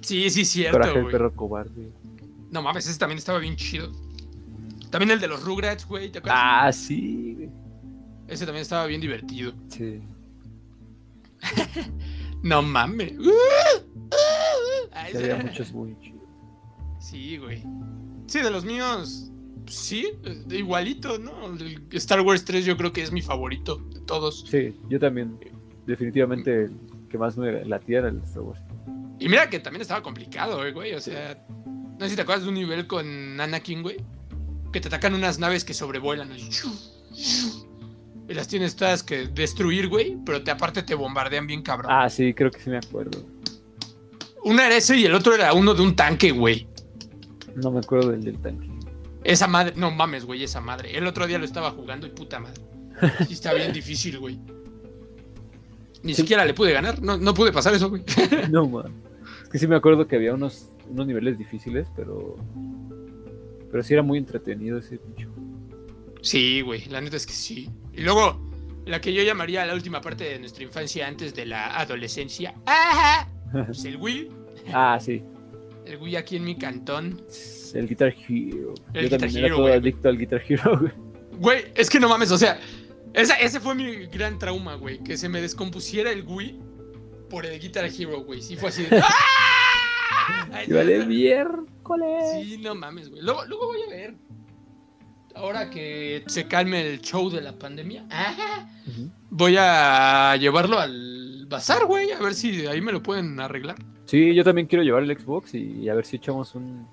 Sí, 0.00 0.28
sí, 0.30 0.40
es 0.42 0.70
Coraje, 0.70 0.90
cierto, 0.90 0.96
el 0.98 1.02
güey. 1.02 1.12
perro 1.12 1.34
cobarde. 1.34 1.90
No 2.50 2.62
mames, 2.62 2.86
ese 2.88 2.98
también 2.98 3.18
estaba 3.18 3.38
bien 3.38 3.56
chido. 3.56 3.90
También 4.90 5.10
el 5.12 5.20
de 5.20 5.28
los 5.28 5.42
Rugrats, 5.42 5.86
güey, 5.86 6.10
¿te 6.12 6.18
acuerdas? 6.18 6.40
Ah, 6.42 6.72
sí, 6.72 7.34
güey. 7.36 7.50
Ese 8.28 8.44
también 8.44 8.62
estaba 8.62 8.86
bien 8.86 9.00
divertido. 9.00 9.52
Sí. 9.68 10.00
No 12.42 12.60
mames. 12.60 13.12
Ah, 14.94 15.06
Sí, 15.10 15.16
había 15.16 15.36
muchos 15.36 15.72
muy 15.72 15.96
chidos. 16.00 16.22
Sí, 16.98 17.36
güey. 17.38 17.62
Sí, 18.26 18.40
de 18.40 18.50
los 18.50 18.64
míos, 18.64 19.30
sí, 19.66 20.08
eh, 20.24 20.44
igualito, 20.50 21.18
¿no? 21.18 21.46
El 21.46 21.86
Star 21.92 22.20
Wars 22.20 22.44
3 22.44 22.64
yo 22.64 22.76
creo 22.76 22.92
que 22.92 23.02
es 23.02 23.10
mi 23.12 23.22
favorito 23.22 23.76
de 23.76 24.00
todos. 24.00 24.44
Sí, 24.48 24.74
yo 24.88 24.98
también. 24.98 25.38
Definitivamente 25.86 26.64
el 26.64 26.76
que 27.10 27.18
más 27.18 27.36
me 27.36 27.64
latía 27.64 27.98
era 27.98 28.08
el 28.08 28.18
Star 28.22 28.42
Wars. 28.42 28.60
Y 29.18 29.28
mira 29.28 29.50
que 29.50 29.58
también 29.58 29.82
estaba 29.82 30.02
complicado, 30.02 30.64
eh, 30.64 30.72
güey. 30.72 30.94
O 30.94 31.00
sea, 31.00 31.44
no 31.56 32.00
sé 32.00 32.10
si 32.10 32.16
te 32.16 32.22
acuerdas 32.22 32.44
de 32.44 32.48
un 32.48 32.54
nivel 32.54 32.86
con 32.86 33.40
Anakin, 33.40 33.82
güey. 33.82 33.96
Que 34.72 34.80
te 34.80 34.88
atacan 34.88 35.14
unas 35.14 35.38
naves 35.38 35.64
que 35.64 35.74
sobrevuelan. 35.74 36.30
Y 38.28 38.34
las 38.34 38.48
tienes 38.48 38.76
todas 38.76 39.02
que 39.02 39.26
destruir, 39.28 39.88
güey. 39.88 40.16
Pero 40.24 40.42
te, 40.42 40.50
aparte 40.50 40.82
te 40.82 40.94
bombardean 40.94 41.46
bien 41.46 41.62
cabrón. 41.62 41.90
Ah, 41.92 42.08
sí, 42.08 42.32
creo 42.32 42.50
que 42.50 42.60
sí 42.60 42.70
me 42.70 42.78
acuerdo. 42.78 43.22
Una 44.44 44.66
era 44.66 44.76
ese 44.76 44.96
y 44.96 45.04
el 45.04 45.14
otro 45.14 45.34
era 45.34 45.52
uno 45.52 45.74
de 45.74 45.82
un 45.82 45.94
tanque, 45.96 46.32
güey. 46.32 46.66
No 47.56 47.70
me 47.70 47.78
acuerdo 47.80 48.10
del 48.10 48.24
del 48.24 48.38
tanque. 48.40 48.68
Esa 49.24 49.46
madre, 49.46 49.74
no 49.76 49.90
mames, 49.90 50.24
güey, 50.24 50.42
esa 50.42 50.60
madre. 50.60 50.96
El 50.96 51.06
otro 51.06 51.26
día 51.26 51.38
lo 51.38 51.44
estaba 51.44 51.70
jugando 51.70 52.06
y 52.06 52.10
puta 52.10 52.40
madre. 52.40 52.60
Sí, 53.26 53.34
está 53.34 53.52
bien 53.54 53.72
difícil, 53.72 54.18
güey. 54.18 54.38
Ni 56.02 56.14
Sí. 56.14 56.22
siquiera 56.22 56.44
le 56.44 56.54
pude 56.54 56.72
ganar. 56.72 57.00
No, 57.00 57.16
no 57.16 57.32
pude 57.34 57.52
pasar 57.52 57.74
eso, 57.74 57.88
güey. 57.88 58.02
No, 58.50 58.68
man. 58.68 58.92
Es 59.44 59.48
que 59.48 59.58
sí 59.58 59.66
me 59.68 59.76
acuerdo 59.76 60.08
que 60.08 60.16
había 60.16 60.34
unos, 60.34 60.70
unos 60.88 61.06
niveles 61.06 61.38
difíciles, 61.38 61.86
pero. 61.94 62.36
Pero 63.70 63.82
sí 63.82 63.94
era 63.94 64.02
muy 64.02 64.18
entretenido 64.18 64.78
ese 64.78 64.98
bicho. 65.06 65.28
Sí, 66.20 66.60
güey, 66.60 66.84
la 66.86 67.00
neta 67.00 67.16
es 67.16 67.26
que 67.26 67.32
sí. 67.32 67.70
Y 67.92 68.00
luego, 68.02 68.40
la 68.84 69.00
que 69.00 69.12
yo 69.12 69.22
llamaría 69.22 69.64
la 69.64 69.74
última 69.74 70.00
parte 70.00 70.24
de 70.24 70.38
nuestra 70.38 70.64
infancia 70.64 71.06
antes 71.06 71.34
de 71.34 71.46
la 71.46 71.78
adolescencia. 71.78 72.54
¡Ajá! 72.66 73.28
Pues 73.52 73.84
el 73.84 73.96
Wii. 73.96 74.28
Ah, 74.72 74.98
sí. 75.00 75.22
El 75.86 75.96
Wii 75.98 76.14
aquí 76.16 76.36
en 76.36 76.44
mi 76.44 76.56
cantón. 76.56 77.20
El 77.74 77.88
Guitar 77.88 78.14
Hero. 78.28 78.74
El 78.94 78.94
Yo 78.94 79.00
Guitar 79.02 79.20
también 79.20 79.44
Hero, 79.44 79.46
era 79.46 79.54
todo 79.56 79.62
güey. 79.62 79.74
adicto 79.74 80.08
al 80.08 80.18
Guitar 80.18 80.42
Hero, 80.48 80.78
güey. 80.80 80.92
Güey, 81.38 81.64
es 81.74 81.90
que 81.90 81.98
no 81.98 82.08
mames, 82.08 82.30
o 82.30 82.38
sea, 82.38 82.60
ese 83.14 83.58
fue 83.58 83.74
mi 83.74 84.06
gran 84.06 84.38
trauma, 84.38 84.76
güey, 84.76 85.02
que 85.02 85.16
se 85.16 85.28
me 85.28 85.40
descompusiera 85.40 86.12
el 86.12 86.22
Wii 86.26 86.60
por 87.28 87.44
el 87.46 87.58
Guitar 87.58 87.86
Hero, 87.86 88.22
güey. 88.22 88.40
Sí 88.40 88.56
fue 88.56 88.68
así. 88.68 88.84
De... 88.84 89.00
¡Ah! 89.02 90.62
Vale, 90.68 91.04
miércoles. 91.06 92.24
Sí, 92.34 92.58
no 92.58 92.74
mames, 92.76 93.10
güey. 93.10 93.22
Luego, 93.22 93.44
luego 93.46 93.66
voy 93.66 93.82
a 93.82 93.90
ver. 93.90 94.14
Ahora 95.34 95.70
que 95.70 96.22
se 96.26 96.46
calme 96.46 96.86
el 96.86 97.00
show 97.00 97.30
de 97.30 97.40
la 97.40 97.58
pandemia, 97.58 98.06
voy 99.30 99.56
a 99.58 100.36
llevarlo 100.36 100.78
al 100.78 101.11
bazar, 101.52 101.86
güey, 101.86 102.10
a 102.10 102.20
ver 102.20 102.34
si 102.34 102.66
ahí 102.66 102.80
me 102.80 102.92
lo 102.92 103.02
pueden 103.02 103.38
arreglar. 103.38 103.76
Sí, 104.06 104.34
yo 104.34 104.42
también 104.42 104.66
quiero 104.66 104.82
llevar 104.82 105.04
el 105.04 105.16
Xbox 105.16 105.54
y 105.54 105.88
a 105.88 105.94
ver 105.94 106.04
si 106.04 106.16
echamos 106.16 106.54
un, 106.54 106.86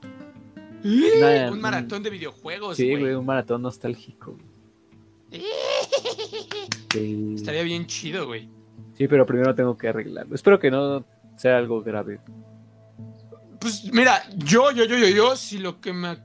un 0.84 1.62
maratón 1.62 2.04
de 2.04 2.10
videojuegos. 2.10 2.78
Sí, 2.78 2.96
güey, 2.96 3.14
un 3.14 3.26
maratón 3.26 3.62
nostálgico. 3.62 4.38
Estaría 6.94 7.64
bien 7.64 7.86
chido, 7.88 8.26
güey. 8.26 8.50
Sí, 8.98 9.08
pero 9.08 9.26
primero 9.26 9.54
tengo 9.56 9.78
que 9.78 9.88
arreglarlo. 9.88 10.36
Espero 10.36 10.60
que 10.60 10.72
no 10.72 11.06
sea 11.38 11.58
algo 11.58 11.82
grave. 11.82 12.20
Pues 13.60 13.92
mira, 13.94 14.24
yo, 14.38 14.72
yo, 14.72 14.86
yo, 14.86 14.98
yo, 14.98 15.08
yo, 15.08 15.36
si 15.36 15.58
lo 15.58 15.80
que 15.82 15.94
me. 15.94 16.18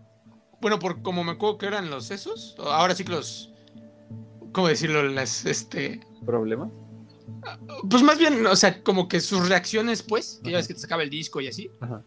Bueno, 0.60 0.78
por 0.78 1.02
como 1.02 1.24
me 1.24 1.32
acuerdo 1.32 1.58
que 1.58 1.66
eran 1.66 1.90
los 1.90 2.10
esos, 2.10 2.56
ahora 2.58 2.94
sí 2.94 3.04
que 3.04 3.12
los. 3.12 3.52
¿Cómo 4.52 4.68
decirlo? 4.68 5.02
Las, 5.02 5.44
este. 5.44 6.00
¿Problemas? 6.24 6.70
Pues 7.88 8.02
más 8.02 8.18
bien, 8.18 8.46
o 8.46 8.56
sea, 8.56 8.82
como 8.82 9.08
que 9.08 9.20
sus 9.20 9.48
reacciones, 9.48 10.02
pues, 10.02 10.40
que 10.42 10.50
ya 10.50 10.56
ves 10.58 10.68
que 10.68 10.74
te 10.74 10.80
sacaba 10.80 11.02
el 11.02 11.10
disco 11.10 11.40
y 11.40 11.48
así. 11.48 11.70
Ajá 11.80 12.02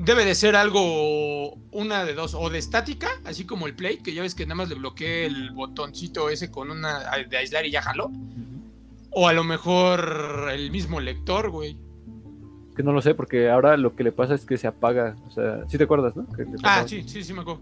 debe 0.00 0.24
de 0.24 0.34
ser 0.34 0.56
algo, 0.56 1.54
una 1.72 2.04
de 2.04 2.14
dos, 2.14 2.34
o 2.34 2.48
de 2.48 2.58
estática, 2.58 3.08
así 3.24 3.44
como 3.44 3.66
el 3.66 3.74
play, 3.74 3.98
que 3.98 4.14
ya 4.14 4.22
ves 4.22 4.34
que 4.34 4.46
nada 4.46 4.54
más 4.54 4.68
le 4.70 4.74
bloqueé 4.76 5.26
el 5.26 5.50
botoncito 5.50 6.30
ese 6.30 6.50
con 6.50 6.70
una 6.70 7.00
de 7.28 7.36
aislar 7.36 7.66
y 7.66 7.70
ya 7.70 7.82
jaló. 7.82 8.10
O 9.10 9.28
a 9.28 9.32
lo 9.32 9.44
mejor 9.44 10.48
el 10.52 10.70
mismo 10.70 11.00
lector, 11.00 11.50
güey. 11.50 11.76
Que 12.74 12.82
no 12.82 12.92
lo 12.92 13.02
sé, 13.02 13.14
porque 13.14 13.50
ahora 13.50 13.76
lo 13.76 13.94
que 13.94 14.04
le 14.04 14.12
pasa 14.12 14.34
es 14.34 14.46
que 14.46 14.56
se 14.56 14.66
apaga. 14.66 15.16
O 15.26 15.30
sea, 15.30 15.68
sí 15.68 15.76
te 15.76 15.84
acuerdas, 15.84 16.16
¿no? 16.16 16.26
ah, 16.62 16.84
sí, 16.86 17.02
sí, 17.06 17.22
sí 17.22 17.34
me 17.34 17.42
acuerdo. 17.42 17.60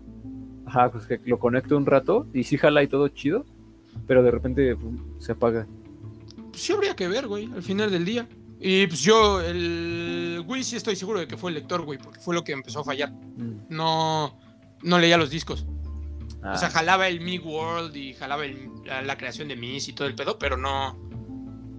Ajá, 0.67 0.93
pues 0.93 1.07
que 1.07 1.21
lo 1.25 1.39
conecto 1.39 1.77
un 1.77 1.87
rato 1.87 2.27
y 2.33 2.45
sí 2.45 2.57
jala 2.57 2.83
y 2.83 2.87
todo 2.87 3.09
chido, 3.09 3.47
pero 4.07 4.23
de 4.23 4.31
repente 4.31 4.77
se 5.19 5.33
apaga. 5.33 5.67
Pues 6.59 6.67
sí 6.67 6.73
habría 6.73 6.97
que 6.97 7.07
ver, 7.07 7.29
güey, 7.29 7.49
al 7.55 7.63
final 7.63 7.89
del 7.89 8.05
día. 8.05 8.29
Y 8.59 8.89
pues 8.89 9.01
yo, 9.03 9.41
el 9.41 10.43
Wii 10.45 10.65
sí 10.65 10.75
estoy 10.75 10.97
seguro 10.97 11.21
de 11.21 11.29
que 11.29 11.37
fue 11.37 11.53
el 11.53 11.55
lector, 11.55 11.83
güey, 11.83 12.01
porque 12.01 12.19
fue 12.19 12.35
lo 12.35 12.43
que 12.43 12.51
empezó 12.51 12.81
a 12.81 12.85
fallar. 12.85 13.13
Mm. 13.13 13.67
No, 13.69 14.37
no 14.83 14.99
leía 14.99 15.17
los 15.17 15.31
discos. 15.31 15.65
O 16.43 16.57
sea, 16.57 16.67
ah. 16.67 16.71
jalaba 16.73 17.07
el 17.07 17.21
Mi 17.21 17.39
World 17.39 17.95
y 17.95 18.13
jalaba 18.15 18.43
la, 18.45 19.17
creación 19.17 19.47
de 19.47 19.55
Mis 19.55 19.89
y 19.89 19.93
todo 19.93 20.09
el 20.09 20.17
pedo, 20.17 20.37
pero 20.37 20.57
no, 20.57 20.99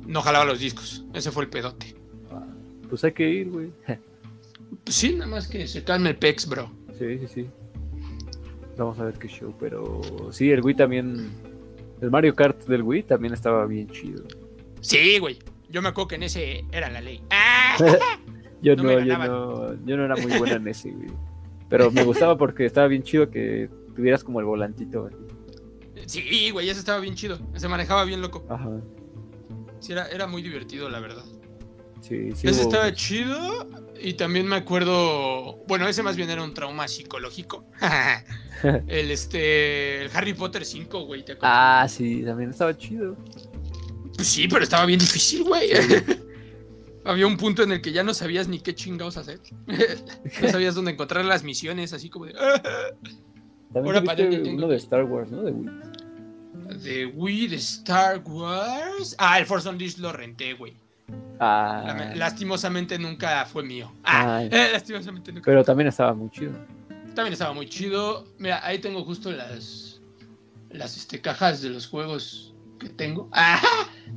no 0.07 0.21
jalaba 0.21 0.45
los 0.45 0.61
discos. 0.61 1.03
Ese 1.13 1.29
fue 1.29 1.43
el 1.43 1.49
pedote. 1.49 1.97
Ah, 2.31 2.45
pues 2.87 3.03
hay 3.03 3.11
que 3.11 3.29
ir, 3.29 3.49
güey. 3.49 3.73
Pues 4.85 4.95
sí, 4.95 5.13
nada 5.13 5.29
más 5.29 5.49
que 5.49 5.67
se 5.67 5.83
calme 5.83 6.11
el 6.11 6.15
PEX, 6.15 6.47
bro. 6.47 6.71
Sí, 6.97 7.17
sí, 7.19 7.27
sí. 7.27 7.49
Vamos 8.77 8.97
a 8.97 9.03
ver 9.03 9.15
qué 9.15 9.27
show, 9.27 9.53
pero 9.59 10.01
sí, 10.31 10.49
el 10.51 10.63
Wii 10.63 10.75
también. 10.75 11.31
El 11.99 12.11
Mario 12.11 12.33
Kart 12.33 12.63
del 12.65 12.83
Wii 12.83 13.03
también 13.03 13.33
estaba 13.33 13.65
bien 13.65 13.89
chido. 13.89 14.23
Sí, 14.81 15.19
güey. 15.19 15.39
Yo 15.69 15.81
me 15.81 15.89
acuerdo 15.89 16.09
que 16.09 16.15
en 16.15 16.23
ese 16.23 16.65
era 16.71 16.89
la 16.89 17.01
ley. 17.01 17.21
yo 18.61 18.75
no, 18.75 18.99
yo 18.99 19.17
no, 19.17 19.85
yo 19.85 19.97
no 19.97 20.05
era 20.05 20.15
muy 20.15 20.37
buena 20.37 20.55
en 20.55 20.67
ese, 20.67 20.91
güey. 20.91 21.09
Pero 21.69 21.91
me 21.91 22.03
gustaba 22.03 22.37
porque 22.37 22.65
estaba 22.65 22.87
bien 22.87 23.03
chido 23.03 23.29
que 23.29 23.69
tuvieras 23.95 24.23
como 24.23 24.39
el 24.39 24.45
volantito, 24.45 25.03
güey. 25.03 25.13
Sí, 26.07 26.49
güey, 26.49 26.69
ese 26.69 26.79
estaba 26.79 26.99
bien 26.99 27.13
chido. 27.13 27.37
Se 27.55 27.67
manejaba 27.67 28.03
bien 28.03 28.21
loco. 28.21 28.43
Ajá. 28.49 28.81
Sí, 29.79 29.91
era, 29.91 30.07
era 30.07 30.25
muy 30.25 30.41
divertido, 30.41 30.89
la 30.89 30.99
verdad. 30.99 31.23
Sí, 32.01 32.31
sí. 32.33 32.47
Ese 32.47 32.61
estaba 32.61 32.91
chido. 32.93 33.67
Y 34.01 34.13
también 34.13 34.47
me 34.47 34.55
acuerdo. 34.55 35.57
Bueno, 35.67 35.87
ese 35.87 36.01
más 36.01 36.15
bien 36.15 36.29
era 36.29 36.43
un 36.43 36.53
trauma 36.53 36.87
psicológico. 36.87 37.65
el 38.87 39.11
este. 39.11 40.03
El 40.03 40.11
Harry 40.13 40.33
Potter 40.33 40.65
5, 40.65 41.01
güey, 41.05 41.23
¿te 41.23 41.33
acuerdas? 41.33 41.51
Ah, 41.53 41.87
sí, 41.87 42.23
también 42.25 42.49
estaba 42.49 42.75
chido. 42.75 43.15
Pues 44.19 44.27
sí, 44.27 44.49
pero 44.49 44.63
estaba 44.63 44.85
bien 44.85 44.99
difícil, 44.99 45.45
güey. 45.45 45.69
Había 47.05 47.25
un 47.25 47.37
punto 47.37 47.63
en 47.63 47.71
el 47.71 47.79
que 47.79 47.93
ya 47.93 48.03
no 48.03 48.13
sabías 48.13 48.49
ni 48.49 48.59
qué 48.59 48.75
chingados 48.75 49.15
hacer. 49.15 49.39
no 50.41 50.49
sabías 50.49 50.75
dónde 50.75 50.91
encontrar 50.91 51.23
las 51.23 51.45
misiones, 51.45 51.93
así 51.93 52.09
como 52.09 52.25
de. 52.25 52.33
Ahora 53.73 54.03
para 54.03 54.25
uno 54.25 54.67
de 54.67 54.75
Star 54.75 55.05
Wars, 55.05 55.31
¿no? 55.31 55.41
De 55.43 55.51
Wii. 55.53 55.69
De 56.83 57.05
Wii, 57.05 57.47
de 57.47 57.55
Star 57.55 58.21
Wars. 58.25 59.15
Ah, 59.17 59.39
el 59.39 59.45
Force 59.45 59.69
Unleashed 59.69 59.99
lo 59.99 60.11
renté, 60.11 60.51
güey. 60.51 60.75
Ah. 61.39 62.11
Lastimosamente 62.13 62.99
nunca 62.99 63.45
fue 63.45 63.63
mío. 63.63 63.89
Ah, 64.03 64.43
lastimosamente 64.51 65.31
nunca. 65.31 65.45
Pero 65.45 65.63
también 65.63 65.87
estaba 65.87 66.13
muy 66.13 66.29
chido. 66.29 66.51
También 67.15 67.31
estaba 67.31 67.53
muy 67.53 67.69
chido. 67.69 68.27
Mira, 68.37 68.65
ahí 68.67 68.79
tengo 68.79 69.01
justo 69.05 69.31
las 69.31 70.01
las 70.71 70.97
este, 70.97 71.21
cajas 71.21 71.61
de 71.61 71.69
los 71.69 71.87
juegos 71.87 72.53
que 72.79 72.89
tengo. 72.89 73.29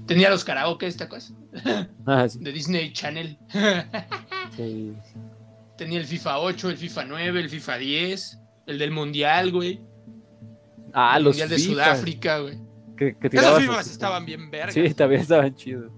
Tenía 0.06 0.30
los 0.30 0.44
karaoke, 0.44 0.86
esta 0.86 1.08
cosa. 1.08 1.34
Ah, 2.06 2.26
de 2.32 2.52
Disney 2.52 2.92
Channel. 2.92 3.38
Tenía 5.76 5.98
el 5.98 6.06
FIFA 6.06 6.40
8, 6.40 6.70
el 6.70 6.76
FIFA 6.76 7.04
9, 7.04 7.40
el 7.40 7.50
FIFA 7.50 7.78
10, 7.78 8.38
el 8.66 8.78
del 8.78 8.90
Mundial, 8.90 9.52
güey. 9.52 9.80
Ah, 10.92 11.16
el 11.16 11.24
los 11.24 11.36
Mundial 11.36 11.48
de 11.48 11.58
Sudáfrica, 11.58 12.38
güey. 12.38 12.58
Que, 12.96 13.16
que 13.16 13.36
Esos 13.36 13.60
FIFAs 13.60 13.90
estaban 13.90 14.26
bien 14.26 14.50
vergas. 14.50 14.74
Sí, 14.74 14.94
también 14.94 15.22
estaban 15.22 15.54
chidos. 15.54 15.90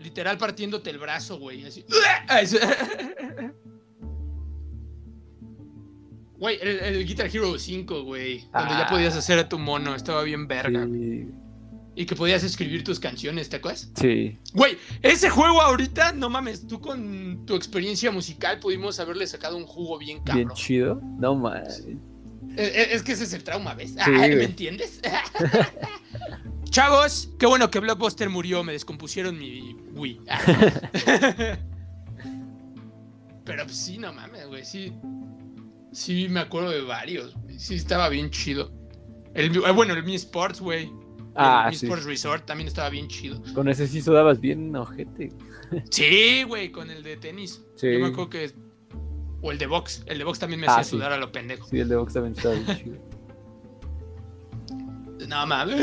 Literal 0.00 0.38
partiéndote 0.38 0.90
el 0.90 0.98
brazo, 0.98 1.38
güey. 1.38 1.64
Así. 1.64 1.84
Güey, 6.42 6.58
el, 6.60 7.06
Guitar 7.06 7.28
Hero 7.32 7.56
5, 7.56 8.02
güey. 8.02 8.40
Cuando 8.50 8.74
ya 8.74 8.88
podías 8.88 9.16
hacer 9.16 9.38
a 9.38 9.48
tu 9.48 9.60
mono. 9.60 9.94
Estaba 9.94 10.24
bien 10.24 10.48
verga. 10.48 10.84
Sí. 10.86 11.28
Y 11.94 12.06
que 12.06 12.16
podías 12.16 12.42
escribir 12.42 12.84
tus 12.84 12.98
canciones, 12.98 13.50
¿te 13.50 13.56
acuerdas? 13.56 13.90
Sí. 13.96 14.38
Güey, 14.54 14.78
ese 15.02 15.28
juego 15.28 15.60
ahorita, 15.60 16.12
no 16.12 16.30
mames, 16.30 16.66
tú 16.66 16.80
con 16.80 17.44
tu 17.44 17.54
experiencia 17.54 18.10
musical 18.10 18.60
pudimos 18.60 18.98
haberle 18.98 19.26
sacado 19.26 19.58
un 19.58 19.66
jugo 19.66 19.98
bien 19.98 20.20
cabrón. 20.20 20.46
Bien 20.46 20.50
chido. 20.56 21.00
No 21.18 21.34
mames. 21.34 21.84
Es, 22.56 23.02
que 23.02 23.12
ese 23.12 23.24
es 23.24 23.32
el 23.34 23.44
trauma, 23.44 23.74
¿ves? 23.74 23.94
¿Me 24.06 24.44
entiendes? 24.44 25.00
Chavos, 26.70 27.28
qué 27.38 27.44
bueno 27.44 27.70
que 27.70 27.80
Blockbuster 27.80 28.30
murió, 28.30 28.64
me 28.64 28.72
descompusieron 28.72 29.38
mi 29.38 29.76
Wii. 29.92 30.20
Pero 33.44 33.64
pues, 33.64 33.76
sí, 33.76 33.98
no 33.98 34.12
mames, 34.14 34.46
güey, 34.46 34.64
sí. 34.64 34.92
Sí, 35.92 36.28
me 36.30 36.40
acuerdo 36.40 36.70
de 36.70 36.80
varios, 36.80 37.36
Sí, 37.58 37.74
estaba 37.74 38.08
bien 38.08 38.30
chido. 38.30 38.72
El, 39.34 39.54
eh, 39.54 39.70
bueno, 39.72 39.92
el 39.92 40.02
Mi 40.04 40.14
Sports, 40.14 40.60
güey. 40.60 40.90
Ah, 41.34 41.68
el 41.70 41.76
sí. 41.76 41.86
Sports 41.86 42.04
Resort 42.04 42.44
también 42.44 42.68
estaba 42.68 42.90
bien 42.90 43.08
chido. 43.08 43.40
Con 43.54 43.68
ese 43.68 43.86
sí 43.86 44.02
sudabas 44.02 44.40
bien 44.40 44.74
ojete. 44.76 45.30
Sí, 45.90 46.42
güey, 46.42 46.70
con 46.70 46.90
el 46.90 47.02
de 47.02 47.16
tenis. 47.16 47.64
Sí. 47.76 47.92
Yo 47.92 48.00
me 48.00 48.06
acuerdo 48.08 48.30
que. 48.30 48.52
O 49.40 49.50
el 49.50 49.58
de 49.58 49.66
box. 49.66 50.04
El 50.06 50.18
de 50.18 50.24
box 50.24 50.38
también 50.38 50.60
me 50.60 50.66
hacía 50.66 50.80
ah, 50.80 50.84
sudar 50.84 51.12
a 51.12 51.16
lo 51.16 51.32
pendejo. 51.32 51.66
Sí, 51.68 51.80
el 51.80 51.88
de 51.88 51.96
box 51.96 52.12
también 52.12 52.34
estaba 52.34 52.54
bien 52.54 52.78
chido. 52.78 53.12
No 55.28 55.46
mames. 55.46 55.82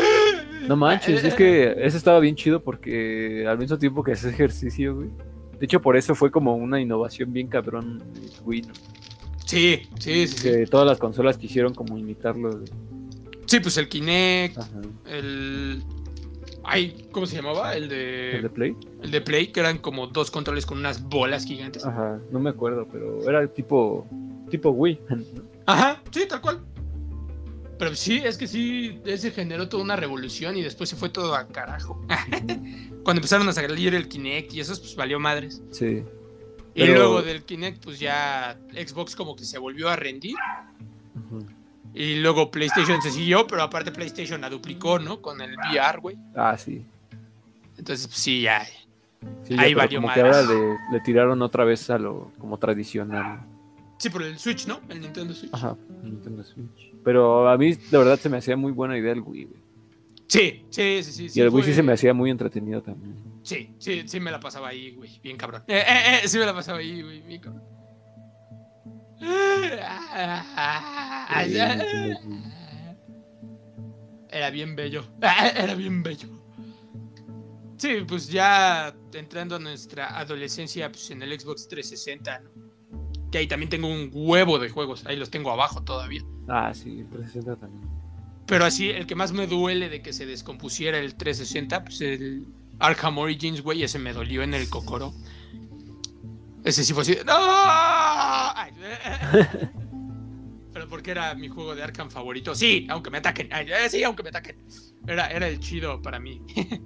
No 0.67 0.75
manches, 0.75 1.23
es 1.23 1.33
que 1.33 1.71
ese 1.77 1.97
estaba 1.97 2.19
bien 2.19 2.35
chido 2.35 2.61
porque 2.61 3.47
al 3.47 3.57
mismo 3.57 3.77
tiempo 3.77 4.03
que 4.03 4.11
ese 4.11 4.29
ejercicio, 4.29 4.95
güey. 4.95 5.09
De 5.59 5.65
hecho, 5.65 5.81
por 5.81 5.97
eso 5.97 6.13
fue 6.13 6.29
como 6.29 6.55
una 6.55 6.79
innovación 6.79 7.33
bien 7.33 7.47
cabrón, 7.47 8.03
güey. 8.43 8.61
Sí, 9.45 9.89
sí, 9.97 10.27
sí. 10.27 10.43
Que 10.43 10.67
todas 10.67 10.85
las 10.85 10.99
consolas 10.99 11.37
quisieron 11.37 11.73
como 11.73 11.97
imitarlo. 11.97 12.51
Güey. 12.51 12.69
Sí, 13.49 13.59
pues 13.59 13.77
el 13.77 13.89
Kinect, 13.89 14.59
el... 15.07 15.81
Ay, 16.63 17.07
¿cómo 17.11 17.25
se 17.25 17.35
llamaba? 17.35 17.73
El 17.73 17.89
de... 17.89 18.35
¿El 18.35 18.41
de 18.43 18.49
Play? 18.51 18.75
El 19.01 19.09
de 19.09 19.21
Play, 19.21 19.47
que 19.47 19.59
eran 19.59 19.79
como 19.79 20.05
dos 20.05 20.29
controles 20.29 20.67
con 20.67 20.77
unas 20.77 21.01
bolas 21.01 21.45
gigantes. 21.45 21.83
Ajá, 21.83 22.19
no 22.29 22.39
me 22.39 22.51
acuerdo, 22.51 22.87
pero 22.91 23.27
era 23.27 23.47
tipo... 23.47 24.05
Tipo 24.51 24.69
Wii. 24.69 24.99
Ajá, 25.65 25.99
sí, 26.11 26.27
tal 26.29 26.41
cual. 26.41 26.59
Pero 27.79 27.95
sí, 27.95 28.21
es 28.23 28.37
que 28.37 28.45
sí, 28.45 29.01
ese 29.03 29.31
generó 29.31 29.67
toda 29.67 29.81
una 29.81 29.95
revolución 29.95 30.55
y 30.55 30.61
después 30.61 30.87
se 30.87 30.95
fue 30.95 31.09
todo 31.09 31.33
a 31.33 31.47
carajo. 31.47 31.99
Cuando 33.03 33.17
empezaron 33.17 33.49
a 33.49 33.53
salir 33.53 33.95
el 33.95 34.07
Kinect 34.07 34.53
y 34.53 34.59
eso, 34.59 34.79
pues 34.79 34.95
valió 34.95 35.19
madres. 35.19 35.63
Sí. 35.71 36.03
Y 36.75 36.85
luego 36.85 37.23
del 37.23 37.41
Kinect, 37.41 37.83
pues 37.83 37.99
ya 37.99 38.59
Xbox 38.73 39.15
como 39.15 39.35
que 39.35 39.43
se 39.43 39.57
volvió 39.57 39.89
a 39.89 39.95
rendir. 39.95 40.35
Ajá. 40.37 41.58
Y 41.93 42.15
luego 42.15 42.51
PlayStation 42.51 43.01
se 43.01 43.11
siguió, 43.11 43.47
pero 43.47 43.63
aparte 43.63 43.91
PlayStation 43.91 44.41
la 44.41 44.49
duplicó, 44.49 44.99
¿no? 44.99 45.21
Con 45.21 45.41
el 45.41 45.55
VR, 45.57 45.99
güey. 45.99 46.17
Ah, 46.35 46.57
sí. 46.57 46.85
Entonces, 47.77 48.07
pues, 48.07 48.19
sí, 48.19 48.41
ya. 48.41 48.65
ahí 49.57 49.73
valió 49.73 50.01
como 50.01 50.13
que 50.13 50.21
ahora 50.21 50.43
le, 50.43 50.99
tiraron 51.01 51.41
otra 51.41 51.63
vez 51.63 51.89
a 51.89 51.97
lo 51.97 52.31
como 52.37 52.57
tradicional. 52.57 53.41
Sí, 53.97 54.09
por 54.09 54.23
el 54.23 54.37
Switch, 54.37 54.67
¿no? 54.67 54.81
El 54.87 55.01
Nintendo 55.01 55.33
Switch. 55.33 55.53
Ajá, 55.53 55.75
el 56.03 56.11
Nintendo 56.11 56.43
Switch. 56.43 56.93
Pero 57.03 57.49
a 57.49 57.57
mí, 57.57 57.73
de 57.73 57.97
verdad, 57.97 58.19
se 58.19 58.29
me 58.29 58.37
hacía 58.37 58.55
muy 58.55 58.71
buena 58.71 58.97
idea 58.97 59.13
el 59.13 59.21
Wii, 59.21 59.45
güey. 59.45 59.61
Sí, 60.27 60.63
sí, 60.69 61.03
sí, 61.03 61.29
sí. 61.29 61.39
Y 61.39 61.41
el 61.41 61.49
Wii 61.49 61.63
sí 61.63 61.73
se 61.73 61.81
me 61.81 61.93
hacía 61.93 62.13
muy 62.13 62.29
entretenido 62.29 62.81
también. 62.83 63.15
Sí, 63.41 63.71
sí, 63.79 64.03
sí 64.05 64.19
me 64.19 64.29
la 64.29 64.39
pasaba 64.39 64.69
ahí, 64.69 64.91
güey. 64.91 65.19
Bien 65.23 65.35
cabrón. 65.37 65.63
Eh, 65.67 65.79
eh, 65.79 66.19
eh, 66.23 66.27
sí 66.27 66.37
me 66.37 66.45
la 66.45 66.53
pasaba 66.53 66.77
ahí, 66.77 67.01
güey. 67.01 67.21
Bien 67.21 67.41
cabrón. 67.41 67.63
Era 74.31 74.49
bien 74.51 74.75
bello. 74.75 75.05
Era 75.55 75.75
bien 75.75 76.03
bello. 76.03 76.27
Sí, 77.77 78.03
pues 78.07 78.29
ya 78.29 78.93
entrando 79.13 79.55
a 79.55 79.59
nuestra 79.59 80.19
adolescencia 80.19 80.91
pues, 80.91 81.11
en 81.11 81.21
el 81.21 81.39
Xbox 81.39 81.67
360, 81.69 82.43
que 83.31 83.37
ahí 83.37 83.47
también 83.47 83.69
tengo 83.69 83.87
un 83.87 84.09
huevo 84.11 84.59
de 84.59 84.69
juegos, 84.69 85.05
ahí 85.05 85.15
los 85.15 85.29
tengo 85.29 85.49
abajo 85.49 85.81
todavía. 85.83 86.21
Ah, 86.49 86.73
sí, 86.73 86.99
el 86.99 87.07
360 87.07 87.55
también. 87.55 87.89
Pero 88.45 88.65
así, 88.65 88.89
el 88.89 89.05
que 89.07 89.15
más 89.15 89.31
me 89.31 89.47
duele 89.47 89.87
de 89.87 90.01
que 90.01 90.11
se 90.11 90.25
descompusiera 90.25 90.99
el 90.99 91.15
360, 91.15 91.83
pues 91.85 92.01
el 92.01 92.47
Arkham 92.79 93.17
Origins, 93.17 93.61
güey, 93.61 93.83
ese 93.83 93.99
me 93.99 94.11
dolió 94.11 94.43
en 94.43 94.53
el 94.53 94.69
cocoro. 94.69 95.13
Ese 96.63 96.83
sí 96.83 96.93
fue 96.93 97.03
así. 97.03 97.17
¡No! 97.25 97.33
Pero 100.73 100.87
porque 100.87 101.11
era 101.11 101.33
mi 101.35 101.47
juego 101.47 101.75
de 101.75 101.83
Arkham 101.83 102.09
favorito. 102.09 102.55
Sí, 102.55 102.87
aunque 102.89 103.09
me 103.09 103.19
ataquen. 103.19 103.49
Eh, 103.51 103.89
sí, 103.89 104.03
aunque 104.03 104.23
me 104.23 104.29
ataquen. 104.29 104.57
Era, 105.07 105.27
era 105.27 105.47
el 105.47 105.59
chido 105.59 106.01
para 106.01 106.19
mí. 106.19 106.41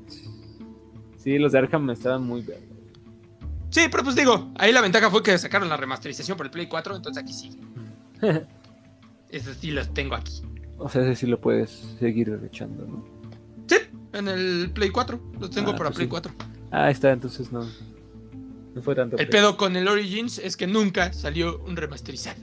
sí, 1.17 1.38
los 1.38 1.51
de 1.51 1.59
Arkham 1.59 1.89
estaban 1.89 2.24
muy 2.24 2.41
bien. 2.41 2.59
Sí, 3.69 3.88
pero 3.89 4.03
pues 4.03 4.15
digo, 4.15 4.51
ahí 4.59 4.71
la 4.71 4.82
ventaja 4.82 5.09
fue 5.09 5.24
que 5.24 5.38
sacaron 5.38 5.67
la 5.67 5.78
remasterización 5.78 6.38
por 6.38 6.45
el 6.45 6.51
Play 6.51 6.67
4, 6.67 6.95
entonces 6.95 7.24
aquí 7.24 7.34
sí. 7.34 7.59
Esos 9.30 9.57
sí 9.57 9.71
los 9.71 9.91
tengo 9.93 10.13
aquí. 10.13 10.43
O 10.78 10.88
sea, 10.88 11.01
ese 11.01 11.15
sí 11.15 11.26
lo 11.26 11.41
puedes 11.41 11.71
seguir 11.99 12.39
echando, 12.45 12.86
¿no? 12.86 13.03
Sí, 13.67 13.78
en 14.13 14.28
el 14.28 14.69
Play 14.71 14.91
4. 14.91 15.19
Los 15.39 15.49
tengo 15.49 15.71
ah, 15.71 15.76
para 15.76 15.89
pues 15.89 15.97
Play 15.97 16.07
4. 16.07 16.32
Ah, 16.71 16.91
está, 16.91 17.11
entonces 17.11 17.51
no. 17.51 17.67
No 18.74 18.82
fue 18.82 18.95
tanto. 18.95 19.17
El 19.17 19.30
pedo 19.30 19.57
con 19.57 19.76
el 19.76 19.88
Origins 19.88 20.39
es 20.39 20.57
que 20.57 20.67
nunca 20.67 21.13
salió 21.13 21.59
un 21.59 21.76
remasterizado. 21.76 22.41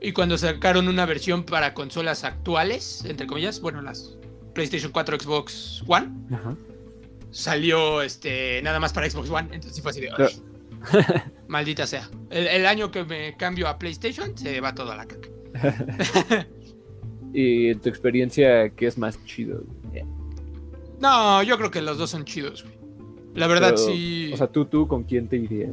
Y 0.00 0.12
cuando 0.12 0.36
sacaron 0.36 0.88
una 0.88 1.06
versión 1.06 1.44
para 1.44 1.74
consolas 1.74 2.24
actuales, 2.24 3.04
entre 3.06 3.26
comillas, 3.26 3.60
bueno, 3.60 3.80
las 3.80 4.16
PlayStation 4.54 4.92
4, 4.92 5.20
Xbox 5.20 5.82
One, 5.86 6.10
salió 7.30 8.02
este 8.02 8.60
nada 8.62 8.78
más 8.78 8.92
para 8.92 9.08
Xbox 9.08 9.30
One. 9.30 9.48
Entonces 9.52 9.74
sí 9.74 9.82
fue 9.82 9.90
así 9.90 10.00
de. 10.02 10.10
Maldita 11.48 11.86
sea. 11.86 12.10
El, 12.30 12.66
año 12.66 12.90
que 12.90 13.04
me 13.04 13.36
cambio 13.36 13.68
a 13.68 13.78
PlayStation 13.78 14.36
se 14.36 14.60
va 14.60 14.74
todo 14.74 14.92
a 14.92 14.96
la 14.96 15.06
caca. 15.06 15.28
¿Y 17.32 17.68
en 17.68 17.80
tu 17.80 17.88
experiencia 17.88 18.70
qué 18.70 18.86
es 18.86 18.96
más 18.96 19.22
chido? 19.24 19.64
No, 21.00 21.42
yo 21.42 21.58
creo 21.58 21.70
que 21.70 21.82
los 21.82 21.98
dos 21.98 22.10
son 22.10 22.24
chidos, 22.24 22.62
güey. 22.62 22.75
La 23.36 23.46
verdad 23.46 23.76
sí. 23.76 24.30
O 24.32 24.36
sea, 24.36 24.46
tú, 24.46 24.64
tú, 24.64 24.88
¿con 24.88 25.04
quién 25.04 25.28
te 25.28 25.36
irías? 25.36 25.70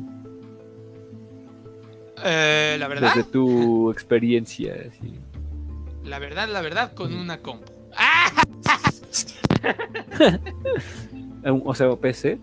Eh, 2.24 2.76
la 2.78 2.88
verdad. 2.88 3.14
Desde 3.16 3.30
tu 3.30 3.90
experiencia, 3.90 4.76
sí. 5.00 5.14
La 6.04 6.20
verdad, 6.20 6.50
la 6.50 6.62
verdad, 6.62 6.94
con 6.94 7.14
una 7.14 7.40
compu. 7.40 7.72
o 11.66 11.76
sea, 11.76 11.96
PC. 11.96 12.40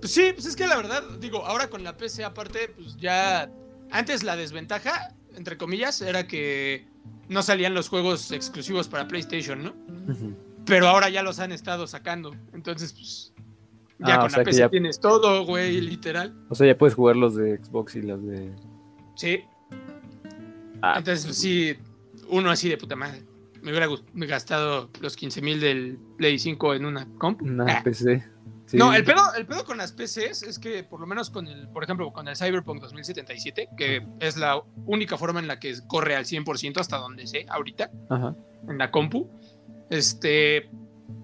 Pues 0.00 0.12
sí, 0.12 0.32
pues 0.34 0.46
es 0.46 0.56
que 0.56 0.66
la 0.66 0.76
verdad, 0.76 1.04
digo, 1.20 1.46
ahora 1.46 1.70
con 1.70 1.84
la 1.84 1.96
PC 1.96 2.24
aparte, 2.24 2.72
pues 2.76 2.96
ya. 2.96 3.50
Antes 3.92 4.24
la 4.24 4.34
desventaja, 4.34 5.14
entre 5.36 5.56
comillas, 5.56 6.02
era 6.02 6.26
que 6.26 6.88
no 7.28 7.42
salían 7.42 7.74
los 7.74 7.88
juegos 7.88 8.32
exclusivos 8.32 8.88
para 8.88 9.06
PlayStation, 9.06 9.62
¿no? 9.62 9.72
Pero 10.64 10.88
ahora 10.88 11.08
ya 11.08 11.22
los 11.22 11.38
han 11.38 11.52
estado 11.52 11.86
sacando. 11.86 12.34
Entonces, 12.52 12.92
pues. 12.92 13.32
Ya 13.98 14.16
ah, 14.16 14.20
con 14.20 14.32
la 14.32 14.44
PC 14.44 14.58
ya... 14.58 14.68
tienes 14.68 15.00
todo, 15.00 15.44
güey, 15.46 15.80
literal. 15.80 16.34
O 16.50 16.54
sea, 16.54 16.66
ya 16.66 16.76
puedes 16.76 16.94
jugar 16.94 17.16
los 17.16 17.34
de 17.34 17.56
Xbox 17.56 17.96
y 17.96 18.02
los 18.02 18.24
de. 18.26 18.52
Sí. 19.14 19.42
Ah, 20.82 20.96
Entonces, 20.98 21.24
pues 21.24 21.38
sí, 21.38 21.76
uno 22.28 22.50
así 22.50 22.68
de 22.68 22.76
puta 22.76 22.96
madre. 22.96 23.22
Me 23.62 23.70
hubiera 23.70 23.88
gastado 24.14 24.90
los 25.00 25.16
15 25.16 25.42
mil 25.42 25.60
del 25.60 25.98
Play 26.18 26.38
5 26.38 26.74
en 26.74 26.84
una 26.84 27.08
comp. 27.18 27.42
Una 27.42 27.78
ah. 27.78 27.82
PC. 27.82 28.22
No, 28.72 28.92
el 28.92 29.04
pedo, 29.04 29.22
el 29.36 29.46
pedo 29.46 29.64
con 29.64 29.78
las 29.78 29.92
PCs 29.92 30.42
es 30.42 30.58
que, 30.58 30.82
por 30.82 31.00
lo 31.00 31.06
menos 31.06 31.30
con 31.30 31.46
el, 31.46 31.68
por 31.68 31.84
ejemplo, 31.84 32.12
con 32.12 32.26
el 32.26 32.36
Cyberpunk 32.36 32.80
2077, 32.82 33.68
que 33.76 34.04
es 34.18 34.36
la 34.36 34.60
única 34.86 35.16
forma 35.16 35.38
en 35.38 35.46
la 35.46 35.60
que 35.60 35.74
corre 35.86 36.16
al 36.16 36.24
100% 36.24 36.80
hasta 36.80 36.96
donde 36.96 37.26
sé 37.26 37.46
ahorita, 37.48 37.90
en 38.68 38.78
la 38.78 38.90
compu, 38.90 39.30
este, 39.88 40.68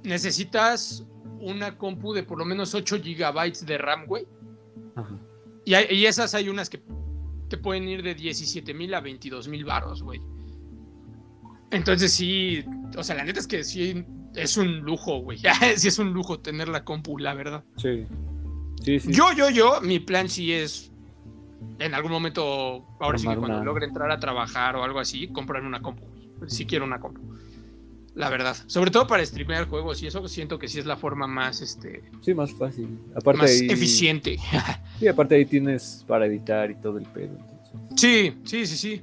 necesitas 0.04 1.04
una 1.42 1.76
compu 1.76 2.12
de 2.14 2.22
por 2.22 2.38
lo 2.38 2.44
menos 2.44 2.74
8 2.74 3.00
gigabytes 3.02 3.66
de 3.66 3.78
RAM, 3.78 4.06
güey. 4.06 4.26
Y, 5.64 5.74
y, 5.74 6.06
esas 6.06 6.34
hay 6.34 6.48
unas 6.48 6.68
que 6.68 6.82
te 7.48 7.56
pueden 7.56 7.88
ir 7.88 8.02
de 8.02 8.14
17 8.14 8.74
mil 8.74 8.94
a 8.94 9.00
22 9.00 9.48
mil 9.48 9.64
baros, 9.64 10.02
güey. 10.02 10.20
Entonces 11.70 12.12
sí, 12.12 12.64
o 12.96 13.02
sea, 13.02 13.16
la 13.16 13.24
neta 13.24 13.40
es 13.40 13.46
que 13.46 13.64
sí 13.64 14.04
es 14.34 14.56
un 14.56 14.80
lujo, 14.80 15.18
güey. 15.20 15.38
sí 15.76 15.88
es 15.88 15.98
un 15.98 16.12
lujo 16.12 16.40
tener 16.40 16.68
la 16.68 16.84
compu, 16.84 17.18
la 17.18 17.34
verdad. 17.34 17.64
Sí. 17.76 18.06
sí, 18.82 19.00
sí. 19.00 19.12
Yo, 19.12 19.32
yo, 19.32 19.50
yo, 19.50 19.80
mi 19.80 19.98
plan 19.98 20.28
sí 20.28 20.52
es 20.52 20.92
en 21.78 21.94
algún 21.94 22.12
momento, 22.12 22.86
ahora 23.00 23.18
sí 23.18 23.26
que 23.26 23.36
cuando 23.36 23.64
logre 23.64 23.86
entrar 23.86 24.10
a 24.10 24.18
trabajar 24.18 24.76
o 24.76 24.84
algo 24.84 24.98
así, 24.98 25.28
comprar 25.28 25.62
una 25.64 25.80
compu. 25.80 26.06
Si 26.46 26.66
quiero 26.66 26.84
una 26.84 27.00
compu. 27.00 27.20
La 28.14 28.28
verdad. 28.28 28.56
Sobre 28.66 28.90
todo 28.90 29.06
para 29.06 29.24
streamear 29.24 29.68
juegos 29.68 30.02
y 30.02 30.06
eso 30.06 30.26
siento 30.28 30.58
que 30.58 30.68
sí 30.68 30.78
es 30.78 30.86
la 30.86 30.96
forma 30.96 31.26
más, 31.26 31.62
este... 31.62 32.02
Sí, 32.20 32.34
más 32.34 32.52
fácil. 32.52 32.98
Aparte 33.14 33.42
más 33.42 33.50
eficiente. 33.50 34.38
sí, 34.98 35.08
aparte 35.08 35.34
ahí 35.36 35.46
tienes 35.46 36.04
para 36.06 36.26
editar 36.26 36.70
y 36.70 36.74
todo 36.74 36.98
el 36.98 37.06
pedo. 37.06 37.38
Sí, 37.96 38.34
sí, 38.44 38.66
sí, 38.66 38.76
sí. 38.76 39.02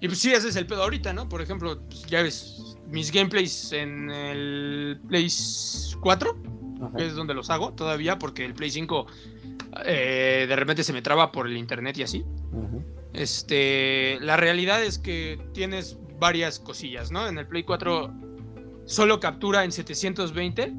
Y 0.00 0.06
pues 0.06 0.18
sí, 0.18 0.32
ese 0.32 0.48
es 0.48 0.56
el 0.56 0.66
pedo 0.66 0.82
ahorita, 0.82 1.12
¿no? 1.12 1.28
Por 1.28 1.42
ejemplo, 1.42 1.82
pues, 1.86 2.06
ya 2.06 2.22
ves, 2.22 2.76
mis 2.88 3.12
gameplays 3.12 3.72
en 3.72 4.10
el 4.10 4.98
Play 5.06 5.28
4, 6.00 6.42
que 6.96 7.06
es 7.06 7.14
donde 7.14 7.34
los 7.34 7.50
hago 7.50 7.74
todavía, 7.74 8.18
porque 8.18 8.46
el 8.46 8.54
Play 8.54 8.70
5 8.70 9.06
eh, 9.84 10.46
de 10.48 10.56
repente 10.56 10.82
se 10.82 10.94
me 10.94 11.02
traba 11.02 11.30
por 11.30 11.46
el 11.46 11.56
internet 11.58 11.98
y 11.98 12.02
así. 12.02 12.24
Este, 13.12 14.18
la 14.20 14.38
realidad 14.38 14.82
es 14.82 14.98
que 14.98 15.38
tienes 15.52 15.98
varias 16.18 16.58
cosillas, 16.58 17.10
¿no? 17.10 17.28
En 17.28 17.36
el 17.36 17.46
Play 17.46 17.64
4 17.64 18.29
solo 18.90 19.20
captura 19.20 19.62
en 19.62 19.70
720, 19.70 20.72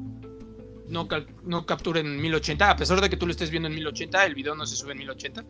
no, 0.88 1.08
no 1.44 1.64
captura 1.64 2.00
en 2.00 2.20
1080, 2.20 2.70
a 2.70 2.76
pesar 2.76 3.00
de 3.00 3.08
que 3.08 3.16
tú 3.16 3.24
lo 3.26 3.32
estés 3.32 3.50
viendo 3.50 3.68
en 3.68 3.74
1080, 3.74 4.26
el 4.26 4.34
video 4.34 4.54
no 4.54 4.66
se 4.66 4.76
sube 4.76 4.92
en 4.92 4.98
1080. 4.98 5.42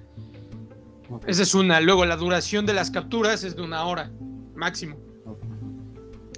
Esa 1.27 1.43
es 1.43 1.55
una. 1.55 1.81
Luego 1.81 2.05
la 2.07 2.17
duración 2.17 2.65
de 2.65 2.73
las 2.73 2.93
capturas 2.93 3.43
es 3.43 3.57
de 3.57 3.63
una 3.63 3.85
hora, 3.85 4.13
máximo. 4.55 4.97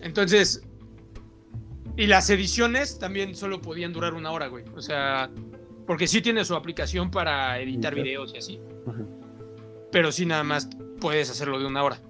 Entonces, 0.01 0.63
y 1.97 2.07
las 2.07 2.31
ediciones 2.31 2.99
también 2.99 3.35
solo 3.35 3.61
podían 3.61 3.93
durar 3.93 4.15
una 4.15 4.31
hora, 4.31 4.47
güey. 4.47 4.65
O 4.75 4.81
sea, 4.81 5.31
porque 5.87 6.09
sí 6.09 6.23
tiene 6.23 6.43
su 6.47 6.57
aplicación 6.57 7.11
para 7.11 7.61
editar 7.61 7.95
videos 7.95 8.33
y 8.35 8.39
así. 8.39 8.61
Pero 9.93 10.11
sí 10.11 10.25
nada 10.25 10.43
más 10.43 10.71
puedes 11.01 11.29
hacerlo 11.29 11.59
de 11.59 11.67
una 11.67 11.83
hora. 11.83 12.01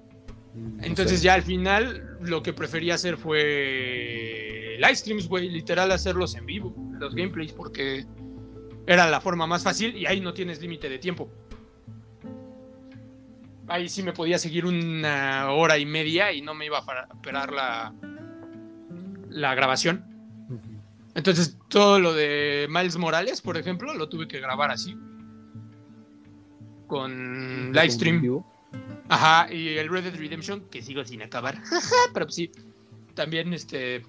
Mm, 0.55 0.85
Entonces 0.85 1.23
ya 1.23 1.35
al 1.35 1.43
final 1.43 2.19
lo 2.21 2.43
que 2.43 2.53
preferí 2.53 2.91
hacer 2.91 3.17
fue 3.17 4.77
live 4.79 4.97
streams, 4.97 5.29
güey, 5.29 5.49
literal 5.49 5.91
hacerlos 5.93 6.35
en 6.35 6.47
vivo, 6.47 6.75
los 6.99 7.15
gameplays, 7.15 7.53
porque 7.53 8.07
era 8.87 9.09
la 9.09 9.21
forma 9.21 9.47
más 9.47 9.63
fácil 9.63 9.97
y 9.97 10.07
ahí 10.07 10.21
no 10.21 10.33
tienes 10.35 10.61
límite 10.61 10.89
de 10.89 10.99
tiempo 10.99 11.31
ahí 13.69 13.89
sí 13.89 14.03
me 14.03 14.13
podía 14.13 14.39
seguir 14.39 14.67
una 14.67 15.51
hora 15.51 15.79
y 15.79 15.87
media 15.87 16.33
y 16.33 16.43
no 16.43 16.55
me 16.55 16.67
iba 16.67 16.79
a 16.79 17.07
esperar 17.13 17.53
la, 17.53 17.95
la 19.29 19.55
grabación. 19.55 20.05
Entonces, 21.15 21.57
todo 21.69 22.01
lo 22.01 22.13
de 22.13 22.67
Miles 22.69 22.97
Morales, 22.97 23.41
por 23.41 23.57
ejemplo, 23.57 23.95
lo 23.95 24.09
tuve 24.09 24.27
que 24.27 24.41
grabar 24.41 24.71
así. 24.73 24.97
Con 26.89 27.73
livestream. 27.73 28.45
Ajá, 29.09 29.53
y 29.53 29.77
el 29.77 29.89
Red 29.89 30.05
Dead 30.05 30.17
Redemption, 30.17 30.69
que 30.71 30.83
sigo 30.83 31.05
sin 31.05 31.23
acabar. 31.23 31.61
Pero 32.15 32.27
pues 32.27 32.35
sí, 32.35 32.51
también 33.15 33.53
este 33.53 34.05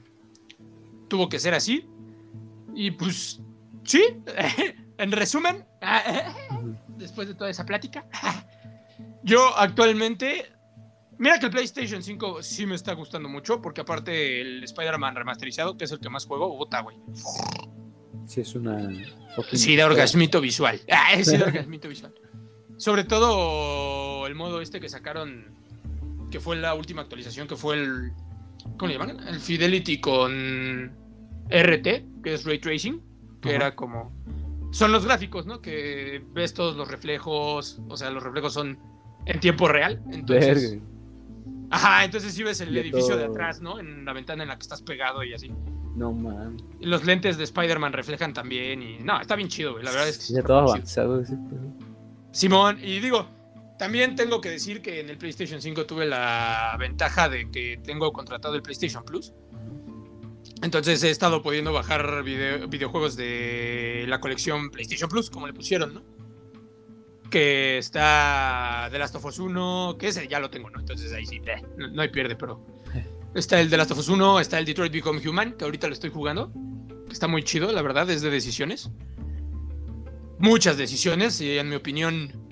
tuvo 1.08 1.30
que 1.30 1.40
ser 1.40 1.54
así. 1.54 1.88
Y 2.74 2.92
pues, 2.92 3.42
sí, 3.84 4.04
en 4.98 5.12
resumen, 5.12 5.66
después 6.98 7.28
de 7.28 7.36
toda 7.36 7.50
esa 7.50 7.66
plática, 7.66 8.06
yo 9.24 9.56
actualmente. 9.58 10.52
Mira 11.18 11.40
que 11.40 11.46
el 11.46 11.52
PlayStation 11.54 12.04
5 12.04 12.44
sí 12.44 12.66
me 12.66 12.76
está 12.76 12.92
gustando 12.92 13.30
mucho, 13.30 13.62
porque 13.62 13.80
aparte 13.80 14.42
el 14.42 14.66
Spider-Man 14.66 15.16
remasterizado, 15.16 15.78
que 15.78 15.86
es 15.86 15.92
el 15.94 16.00
que 16.02 16.10
más 16.10 16.26
juego, 16.26 16.50
bota, 16.58 16.82
güey. 16.82 16.98
Sí, 18.28 18.42
es 18.42 18.54
una. 18.54 18.90
Sí, 19.54 19.78
de 19.78 19.84
orgasmito 19.86 20.42
visual. 20.42 20.82
sí, 21.24 21.38
de 21.38 21.44
orgasmito 21.44 21.88
visual. 21.88 22.14
Sobre 22.76 23.06
todo 23.06 24.05
el 24.28 24.36
modo 24.36 24.62
este 24.62 24.80
que 24.80 24.90
sacaron, 24.90 25.46
que 26.32 26.40
fue 26.40 26.56
la 26.56 26.74
última 26.74 27.02
actualización, 27.02 27.48
que 27.48 27.56
fue 27.56 27.76
el. 27.76 28.12
¿Cómo 28.78 28.88
le 28.88 28.98
llaman? 28.98 29.28
El 29.28 29.40
Fidelity 29.40 30.00
con 30.00 30.92
RT, 31.50 32.24
que 32.24 32.34
es 32.34 32.46
Ray 32.46 32.60
Tracing, 32.60 33.02
que 33.42 33.56
era 33.56 33.76
como. 33.76 34.12
Son 34.72 34.92
los 34.92 35.06
gráficos, 35.06 35.46
¿no? 35.46 35.62
Que 35.62 36.24
ves 36.34 36.54
todos 36.54 36.76
los 36.76 36.90
reflejos, 36.90 37.80
o 37.88 37.96
sea, 37.96 38.10
los 38.10 38.24
reflejos 38.24 38.54
son 38.54 38.78
en 39.26 39.40
tiempo 39.40 39.68
real. 39.68 40.02
Entonces. 40.12 40.80
Ajá, 41.72 42.06
entonces 42.06 42.34
sí 42.34 42.44
ves 42.44 42.62
el 42.62 42.76
edificio 42.78 43.18
de 43.18 43.26
atrás, 43.26 43.62
¿no? 43.62 43.80
En 43.80 44.06
la 44.06 44.14
ventana 44.14 44.44
en 44.44 44.50
la 44.50 44.56
que 44.56 44.62
estás 44.62 44.82
pegado 44.82 45.24
y 45.24 45.34
así. 45.34 45.52
No 45.96 46.12
man. 46.12 46.58
Y 46.80 46.86
los 46.88 47.06
lentes 47.06 47.38
de 47.38 47.46
Spider-Man 47.46 47.94
reflejan 47.94 48.34
también 48.34 48.84
y. 48.84 49.00
No, 49.00 49.20
está 49.20 49.36
bien 49.36 49.48
chido, 49.48 49.74
güey. 49.74 49.84
La 49.84 49.92
verdad 49.92 50.10
es 50.10 50.28
que. 50.28 50.34
Ya 50.34 50.44
todo 50.44 50.60
avanzado 50.60 51.24
Simón, 52.32 52.78
y 52.84 53.00
digo, 53.00 53.28
también 53.78 54.16
tengo 54.16 54.40
que 54.40 54.50
decir 54.50 54.82
que 54.82 55.00
en 55.00 55.10
el 55.10 55.18
PlayStation 55.18 55.62
5 55.62 55.86
tuve 55.86 56.06
la 56.06 56.76
ventaja 56.80 57.28
de 57.28 57.50
que 57.52 57.80
tengo 57.84 58.14
contratado 58.14 58.56
el 58.56 58.62
PlayStation 58.62 59.04
Plus. 59.04 59.34
Entonces 60.62 61.04
he 61.04 61.10
estado 61.10 61.42
pudiendo 61.42 61.74
bajar 61.74 62.24
videojuegos 62.24 63.16
de 63.16 64.06
la 64.08 64.20
colección 64.22 64.70
PlayStation 64.72 65.10
Plus, 65.10 65.30
como 65.30 65.48
le 65.48 65.54
pusieron, 65.54 65.94
¿no? 65.94 66.04
Que 67.30 67.78
está 67.78 68.88
The 68.92 68.98
Last 68.98 69.16
of 69.16 69.26
Us 69.26 69.40
1, 69.40 69.98
que 70.00 70.08
ese 70.08 70.28
ya 70.28 70.40
lo 70.40 70.50
tengo, 70.50 70.70
¿no? 70.70 70.80
Entonces 70.80 71.12
ahí 71.12 71.26
sí, 71.26 71.42
eh, 71.46 71.62
no, 71.78 72.02
hay 72.02 72.10
pierde, 72.10 72.36
pero... 72.36 72.66
Está 73.36 73.60
el 73.60 73.70
The 73.70 73.76
Last 73.76 73.92
of 73.92 73.98
Us 73.98 74.08
1, 74.08 74.40
está 74.40 74.60
el 74.60 74.64
Detroit 74.64 74.94
Become 74.94 75.20
Human, 75.28 75.58
que 75.58 75.66
ahorita 75.66 75.88
lo 75.88 75.94
estoy 75.94 76.10
jugando. 76.10 76.54
Que 77.06 77.12
está 77.12 77.28
muy 77.28 77.44
chido, 77.44 77.70
la 77.74 77.82
verdad, 77.82 78.10
es 78.10 78.22
de 78.22 78.30
decisiones. 78.30 78.90
Muchas 80.40 80.78
decisiones, 80.78 81.42
y 81.42 81.58
en 81.58 81.68
mi 81.68 81.76
opinión 81.76 82.45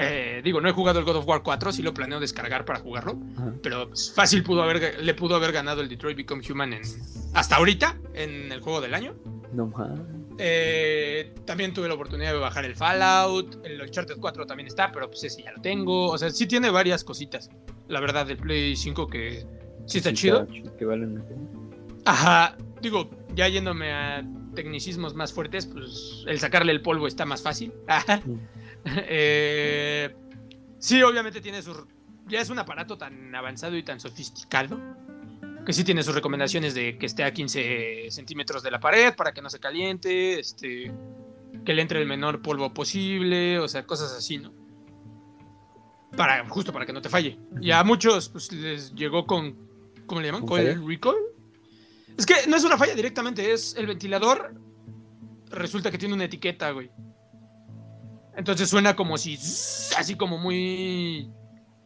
eh, 0.00 0.40
digo, 0.42 0.60
no 0.60 0.68
he 0.68 0.72
jugado 0.72 0.98
el 0.98 1.04
God 1.04 1.16
of 1.16 1.26
War 1.26 1.42
4, 1.42 1.72
sí 1.72 1.82
lo 1.82 1.92
planeo 1.92 2.20
descargar 2.20 2.64
para 2.64 2.80
jugarlo. 2.80 3.18
Pero 3.62 3.90
fácil 4.14 4.42
pudo 4.42 4.62
haber, 4.62 5.02
le 5.02 5.14
pudo 5.14 5.36
haber 5.36 5.52
ganado 5.52 5.80
el 5.80 5.88
Detroit 5.88 6.16
Become 6.16 6.42
Human 6.50 6.72
en, 6.72 6.82
hasta 7.34 7.56
ahorita, 7.56 7.96
en 8.14 8.50
el 8.52 8.60
juego 8.60 8.80
del 8.80 8.94
año. 8.94 9.14
No 9.52 9.70
eh, 10.42 11.34
también 11.44 11.74
tuve 11.74 11.88
la 11.88 11.94
oportunidad 11.94 12.32
de 12.32 12.38
bajar 12.38 12.64
el 12.64 12.74
Fallout. 12.74 13.64
El 13.64 13.80
Uncharted 13.82 14.16
4 14.18 14.46
también 14.46 14.68
está, 14.68 14.90
pero 14.90 15.08
pues 15.10 15.22
ese 15.24 15.42
ya 15.42 15.52
lo 15.52 15.60
tengo. 15.60 16.06
O 16.08 16.16
sea, 16.16 16.30
sí 16.30 16.46
tiene 16.46 16.70
varias 16.70 17.04
cositas. 17.04 17.50
La 17.88 18.00
verdad, 18.00 18.26
del 18.26 18.38
Play 18.38 18.74
5 18.74 19.06
que 19.06 19.44
sí 19.86 19.98
está 19.98 20.14
chido. 20.14 20.46
Que 20.46 20.86
Ajá. 22.06 22.56
Digo, 22.80 23.10
ya 23.34 23.48
yéndome 23.48 23.92
a 23.92 24.24
tecnicismos 24.54 25.14
más 25.14 25.32
fuertes, 25.32 25.66
pues 25.66 26.24
el 26.26 26.38
sacarle 26.40 26.72
el 26.72 26.80
polvo 26.80 27.06
está 27.06 27.26
más 27.26 27.42
fácil. 27.42 27.72
Eh, 29.12 30.14
sí, 30.78 31.02
obviamente 31.02 31.40
tiene 31.40 31.62
su... 31.62 31.86
Ya 32.26 32.40
es 32.40 32.48
un 32.50 32.58
aparato 32.58 32.96
tan 32.96 33.34
avanzado 33.34 33.76
y 33.76 33.82
tan 33.82 34.00
sofisticado 34.00 34.78
que 35.64 35.72
sí 35.72 35.84
tiene 35.84 36.02
sus 36.02 36.14
recomendaciones 36.14 36.74
de 36.74 36.96
que 36.98 37.06
esté 37.06 37.24
a 37.24 37.32
15 37.32 38.06
centímetros 38.10 38.62
de 38.62 38.70
la 38.70 38.80
pared 38.80 39.14
para 39.14 39.32
que 39.32 39.42
no 39.42 39.50
se 39.50 39.60
caliente, 39.60 40.40
este, 40.40 40.92
que 41.64 41.74
le 41.74 41.82
entre 41.82 42.00
el 42.00 42.06
menor 42.06 42.42
polvo 42.42 42.72
posible, 42.72 43.58
o 43.58 43.68
sea, 43.68 43.86
cosas 43.86 44.12
así, 44.12 44.38
¿no? 44.38 44.52
Para, 46.16 46.48
justo 46.48 46.72
para 46.72 46.86
que 46.86 46.92
no 46.92 47.02
te 47.02 47.08
falle. 47.08 47.38
Y 47.60 47.70
a 47.70 47.84
muchos 47.84 48.28
pues, 48.30 48.52
les 48.52 48.94
llegó 48.94 49.26
con, 49.26 49.56
¿cómo 50.06 50.20
le 50.20 50.28
llaman? 50.28 50.46
¿Coil 50.46 50.86
recall? 50.86 51.16
Es 52.16 52.26
que 52.26 52.34
no 52.48 52.56
es 52.56 52.64
una 52.64 52.76
falla 52.76 52.94
directamente, 52.94 53.52
es 53.52 53.76
el 53.76 53.86
ventilador. 53.86 54.54
Resulta 55.50 55.90
que 55.90 55.98
tiene 55.98 56.14
una 56.14 56.24
etiqueta, 56.24 56.70
güey. 56.70 56.90
Entonces 58.36 58.68
suena 58.68 58.96
como 58.96 59.18
si, 59.18 59.34
así 59.96 60.14
como 60.16 60.38
muy... 60.38 61.30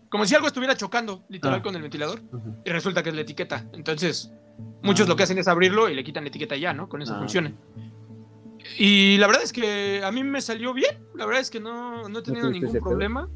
Como 0.08 0.26
si 0.26 0.34
algo 0.34 0.46
estuviera 0.46 0.76
chocando, 0.76 1.24
literal, 1.28 1.58
ah. 1.58 1.62
con 1.62 1.74
el 1.74 1.82
ventilador. 1.82 2.22
Y 2.64 2.70
resulta 2.70 3.02
que 3.02 3.08
es 3.08 3.14
la 3.14 3.22
etiqueta. 3.22 3.66
Entonces, 3.72 4.32
muchos 4.82 5.08
lo 5.08 5.16
que 5.16 5.22
ah. 5.22 5.24
hacen 5.24 5.38
es 5.38 5.48
abrirlo 5.48 5.88
y 5.88 5.94
le 5.94 6.04
quitan 6.04 6.22
la 6.22 6.28
etiqueta 6.28 6.56
ya, 6.56 6.72
¿no? 6.72 6.88
Con 6.88 7.02
eso 7.02 7.14
ah. 7.14 7.18
funciona. 7.18 7.52
Y 8.78 9.18
la 9.18 9.26
verdad 9.26 9.42
es 9.42 9.52
que 9.52 10.02
a 10.04 10.12
mí 10.12 10.22
me 10.22 10.40
salió 10.40 10.72
bien. 10.72 11.04
La 11.14 11.26
verdad 11.26 11.40
es 11.40 11.50
que 11.50 11.58
no, 11.58 12.08
no 12.08 12.18
he 12.20 12.22
tenido 12.22 12.48
ningún 12.50 12.72
problema. 12.80 13.28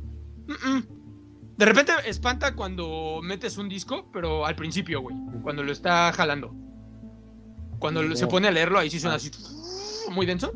De 1.56 1.64
repente 1.64 1.92
espanta 2.06 2.54
cuando 2.54 3.20
metes 3.22 3.58
un 3.58 3.68
disco, 3.68 4.08
pero 4.12 4.46
al 4.46 4.54
principio, 4.54 5.00
güey. 5.00 5.16
Cuando 5.42 5.64
lo 5.64 5.72
está 5.72 6.12
jalando. 6.12 6.54
Cuando 7.80 8.14
se 8.14 8.26
pone 8.28 8.46
a 8.46 8.50
leerlo, 8.52 8.78
ahí 8.78 8.90
sí 8.90 9.00
suena 9.00 9.16
así 9.16 9.30
muy 10.10 10.26
denso. 10.26 10.52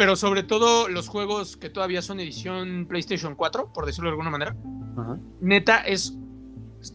Pero 0.00 0.16
sobre 0.16 0.42
todo 0.42 0.88
los 0.88 1.08
juegos 1.08 1.58
que 1.58 1.68
todavía 1.68 2.00
son 2.00 2.20
edición 2.20 2.86
PlayStation 2.88 3.34
4, 3.34 3.70
por 3.70 3.84
decirlo 3.84 4.08
de 4.08 4.12
alguna 4.12 4.30
manera. 4.30 4.56
Neta, 5.42 5.80
es 5.80 6.16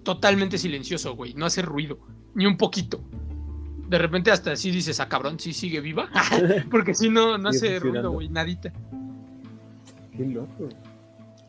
totalmente 0.03 0.57
silencioso, 0.57 1.15
güey. 1.15 1.35
No 1.35 1.45
hace 1.45 1.61
ruido. 1.61 1.99
Ni 2.33 2.47
un 2.47 2.57
poquito. 2.57 3.03
De 3.87 3.99
repente 3.99 4.31
hasta 4.31 4.53
así 4.53 4.71
dices, 4.71 4.99
ah, 4.99 5.07
cabrón, 5.07 5.39
sí 5.39 5.53
sigue 5.53 5.81
viva. 5.81 6.09
Porque 6.71 6.95
si 6.95 7.11
no, 7.11 7.37
no 7.37 7.49
hace 7.49 7.77
ruido, 7.77 8.09
güey, 8.09 8.27
nadita. 8.27 8.73
Qué 10.17 10.25
loco. 10.25 10.69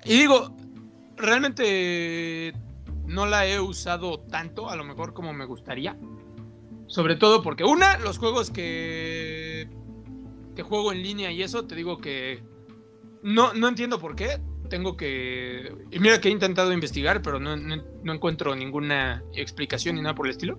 Y 0.05 0.19
digo, 0.19 0.55
realmente 1.17 2.53
no 3.07 3.25
la 3.25 3.47
he 3.47 3.59
usado 3.61 4.21
tanto, 4.21 4.69
a 4.69 4.77
lo 4.77 4.85
mejor 4.85 5.15
como 5.15 5.33
me 5.33 5.47
gustaría. 5.47 5.97
Sobre 6.87 7.17
todo 7.17 7.43
porque, 7.43 7.65
una, 7.65 7.97
los 7.97 8.19
juegos 8.19 8.51
que 8.51 9.46
que 10.57 10.65
juego 10.65 10.91
en 10.91 11.03
línea 11.03 11.31
y 11.31 11.43
eso, 11.43 11.65
te 11.67 11.77
digo 11.77 11.99
que 11.99 12.43
no, 13.23 13.55
no 13.55 13.69
entiendo 13.69 14.01
por 14.01 14.17
qué. 14.17 14.41
Tengo 14.69 14.97
que... 14.97 15.73
Y 15.93 16.01
mira 16.01 16.21
que 16.21 16.29
he 16.29 16.33
intentado 16.33 16.73
investigar, 16.73 17.23
pero 17.23 17.39
no, 17.39 17.57
no, 17.57 18.13
encuentro 18.13 18.57
ninguna 18.57 19.23
explicación 19.33 19.95
ni 19.95 20.03
nada 20.03 20.17
por 20.17 20.27
el 20.27 20.33
estilo. 20.33 20.59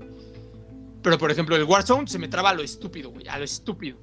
Pero 1.01 1.17
por 1.17 1.29
ejemplo, 1.29 1.57
el 1.57 1.65
Warzone 1.65 2.07
se 2.07 2.17
me 2.17 2.29
traba 2.29 2.51
a 2.51 2.53
lo 2.53 2.63
estúpido, 2.63 3.09
güey, 3.09 3.27
a 3.27 3.37
lo 3.37 3.43
estúpido. 3.43 3.97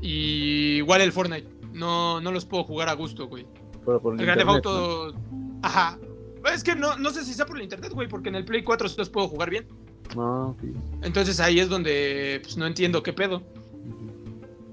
Y 0.00 0.76
igual 0.76 1.00
el 1.00 1.10
Fortnite. 1.10 1.48
No, 1.72 2.20
no 2.20 2.30
los 2.30 2.44
puedo 2.44 2.62
jugar 2.62 2.88
a 2.88 2.92
gusto, 2.92 3.26
güey. 3.26 3.44
Pero 3.84 4.00
por 4.00 4.20
el, 4.20 4.28
el 4.28 4.48
Auto... 4.48 5.12
Ajá. 5.62 5.98
Es 6.52 6.62
que 6.62 6.76
no, 6.76 6.96
no 6.96 7.10
sé 7.10 7.24
si 7.24 7.34
sea 7.34 7.44
por 7.44 7.56
el 7.56 7.64
internet, 7.64 7.92
güey, 7.92 8.08
porque 8.08 8.28
en 8.28 8.36
el 8.36 8.44
Play 8.44 8.62
4 8.62 8.88
sí 8.88 8.94
los 8.98 9.10
puedo 9.10 9.26
jugar 9.26 9.50
bien. 9.50 9.66
Ah, 10.16 10.52
Entonces 11.02 11.40
ahí 11.40 11.58
es 11.58 11.68
donde 11.68 12.40
pues, 12.42 12.56
no 12.56 12.66
entiendo 12.66 13.02
qué 13.02 13.12
pedo. 13.12 13.42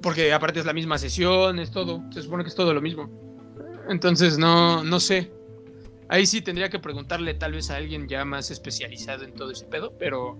Porque 0.03 0.33
aparte 0.33 0.59
es 0.59 0.65
la 0.65 0.73
misma 0.73 0.97
sesión, 0.97 1.57
es 1.57 1.71
todo. 1.71 2.03
Se 2.11 2.21
supone 2.21 2.43
que 2.43 2.49
es 2.49 2.55
todo 2.55 2.73
lo 2.73 2.81
mismo. 2.81 3.09
Entonces, 3.89 4.37
no, 4.37 4.83
no 4.83 4.99
sé. 4.99 5.31
Ahí 6.09 6.25
sí 6.25 6.41
tendría 6.41 6.69
que 6.69 6.77
preguntarle 6.77 7.33
tal 7.33 7.53
vez 7.53 7.71
a 7.71 7.77
alguien 7.77 8.07
ya 8.07 8.25
más 8.25 8.51
especializado 8.51 9.23
en 9.23 9.33
todo 9.33 9.49
ese 9.51 9.65
pedo, 9.65 9.93
pero 9.97 10.37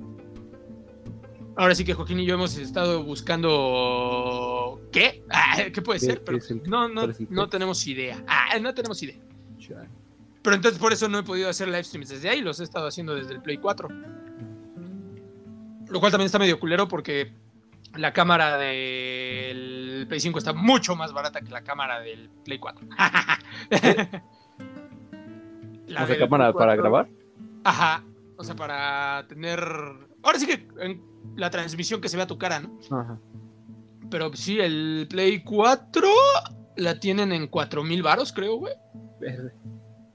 ahora 1.56 1.74
sí 1.74 1.86
que 1.86 1.94
Joaquín 1.94 2.20
y 2.20 2.26
yo 2.26 2.36
hemos 2.36 2.58
estado 2.58 3.04
buscando 3.04 4.82
qué, 4.92 5.24
ah, 5.30 5.56
qué 5.74 5.82
puede 5.82 6.02
ser, 6.02 6.24
pero 6.24 6.38
no, 6.66 6.90
no, 6.90 7.08
no 7.30 7.50
tenemos 7.50 7.88
idea. 7.88 8.24
Ah, 8.28 8.60
no 8.60 8.74
tenemos 8.74 9.02
idea. 9.02 9.18
Pero 10.44 10.56
entonces 10.58 10.78
por 10.78 10.92
eso 10.92 11.08
no 11.08 11.20
he 11.20 11.24
podido 11.24 11.50
hacer 11.50 11.70
live 11.70 11.86
streams 11.86 12.10
desde 12.10 12.30
ahí, 12.30 12.42
los 12.42 12.60
he 12.60 12.66
estado 12.66 12.88
haciendo 12.88 13.16
desde 13.16 13.34
el 13.34 13.42
Play 13.42 13.58
4. 13.58 13.88
Lo 15.88 16.00
cual 16.00 16.12
también 16.12 16.26
está 16.26 16.38
medio 16.38 16.60
culero 16.60 16.88
porque 16.88 17.32
la 17.96 18.14
cámara 18.14 18.58
del 18.58 20.06
Play 20.08 20.20
5 20.20 20.40
está 20.40 20.54
mucho 20.54 20.96
más 20.96 21.14
barata 21.14 21.42
que 21.42 21.52
la 21.52 21.64
cámara 21.64 22.00
del 22.00 22.30
Play 22.44 22.60
4. 22.60 22.88
la 25.88 26.08
cámara 26.18 26.54
para 26.54 26.76
grabar? 26.76 27.08
Ajá. 27.64 28.04
O 28.38 28.44
sea, 28.44 28.56
para 28.56 29.26
tener. 29.28 29.60
Ahora 30.24 30.40
sí 30.40 30.48
que 30.48 30.68
en 30.80 31.02
la 31.36 31.50
transmisión 31.50 32.02
que 32.02 32.10
se 32.10 32.18
vea 32.18 32.28
tu 32.28 32.38
cara, 32.38 32.60
¿no? 32.60 32.78
Ajá. 32.92 33.20
Pero 34.10 34.34
sí, 34.36 34.60
el 34.60 35.08
Play 35.10 35.44
4 35.44 36.08
la 36.78 37.00
tienen 37.00 37.32
en 37.32 37.48
4000 37.48 38.04
varos, 38.04 38.34
creo, 38.34 38.58
güey. 38.58 38.74
Verde. 39.20 39.54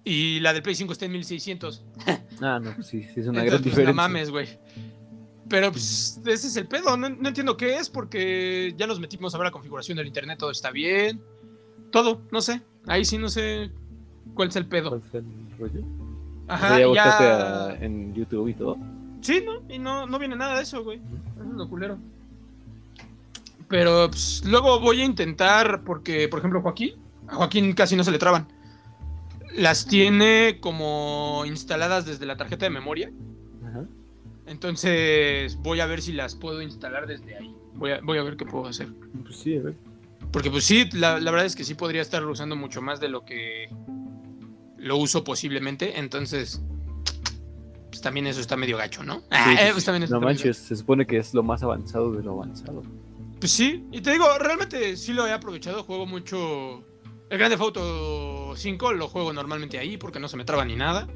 Y 0.05 0.41
la 0.41 0.53
del 0.53 0.63
Play 0.63 0.75
5 0.75 0.93
está 0.93 1.05
en 1.05 1.13
1600. 1.13 1.85
ah, 2.41 2.59
no, 2.61 2.83
sí, 2.83 3.03
sí, 3.03 3.21
es 3.21 3.27
una 3.27 3.45
gran 3.45 3.59
pues, 3.59 3.65
diferencia. 3.65 3.93
No 3.93 3.95
mames, 3.95 4.31
güey. 4.31 4.49
Pero 5.49 5.73
pues 5.73 6.21
ese 6.27 6.49
es 6.49 6.57
el 6.57 6.67
pedo, 6.67 6.97
no, 6.97 7.07
entiendo 7.07 7.57
qué 7.57 7.77
es 7.77 7.89
porque 7.89 8.75
ya 8.77 8.87
nos 8.87 9.01
metimos 9.01 9.35
a 9.35 9.39
ver 9.39 9.47
la 9.47 9.51
configuración 9.51 9.97
del 9.97 10.07
internet, 10.07 10.39
todo 10.39 10.51
está 10.51 10.71
bien, 10.71 11.23
todo, 11.91 12.21
no 12.31 12.43
sé, 12.43 12.61
ahí 12.87 13.05
sí 13.05 13.17
no 13.17 13.29
sé 13.29 13.71
cuál 14.35 14.49
es 14.49 14.57
el 14.57 14.67
pedo. 14.67 14.91
¿Cuál 14.91 15.03
es 15.03 15.15
el 15.15 15.59
rollo? 15.59 15.87
Ajá, 16.49 16.79
ya, 16.95 17.77
en 17.81 18.15
YouTube 18.15 18.49
y 18.49 18.55
todo. 18.55 18.77
Sí, 19.21 19.43
no, 19.45 19.63
y 19.73 19.79
no, 19.79 20.07
no 20.07 20.19
viene 20.19 20.37
nada 20.37 20.57
de 20.57 20.63
eso, 20.63 20.85
güey. 20.85 20.99
es 20.99 21.47
lo 21.55 21.69
culero. 21.69 21.99
Pero 23.69 24.09
pues, 24.11 24.43
luego 24.47 24.81
voy 24.81 25.03
a 25.03 25.05
intentar, 25.05 25.83
porque, 25.85 26.29
por 26.29 26.39
ejemplo, 26.39 26.63
Joaquín, 26.63 26.95
a 27.27 27.35
Joaquín 27.35 27.73
casi 27.75 27.97
no 27.97 28.05
se 28.05 28.11
le 28.11 28.19
traban. 28.19 28.49
Las 29.55 29.87
tiene 29.87 30.59
como 30.61 31.43
instaladas 31.47 32.07
desde 32.07 32.27
la 32.27 32.37
tarjeta 32.37 32.67
de 32.67 32.71
memoria. 32.71 33.11
Entonces 34.49 35.57
voy 35.57 35.81
a 35.81 35.87
ver 35.87 36.03
si 36.03 36.13
las 36.13 36.35
puedo 36.35 36.63
instalar 36.63 37.07
desde 37.07 37.37
ahí. 37.37 37.55
Voy 37.75 37.93
a, 37.93 38.01
voy 38.01 38.19
a 38.19 38.23
ver 38.23 38.37
qué 38.37 38.45
puedo 38.45 38.67
hacer. 38.67 38.89
Pues 39.25 39.37
sí, 39.37 39.57
a 39.57 39.63
ver. 39.63 39.75
Porque 40.33 40.51
pues 40.51 40.65
sí, 40.65 40.89
la, 40.93 41.19
verdad 41.19 41.47
es 41.47 41.57
que 41.57 41.65
sí 41.65 41.75
podría 41.75 42.03
estar 42.03 42.25
usando 42.25 42.57
mucho 42.57 42.83
más 42.83 43.01
de 43.01 43.09
lo 43.09 43.25
que 43.25 43.69
lo 44.77 44.97
uso 44.97 45.25
posiblemente, 45.25 45.99
entonces 45.99 46.63
pues 47.89 48.01
también 48.03 48.27
eso 48.27 48.41
está 48.41 48.57
medio 48.57 48.77
gacho, 48.77 49.03
¿no? 49.03 49.23
Ah, 49.31 49.57
pues 49.73 50.11
no 50.11 50.21
manches, 50.21 50.57
se 50.57 50.77
supone 50.77 51.07
que 51.07 51.17
es 51.17 51.35
lo 51.35 51.43
más 51.43 51.63
avanzado 51.63 52.13
de 52.13 52.23
lo 52.23 52.33
avanzado. 52.33 52.83
Pues 53.41 53.53
sí, 53.53 53.87
y 53.91 54.01
te 54.01 54.13
digo, 54.13 54.27
realmente 54.39 54.97
sí 54.97 55.13
lo 55.13 55.27
he 55.27 55.33
aprovechado, 55.33 55.85
juego 55.85 56.07
mucho... 56.07 56.85
El 57.31 57.39
Grande 57.39 57.57
Auto 57.57 58.55
5 58.57 58.93
lo 58.95 59.09
juego 59.09 59.33
normalmente 59.33 59.79
ahí 59.79 59.97
porque 59.97 60.19
no 60.19 60.29
se 60.29 60.37
me 60.37 60.45
traba 60.45 60.65
ni 60.65 60.77
nada. 60.77 61.07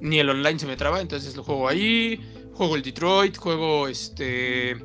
Ni 0.00 0.18
el 0.18 0.28
online 0.28 0.58
se 0.58 0.66
me 0.66 0.76
traba, 0.76 1.00
entonces 1.00 1.36
lo 1.36 1.44
juego 1.44 1.68
ahí. 1.68 2.20
Juego 2.58 2.74
el 2.74 2.82
Detroit, 2.82 3.36
juego 3.36 3.86
este... 3.86 4.76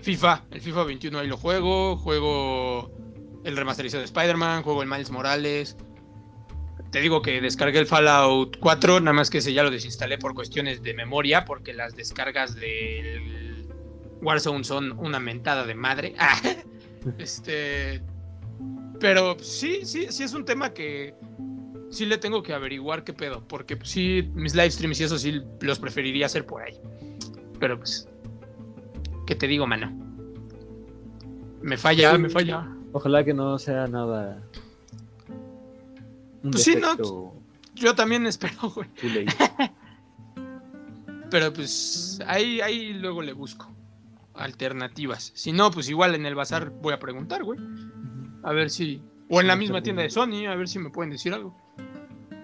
FIFA, 0.00 0.44
el 0.50 0.60
FIFA 0.60 0.84
21 0.84 1.18
ahí 1.18 1.26
lo 1.26 1.38
juego, 1.38 1.96
juego 1.96 2.92
el 3.44 3.56
remasterizado 3.56 4.00
de 4.00 4.04
Spider-Man, 4.04 4.62
juego 4.62 4.82
el 4.82 4.90
Miles 4.90 5.10
Morales. 5.10 5.78
Te 6.92 7.00
digo 7.00 7.22
que 7.22 7.40
descargué 7.40 7.78
el 7.78 7.86
Fallout 7.86 8.58
4, 8.60 9.00
nada 9.00 9.14
más 9.14 9.30
que 9.30 9.38
ese 9.38 9.54
ya 9.54 9.62
lo 9.62 9.70
desinstalé 9.70 10.18
por 10.18 10.34
cuestiones 10.34 10.82
de 10.82 10.92
memoria, 10.92 11.46
porque 11.46 11.72
las 11.72 11.96
descargas 11.96 12.54
del 12.56 13.66
Warzone 14.20 14.64
son 14.64 14.92
una 14.98 15.18
mentada 15.18 15.64
de 15.64 15.74
madre. 15.74 16.14
este. 17.18 18.02
Pero 19.00 19.38
sí, 19.40 19.80
sí, 19.86 20.08
sí 20.10 20.24
es 20.24 20.34
un 20.34 20.44
tema 20.44 20.74
que 20.74 21.14
sí 21.90 22.06
le 22.06 22.18
tengo 22.18 22.42
que 22.42 22.52
averiguar 22.52 23.04
qué 23.04 23.12
pedo, 23.12 23.42
porque 23.46 23.78
sí, 23.82 24.30
mis 24.34 24.54
live 24.54 24.70
streams 24.70 25.00
y 25.00 25.04
eso 25.04 25.18
sí 25.18 25.42
los 25.60 25.78
preferiría 25.78 26.26
hacer 26.26 26.46
por 26.46 26.62
ahí. 26.62 26.78
Pero 27.58 27.78
pues, 27.78 28.08
¿qué 29.26 29.34
te 29.34 29.46
digo, 29.46 29.66
mano? 29.66 29.92
Me 31.60 31.76
falla, 31.76 32.16
me 32.16 32.28
falla. 32.28 32.68
Ojalá 32.92 33.24
que 33.24 33.34
no 33.34 33.58
sea 33.58 33.86
nada 33.86 34.42
pues 36.42 36.64
sí, 36.64 36.76
no. 36.76 37.34
Yo 37.74 37.94
también 37.94 38.26
espero, 38.26 38.70
güey. 38.74 38.88
Pero 41.30 41.52
pues 41.52 42.20
ahí, 42.26 42.60
ahí 42.60 42.94
luego 42.94 43.22
le 43.22 43.32
busco 43.32 43.70
alternativas. 44.34 45.32
Si 45.34 45.52
no, 45.52 45.70
pues 45.70 45.88
igual 45.88 46.14
en 46.14 46.26
el 46.26 46.34
bazar 46.34 46.70
voy 46.70 46.94
a 46.94 46.98
preguntar, 46.98 47.44
güey. 47.44 47.60
A 48.42 48.52
ver 48.52 48.70
si. 48.70 49.02
O 49.28 49.40
en 49.40 49.46
la 49.46 49.56
misma 49.56 49.82
tienda 49.82 50.02
de 50.02 50.10
Sony, 50.10 50.46
a 50.48 50.54
ver 50.54 50.68
si 50.68 50.78
me 50.78 50.90
pueden 50.90 51.10
decir 51.10 51.34
algo. 51.34 51.54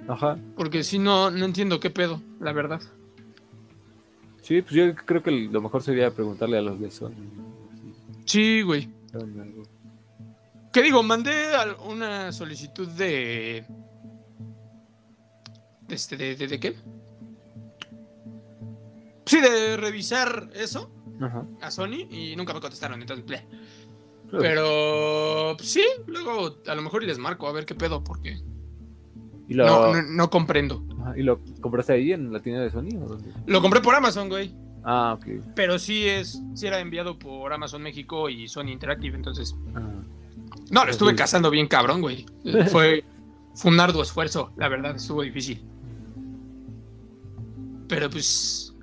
Ajá. 0.09 0.39
Porque 0.57 0.83
si 0.85 0.99
no, 0.99 1.31
no 1.31 1.45
entiendo 1.45 1.81
qué 1.81 1.91
pedo, 1.91 2.21
la 2.41 2.53
verdad. 2.53 2.81
Sí, 4.43 4.61
pues 4.61 4.75
yo 4.75 4.95
creo 4.95 5.23
que 5.23 5.31
lo 5.31 5.63
mejor 5.63 5.83
sería 5.83 6.11
preguntarle 6.11 6.59
a 6.59 6.63
los 6.63 6.79
de 6.79 6.91
Sony. 6.91 7.15
Sí, 8.27 8.63
güey. 8.63 8.89
¿Qué 10.73 10.83
digo? 10.83 11.03
Mandé 11.03 11.33
una 11.87 12.33
solicitud 12.33 12.89
de 12.89 13.65
este, 15.89 16.17
de, 16.17 16.35
de, 16.35 16.61
qué? 16.61 16.75
Sí, 19.27 19.41
de 19.41 19.77
revisar 19.77 20.51
eso 20.55 20.91
a 21.61 21.71
Sony 21.71 22.09
y 22.11 22.35
nunca 22.37 22.53
me 22.53 22.61
contestaron, 22.61 23.01
entonces, 23.01 23.43
Pero 24.31 25.57
sí, 25.61 25.85
luego 26.07 26.59
a 26.67 26.75
lo 26.75 26.83
mejor 26.83 27.05
les 27.05 27.19
marco 27.19 27.47
a 27.47 27.53
ver 27.53 27.67
qué 27.67 27.75
pedo, 27.75 28.03
porque 28.03 28.41
no, 29.49 30.03
no, 30.03 30.31
comprendo. 30.31 30.83
¿Y 31.17 31.23
lo 31.23 31.41
compraste 31.61 31.93
ahí 31.93 32.13
en 32.13 32.33
la 32.33 32.41
tienda 32.41 32.63
de 32.63 32.71
Sony? 32.71 32.97
¿o 33.01 33.19
Lo 33.47 33.61
compré 33.61 33.81
por 33.81 33.95
Amazon, 33.95 34.29
güey. 34.29 34.55
Ah, 34.85 35.17
ok. 35.19 35.27
Pero 35.55 35.79
sí 35.79 36.07
es, 36.07 36.43
sí 36.55 36.67
era 36.67 36.81
enviado 36.81 37.19
por 37.19 37.53
Amazon 37.53 37.83
México 37.83 38.29
y 38.29 38.49
Sony 38.49 38.69
Interactive, 38.69 39.17
entonces. 39.17 39.57
Ah. 39.75 39.81
No, 40.71 40.85
lo 40.85 40.91
estuve 40.91 41.15
cazando 41.15 41.51
bien 41.51 41.67
cabrón, 41.67 42.01
güey. 42.01 42.27
Fue, 42.71 43.05
fue 43.55 43.71
un 43.71 43.81
arduo 43.81 44.03
esfuerzo, 44.03 44.53
la 44.57 44.69
verdad, 44.69 44.97
estuvo 44.97 45.23
difícil. 45.23 45.63
Pero 47.89 48.11
pues. 48.11 48.75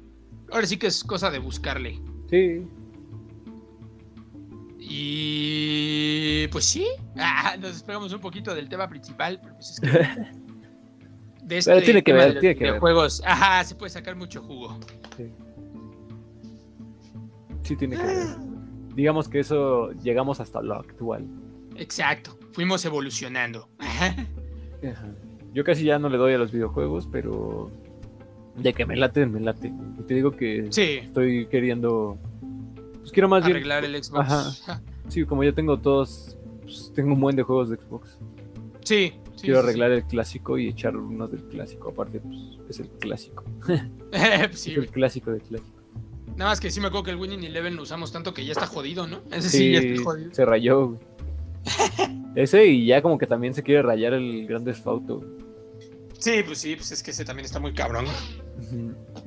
Ahora 0.52 0.66
sí 0.68 0.78
que 0.78 0.88
es 0.88 1.04
cosa 1.04 1.30
de 1.30 1.40
buscarle. 1.40 2.02
Sí. 2.30 2.68
Y. 4.80 6.48
Pues 6.48 6.66
sí. 6.66 6.88
Ah, 7.18 7.56
nos 7.60 7.74
despegamos 7.74 8.14
un 8.14 8.22
poquito 8.22 8.56
del 8.56 8.70
tema 8.70 8.88
principal. 8.88 9.40
Pero 9.42 9.56
pues 9.56 9.72
es 9.72 9.80
que. 9.80 9.88
De 11.44 11.58
este 11.58 11.72
pero 11.72 11.84
tiene 11.84 12.04
que 12.04 12.14
ver, 12.14 12.40
tiene 12.40 12.56
que 12.56 12.72
ver. 12.72 12.80
juegos. 12.80 13.22
Ajá, 13.26 13.64
se 13.64 13.76
puede 13.76 13.90
sacar 13.90 14.16
mucho 14.16 14.42
jugo. 14.42 14.80
Sí. 15.18 15.32
Sí, 17.64 17.76
tiene 17.76 17.98
que 17.98 18.04
ver. 18.04 18.28
Digamos 18.96 19.28
que 19.28 19.40
eso 19.40 19.92
llegamos 20.04 20.40
hasta 20.40 20.62
lo 20.62 20.76
actual. 20.76 21.26
Exacto. 21.76 22.38
Fuimos 22.54 22.84
evolucionando. 22.86 23.70
Ajá. 23.80 24.16
Yo 25.54 25.64
casi 25.64 25.84
ya 25.84 26.00
no 26.00 26.10
le 26.10 26.18
doy 26.18 26.34
a 26.34 26.38
los 26.38 26.52
videojuegos, 26.52 27.08
pero 27.12 27.70
de 28.56 28.74
que 28.74 28.86
me 28.86 28.96
late, 28.96 29.26
me 29.26 29.40
late. 29.40 29.72
Y 30.00 30.04
te 30.04 30.14
digo 30.14 30.32
que 30.32 30.68
estoy 30.68 31.46
queriendo. 31.48 32.18
Pues 33.00 33.12
quiero 33.12 33.30
más 33.30 33.44
Arreglar 33.44 33.86
el 33.86 34.02
Xbox. 34.02 34.66
Sí, 35.08 35.26
como 35.26 35.44
ya 35.44 35.52
tengo 35.52 35.78
todos. 35.78 36.38
Pues, 36.62 36.92
tengo 36.96 37.14
un 37.14 37.20
buen 37.20 37.36
de 37.36 37.44
juegos 37.44 37.70
de 37.70 37.76
Xbox. 37.76 38.18
Sí. 38.86 39.14
Quiero 39.42 39.60
arreglar 39.60 39.92
el 39.92 40.04
clásico 40.04 40.58
y 40.58 40.68
echar 40.68 40.96
uno 40.96 41.28
del 41.28 41.44
clásico. 41.44 41.90
Aparte, 41.90 42.20
pues 42.20 42.70
es 42.70 42.80
el 42.80 42.90
clásico. 43.00 43.44
sí, 44.54 44.72
es 44.72 44.78
el 44.78 44.90
clásico 44.90 45.32
de 45.32 45.40
clásico. 45.40 45.82
Nada 46.36 46.52
más 46.52 46.60
que 46.60 46.72
sí 46.72 46.80
me 46.80 46.88
acuerdo 46.88 47.04
que 47.04 47.12
el 47.12 47.18
Winning 47.18 47.44
Eleven 47.44 47.76
lo 47.76 47.84
usamos 47.84 48.12
tanto 48.12 48.34
que 48.34 48.46
ya 48.46 48.54
está 48.54 48.68
jodido, 48.68 49.08
¿no? 49.08 49.22
Ese 49.32 49.50
sí, 49.50 49.72
ya 49.74 49.80
está 49.80 50.04
jodido. 50.04 50.34
Se 50.34 50.46
rayó, 50.46 50.98
Ese 52.36 52.66
y 52.66 52.86
ya 52.86 53.02
como 53.02 53.18
que 53.18 53.28
también 53.28 53.54
se 53.54 53.64
quiere 53.64 53.82
rayar 53.82 54.14
el 54.14 54.48
Grande 54.48 54.76
Auto. 54.86 55.22
Sí, 56.18 56.44
pues 56.46 56.60
sí, 56.60 56.76
pues 56.76 56.92
es 56.92 57.02
que 57.02 57.12
ese 57.12 57.26
también 57.26 57.46
está 57.46 57.60
muy 57.60 57.74
cabrón. 57.74 58.06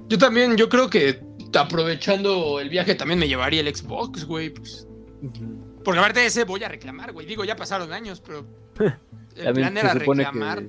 Yo 0.09 0.17
también, 0.17 0.57
yo 0.57 0.69
creo 0.69 0.89
que 0.89 1.21
aprovechando 1.59 2.61
el 2.61 2.69
viaje 2.69 2.95
también 2.95 3.19
me 3.19 3.29
llevaría 3.29 3.61
el 3.61 3.75
Xbox, 3.75 4.25
güey. 4.25 4.51
Pues. 4.51 4.87
Porque 5.85 5.99
aparte 5.99 6.21
de 6.21 6.27
ese 6.27 6.45
voy 6.45 6.63
a 6.63 6.69
reclamar, 6.69 7.13
güey. 7.13 7.27
Digo, 7.27 7.45
ya 7.45 7.57
pasaron 7.57 7.93
años, 7.93 8.23
pero 8.25 8.47
el 9.37 9.55
plan 9.55 9.77
era 9.77 9.95
reclamar. 9.95 10.63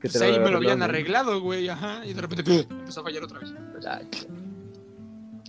Que, 0.00 0.08
pues 0.08 0.20
ahí 0.22 0.38
me 0.38 0.50
lo 0.50 0.58
habían 0.58 0.82
arreglado, 0.82 1.40
güey, 1.40 1.68
ajá. 1.68 2.06
Y 2.06 2.12
de 2.12 2.20
repente 2.20 2.66
empezó 2.70 3.00
a 3.00 3.04
fallar 3.04 3.24
otra 3.24 3.40
vez. 3.40 3.52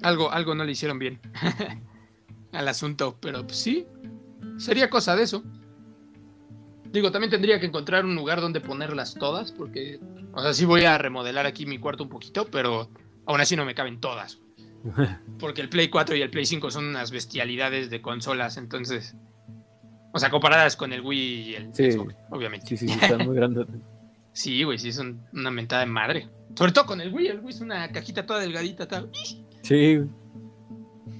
Algo, 0.01 0.31
algo 0.31 0.55
no 0.55 0.63
le 0.63 0.71
hicieron 0.71 0.97
bien 0.97 1.19
al 2.51 2.67
asunto, 2.67 3.17
pero 3.19 3.45
pues 3.45 3.57
sí, 3.57 3.85
sería 4.57 4.89
cosa 4.89 5.15
de 5.15 5.23
eso. 5.23 5.43
Digo, 6.91 7.11
también 7.11 7.29
tendría 7.29 7.59
que 7.59 7.67
encontrar 7.67 8.05
un 8.05 8.15
lugar 8.15 8.41
donde 8.41 8.61
ponerlas 8.61 9.13
todas, 9.13 9.51
porque, 9.51 9.99
o 10.33 10.41
sea, 10.41 10.53
sí 10.53 10.65
voy 10.65 10.85
a 10.85 10.97
remodelar 10.97 11.45
aquí 11.45 11.67
mi 11.67 11.77
cuarto 11.77 12.03
un 12.03 12.09
poquito, 12.09 12.47
pero 12.49 12.89
aún 13.25 13.41
así 13.41 13.55
no 13.55 13.65
me 13.65 13.75
caben 13.75 13.99
todas. 13.99 14.39
Porque 15.39 15.61
el 15.61 15.69
Play 15.69 15.89
4 15.89 16.15
y 16.15 16.21
el 16.21 16.29
Play 16.29 16.45
5 16.45 16.71
son 16.71 16.87
unas 16.87 17.11
bestialidades 17.11 17.89
de 17.89 18.01
consolas, 18.01 18.57
entonces. 18.57 19.15
O 20.11 20.19
sea, 20.19 20.29
comparadas 20.29 20.75
con 20.75 20.91
el 20.91 21.01
Wii 21.01 21.49
y 21.49 21.55
el 21.55 21.75
sí, 21.75 21.89
obviamente. 22.29 22.65
Sí, 22.67 22.77
sí, 22.77 22.91
están 22.91 23.25
muy 23.25 23.35
grandes. 23.35 23.67
sí, 24.33 24.63
güey, 24.63 24.77
sí, 24.79 24.91
son 24.91 25.21
una 25.33 25.51
mentada 25.51 25.81
de 25.81 25.91
madre. 25.91 26.29
Sobre 26.55 26.71
todo 26.71 26.85
con 26.85 27.01
el 27.01 27.13
Wii, 27.13 27.27
el 27.27 27.39
Wii 27.39 27.49
es 27.49 27.61
una 27.61 27.91
cajita 27.91 28.25
toda 28.25 28.39
delgadita, 28.39 28.87
tal. 28.87 29.11
Sí. 29.61 29.99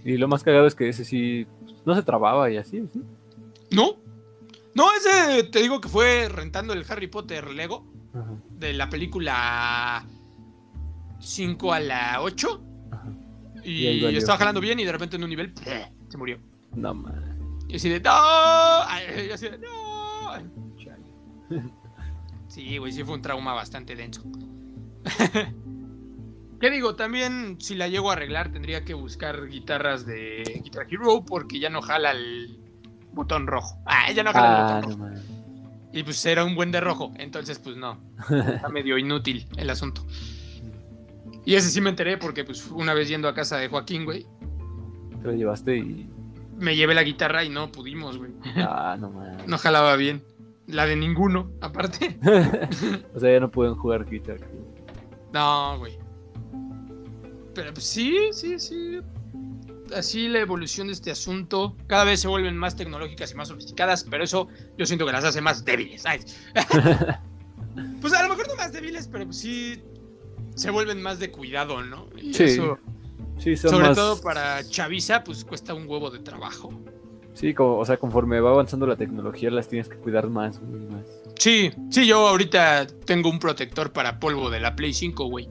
Y 0.03 0.17
lo 0.17 0.27
más 0.27 0.43
cagado 0.43 0.65
es 0.65 0.75
que 0.75 0.89
ese 0.89 1.05
sí 1.05 1.45
no 1.85 1.93
se 1.95 2.03
trababa 2.03 2.49
y 2.49 2.57
así, 2.57 2.83
¿sí? 2.91 3.01
No, 3.71 3.97
no, 4.73 4.85
ese 4.93 5.43
te 5.43 5.61
digo 5.61 5.81
que 5.81 5.89
fue 5.89 6.29
rentando 6.29 6.73
el 6.73 6.85
Harry 6.89 7.07
Potter 7.07 7.49
Lego 7.51 7.85
de 8.49 8.73
la 8.73 8.89
película 8.89 10.05
5 11.19 11.73
a 11.73 11.79
la 11.79 12.21
8. 12.21 12.63
Y, 13.63 14.05
estaba 14.15 14.37
jalando 14.37 14.61
bien 14.61 14.79
y 14.79 14.85
de 14.85 14.91
repente 14.91 15.17
en 15.17 15.23
un 15.23 15.29
nivel 15.29 15.53
se 16.07 16.17
murió. 16.17 16.39
No 16.75 16.93
man. 16.93 17.28
Y 17.69 17.75
así 17.75 17.87
de 17.87 18.01
no. 18.01 18.11
Y 18.11 19.31
así 19.31 19.47
de 19.47 19.59
no. 19.59 19.69
Sí, 22.47 22.77
güey, 22.79 22.91
sí 22.91 23.03
fue 23.03 23.13
un 23.13 23.21
trauma 23.21 23.53
bastante 23.53 23.95
denso. 23.95 24.23
¿Qué 26.59 26.71
digo? 26.71 26.95
También 26.95 27.61
si 27.61 27.75
la 27.75 27.87
llego 27.87 28.09
a 28.09 28.13
arreglar 28.13 28.51
tendría 28.51 28.83
que 28.83 28.95
buscar 28.95 29.47
guitarras 29.47 30.07
de 30.07 30.59
Guitar 30.63 30.87
Hero 30.89 31.23
porque 31.25 31.59
ya 31.59 31.69
no 31.69 31.83
jala 31.83 32.09
el 32.11 32.59
botón 33.13 33.45
rojo. 33.45 33.77
Ah, 33.85 34.09
ella 34.09 34.23
no 34.23 34.33
jala 34.33 34.49
el 34.49 34.55
botón 34.81 35.03
ah, 35.03 35.09
rojo. 35.13 35.21
Y 35.93 36.01
pues 36.03 36.25
era 36.25 36.43
un 36.43 36.55
buen 36.55 36.71
de 36.71 36.81
rojo, 36.81 37.13
entonces 37.17 37.59
pues 37.59 37.77
no. 37.77 37.99
Está 38.29 38.67
medio 38.69 38.97
inútil 38.97 39.45
el 39.57 39.69
asunto. 39.69 40.03
Y 41.45 41.53
ese 41.53 41.69
sí 41.69 41.81
me 41.81 41.91
enteré 41.91 42.17
porque 42.17 42.43
pues 42.43 42.65
una 42.71 42.95
vez 42.95 43.07
yendo 43.07 43.27
a 43.27 43.35
casa 43.35 43.57
de 43.57 43.67
Joaquín, 43.69 44.05
güey. 44.05 44.25
Te 45.21 45.27
lo 45.27 45.33
llevaste 45.33 45.77
y... 45.77 46.09
Me 46.59 46.75
llevé 46.75 46.93
la 46.93 47.03
guitarra 47.03 47.43
y 47.43 47.49
no 47.49 47.71
pudimos, 47.71 48.17
güey. 48.17 48.31
Ah, 48.57 48.97
no 48.99 49.09
man. 49.09 49.37
No 49.47 49.57
jalaba 49.57 49.95
bien. 49.95 50.23
La 50.67 50.85
de 50.85 50.95
ninguno, 50.95 51.51
aparte. 51.61 52.19
o 53.15 53.19
sea, 53.19 53.31
ya 53.31 53.39
no 53.39 53.49
pueden 53.49 53.75
jugar 53.75 54.05
guitarra. 54.05 54.45
No, 55.33 55.79
güey. 55.79 55.97
Pero 57.55 57.73
pues 57.73 57.85
sí, 57.85 58.29
sí, 58.31 58.59
sí 58.59 58.99
así 59.93 60.27
la 60.27 60.39
evolución 60.39 60.87
de 60.87 60.93
este 60.93 61.11
asunto. 61.11 61.75
Cada 61.87 62.03
vez 62.03 62.21
se 62.21 62.27
vuelven 62.27 62.57
más 62.57 62.75
tecnológicas 62.75 63.31
y 63.31 63.35
más 63.35 63.47
sofisticadas, 63.47 64.05
pero 64.09 64.23
eso 64.23 64.47
yo 64.77 64.85
siento 64.85 65.05
que 65.05 65.11
las 65.11 65.23
hace 65.23 65.41
más 65.41 65.65
débiles. 65.65 66.03
pues 66.03 66.37
pues 68.01 68.13
a 68.13 68.23
lo 68.23 68.29
mejor 68.29 68.47
no 68.47 68.55
más 68.55 68.71
débiles, 68.71 69.07
pero 69.07 69.25
pues 69.25 69.37
sí 69.37 69.81
se 70.55 70.71
vuelven 70.71 71.01
más 71.01 71.19
de 71.19 71.31
cuidado, 71.31 71.81
¿no? 71.83 72.07
Y 72.17 72.33
sí. 72.33 72.43
Eso, 72.43 72.77
sí 73.39 73.55
sobre 73.57 73.95
todo 73.95 74.21
para 74.21 74.63
Chavisa, 74.67 75.23
pues 75.23 75.43
cuesta 75.43 75.73
un 75.73 75.87
huevo 75.87 76.09
de 76.11 76.19
trabajo. 76.19 76.71
Sí, 77.33 77.53
como, 77.53 77.77
o 77.77 77.85
sea, 77.85 77.97
conforme 77.97 78.39
va 78.41 78.49
avanzando 78.49 78.85
la 78.85 78.97
tecnología, 78.97 79.49
las 79.49 79.67
tienes 79.67 79.87
que 79.87 79.95
cuidar 79.95 80.29
más, 80.29 80.59
güey, 80.59 80.81
más. 80.87 81.05
Sí, 81.37 81.71
sí, 81.89 82.05
yo 82.05 82.27
ahorita 82.27 82.85
tengo 83.05 83.29
un 83.29 83.39
protector 83.39 83.93
para 83.93 84.19
polvo 84.19 84.49
de 84.49 84.59
la 84.59 84.75
Play 84.75 84.93
5, 84.93 85.25
güey. 85.25 85.47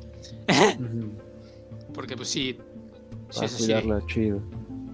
Porque 1.94 2.14
pues 2.14 2.28
sí. 2.28 2.58
Para 3.34 3.48
cuidarla, 3.48 4.02
chido. 4.06 4.42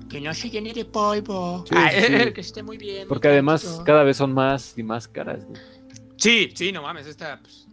Que 0.09 0.21
no 0.21 0.33
se 0.33 0.51
llene 0.51 0.73
de 0.73 0.85
polvo. 0.85 1.65
Ah, 1.73 1.91
que 2.33 2.41
esté 2.41 2.63
muy 2.63 2.79
bien. 2.79 3.09
Porque 3.09 3.27
además 3.27 3.83
cada 3.85 4.05
vez 4.05 4.17
son 4.17 4.33
más 4.33 4.79
y 4.79 4.85
más 4.85 5.09
caras, 5.09 5.45
güey. 5.45 5.61
Sí, 6.17 6.51
sí, 6.55 6.71
no 6.71 6.83
mames, 6.83 7.09
esta, 7.09 7.41
pues, 7.41 7.67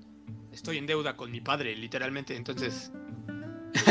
estoy 0.51 0.80
en 0.80 0.88
deuda 0.88 1.15
con 1.15 1.30
mi 1.30 1.41
padre, 1.41 1.76
literalmente, 1.76 2.36
entonces... 2.36 2.91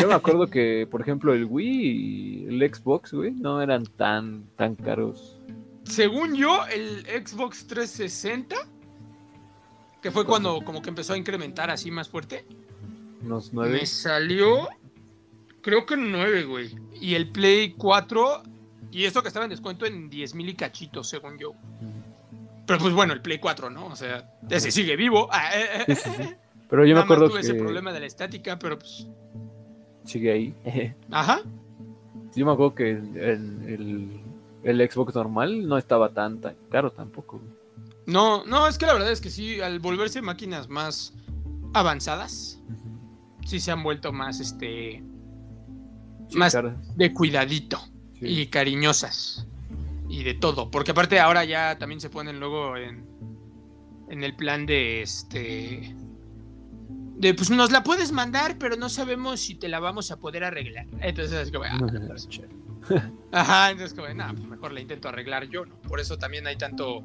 Yo 0.01 0.09
me 0.09 0.15
acuerdo 0.15 0.49
que, 0.49 0.87
por 0.91 1.01
ejemplo, 1.01 1.33
el 1.33 1.45
Wii 1.45 1.67
y 1.69 2.47
el 2.49 2.75
Xbox, 2.75 3.13
güey, 3.13 3.33
no 3.33 3.63
eran 3.63 3.85
tan, 3.85 4.45
tan 4.57 4.75
caros. 4.75 5.39
Según 5.85 6.35
yo, 6.35 6.67
el 6.67 7.05
Xbox 7.07 7.67
360, 7.67 8.57
que 10.03 10.11
fue 10.11 10.25
cuando 10.25 10.61
como 10.63 10.83
que 10.83 10.91
empezó 10.91 11.15
a 11.15 11.19
incrementar 11.19 11.71
así 11.71 11.91
más 11.91 12.09
fuerte. 12.09 12.45
Unos 13.23 13.53
nueve. 13.53 13.81
Me 13.81 13.87
salió, 13.87 14.69
creo 15.63 15.87
que 15.87 15.97
nueve, 15.97 16.45
güey. 16.45 16.77
Y 17.01 17.15
el 17.15 17.31
Play 17.31 17.73
4, 17.73 18.43
y 18.93 19.05
esto 19.05 19.23
que 19.23 19.29
estaba 19.29 19.45
en 19.45 19.51
descuento 19.51 19.87
en 19.87 20.11
10 20.11 20.35
mil 20.35 20.49
y 20.49 20.55
cachitos, 20.55 21.09
según 21.09 21.39
yo. 21.39 21.55
Pero 22.67 22.79
pues 22.79 22.95
bueno, 22.95 23.13
el 23.13 23.21
Play 23.21 23.39
4, 23.39 23.71
¿no? 23.71 23.87
O 23.87 23.97
sea, 23.97 24.31
ese 24.49 24.71
sigue 24.71 24.97
vivo. 24.97 25.29
Ah, 25.33 25.51
eh, 25.55 25.85
eh, 25.89 25.97
eh. 26.19 26.37
Pero 26.69 26.87
yo 26.87 26.95
me 26.95 27.01
acuerdo 27.01 27.29
tuve 27.29 27.41
ese 27.41 27.55
problema 27.55 27.93
de 27.93 28.01
la 28.01 28.07
estática, 28.07 28.59
pero 28.59 28.79
pues... 28.79 29.09
Sigue 30.11 30.33
ahí. 30.33 30.55
Ajá. 31.13 31.41
Yo 32.35 32.45
me 32.45 32.53
acuerdo 32.53 32.75
que 32.75 32.91
el, 32.91 34.21
el, 34.65 34.91
Xbox 34.91 35.15
normal 35.15 35.69
no 35.69 35.79
estaba 35.79 36.13
tan, 36.13 36.41
tan 36.41 36.57
caro 36.69 36.91
tampoco. 36.91 37.41
No, 38.07 38.45
no, 38.45 38.67
es 38.67 38.77
que 38.77 38.87
la 38.87 38.95
verdad 38.95 39.13
es 39.13 39.21
que 39.21 39.31
sí, 39.31 39.61
al 39.61 39.79
volverse 39.79 40.21
máquinas 40.21 40.69
más 40.69 41.15
avanzadas, 41.75 42.61
sí 43.47 43.61
se 43.61 43.71
han 43.71 43.85
vuelto 43.85 44.13
más, 44.13 44.41
este... 44.41 45.01
más 46.35 46.57
de 46.97 47.13
cuidadito 47.13 47.79
y 48.21 48.47
cariñosas 48.47 49.47
y 50.09 50.25
de 50.25 50.35
todo. 50.35 50.73
Porque 50.73 50.91
aparte 50.91 51.21
ahora 51.21 51.45
ya 51.45 51.79
también 51.79 52.01
se 52.01 52.11
ponen 52.11 52.41
luego 52.41 52.77
en, 52.77 53.07
en 54.09 54.25
el 54.25 54.35
plan 54.35 54.67
de 54.67 55.03
este. 55.03 55.95
De 57.21 57.35
pues 57.35 57.51
nos 57.51 57.71
la 57.71 57.83
puedes 57.83 58.13
mandar, 58.13 58.57
pero 58.59 58.77
no 58.77 58.89
sabemos 58.89 59.41
si 59.41 59.55
te 59.55 59.69
la 59.69 59.79
vamos 59.79 60.11
a 60.11 60.17
poder 60.17 60.43
arreglar. 60.43 60.87
Entonces 61.01 61.35
es 61.35 61.53
como, 61.53 61.67
ah, 61.67 61.79
Ajá, 63.31 63.71
entonces 63.71 63.95
como, 63.95 64.09
nada, 64.15 64.33
pues 64.33 64.47
mejor 64.47 64.73
la 64.73 64.81
intento 64.81 65.07
arreglar 65.11 65.47
yo, 65.51 65.67
¿no? 65.67 65.79
Por 65.83 66.01
eso 66.01 66.17
también 66.17 66.47
hay 66.47 66.57
tanto 66.57 67.05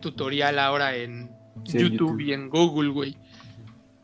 tutorial 0.00 0.60
ahora 0.60 0.94
en 0.94 1.28
YouTube, 1.64 2.20
y 2.20 2.32
en 2.32 2.50
Google, 2.50 2.90
güey. 2.90 3.18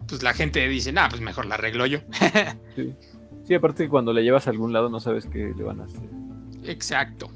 Pues 0.08 0.24
la 0.24 0.34
gente 0.34 0.66
dice, 0.66 0.90
nada, 0.90 1.10
pues 1.10 1.22
mejor 1.22 1.46
la 1.46 1.54
arreglo 1.54 1.86
yo. 1.86 2.00
sí. 2.74 2.96
sí, 3.44 3.54
aparte 3.54 3.88
cuando 3.88 4.12
la 4.12 4.22
llevas 4.22 4.48
a 4.48 4.50
algún 4.50 4.72
lado 4.72 4.88
no 4.88 4.98
sabes 4.98 5.26
qué 5.26 5.54
le 5.56 5.62
van 5.62 5.82
a 5.82 5.84
hacer. 5.84 6.08
Exacto. 6.64 7.30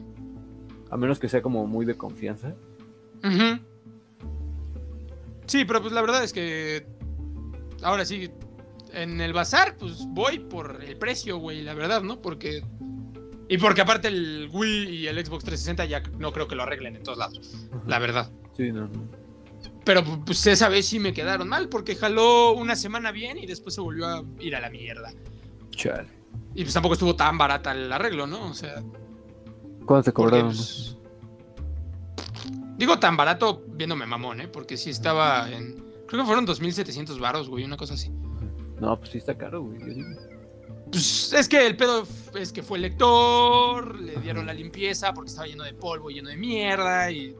A 0.90 0.96
menos 0.96 1.20
que 1.20 1.28
sea 1.28 1.40
como 1.40 1.68
muy 1.68 1.86
de 1.86 1.94
confianza. 1.94 2.52
Sí, 5.46 5.64
pero 5.64 5.80
pues 5.80 5.92
la 5.92 6.00
verdad 6.00 6.24
es 6.24 6.32
que 6.32 6.84
ahora 7.82 8.04
sí, 8.04 8.30
en 8.92 9.20
el 9.20 9.32
bazar, 9.32 9.76
pues 9.76 10.06
voy 10.08 10.38
por 10.38 10.82
el 10.82 10.96
precio, 10.96 11.38
güey, 11.38 11.62
la 11.62 11.74
verdad, 11.74 12.02
¿no? 12.02 12.20
Porque... 12.20 12.64
Y 13.48 13.58
porque 13.58 13.82
aparte 13.82 14.08
el 14.08 14.48
Wii 14.50 14.88
y 14.88 15.06
el 15.08 15.16
Xbox 15.24 15.44
360 15.44 15.84
ya 15.84 16.02
no 16.18 16.32
creo 16.32 16.48
que 16.48 16.54
lo 16.54 16.62
arreglen 16.62 16.96
en 16.96 17.02
todos 17.02 17.18
lados, 17.18 17.68
la 17.86 17.98
verdad. 17.98 18.30
Sí, 18.56 18.72
no, 18.72 18.88
no. 18.88 19.22
Pero 19.84 20.04
pues 20.24 20.46
esa 20.46 20.68
vez 20.68 20.86
sí 20.86 20.98
me 20.98 21.12
quedaron 21.12 21.48
mal 21.48 21.68
porque 21.68 21.96
jaló 21.96 22.52
una 22.52 22.76
semana 22.76 23.10
bien 23.10 23.36
y 23.38 23.46
después 23.46 23.74
se 23.74 23.80
volvió 23.80 24.06
a 24.06 24.24
ir 24.38 24.56
a 24.56 24.60
la 24.60 24.70
mierda. 24.70 25.12
Chale. 25.70 26.08
Y 26.54 26.62
pues 26.62 26.72
tampoco 26.72 26.94
estuvo 26.94 27.16
tan 27.16 27.36
barata 27.36 27.72
el 27.72 27.92
arreglo, 27.92 28.26
¿no? 28.26 28.50
O 28.50 28.54
sea... 28.54 28.82
¿Cuánto 29.84 30.04
te 30.04 30.12
cobraron? 30.12 30.46
Pues, 30.46 30.96
digo 32.76 32.98
tan 32.98 33.16
barato 33.16 33.64
viéndome 33.68 34.06
mamón, 34.06 34.40
¿eh? 34.40 34.48
Porque 34.48 34.76
sí 34.76 34.90
estaba 34.90 35.50
en. 35.50 35.91
Creo 36.12 36.24
que 36.24 36.26
fueron 36.26 36.46
2.700 36.46 37.18
varos, 37.18 37.48
güey, 37.48 37.64
una 37.64 37.78
cosa 37.78 37.94
así. 37.94 38.10
No, 38.82 38.98
pues 38.98 39.12
sí 39.12 39.16
está 39.16 39.34
caro, 39.34 39.62
güey. 39.62 39.78
Pues 40.90 41.32
es 41.32 41.48
que 41.48 41.66
el 41.66 41.74
pedo 41.74 42.06
es 42.34 42.52
que 42.52 42.62
fue 42.62 42.76
el 42.76 42.82
lector, 42.82 43.98
le 43.98 44.16
dieron 44.16 44.44
la 44.44 44.52
limpieza 44.52 45.14
porque 45.14 45.30
estaba 45.30 45.46
lleno 45.46 45.64
de 45.64 45.72
polvo, 45.72 46.10
lleno 46.10 46.28
de 46.28 46.36
mierda 46.36 47.10
y. 47.10 47.34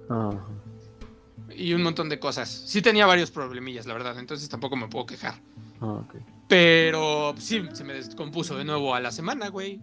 Y 1.54 1.74
un 1.74 1.82
montón 1.82 2.08
de 2.08 2.18
cosas. 2.18 2.48
Sí 2.48 2.80
tenía 2.80 3.04
varios 3.04 3.30
problemillas, 3.30 3.84
la 3.84 3.92
verdad, 3.92 4.18
entonces 4.18 4.48
tampoco 4.48 4.74
me 4.74 4.88
puedo 4.88 5.04
quejar. 5.04 5.34
Ah, 5.82 5.92
ok. 5.92 6.14
Pero 6.48 7.34
sí, 7.36 7.68
se 7.74 7.84
me 7.84 7.92
descompuso 7.92 8.56
de 8.56 8.64
nuevo 8.64 8.94
a 8.94 9.00
la 9.00 9.10
semana, 9.10 9.48
güey. 9.50 9.82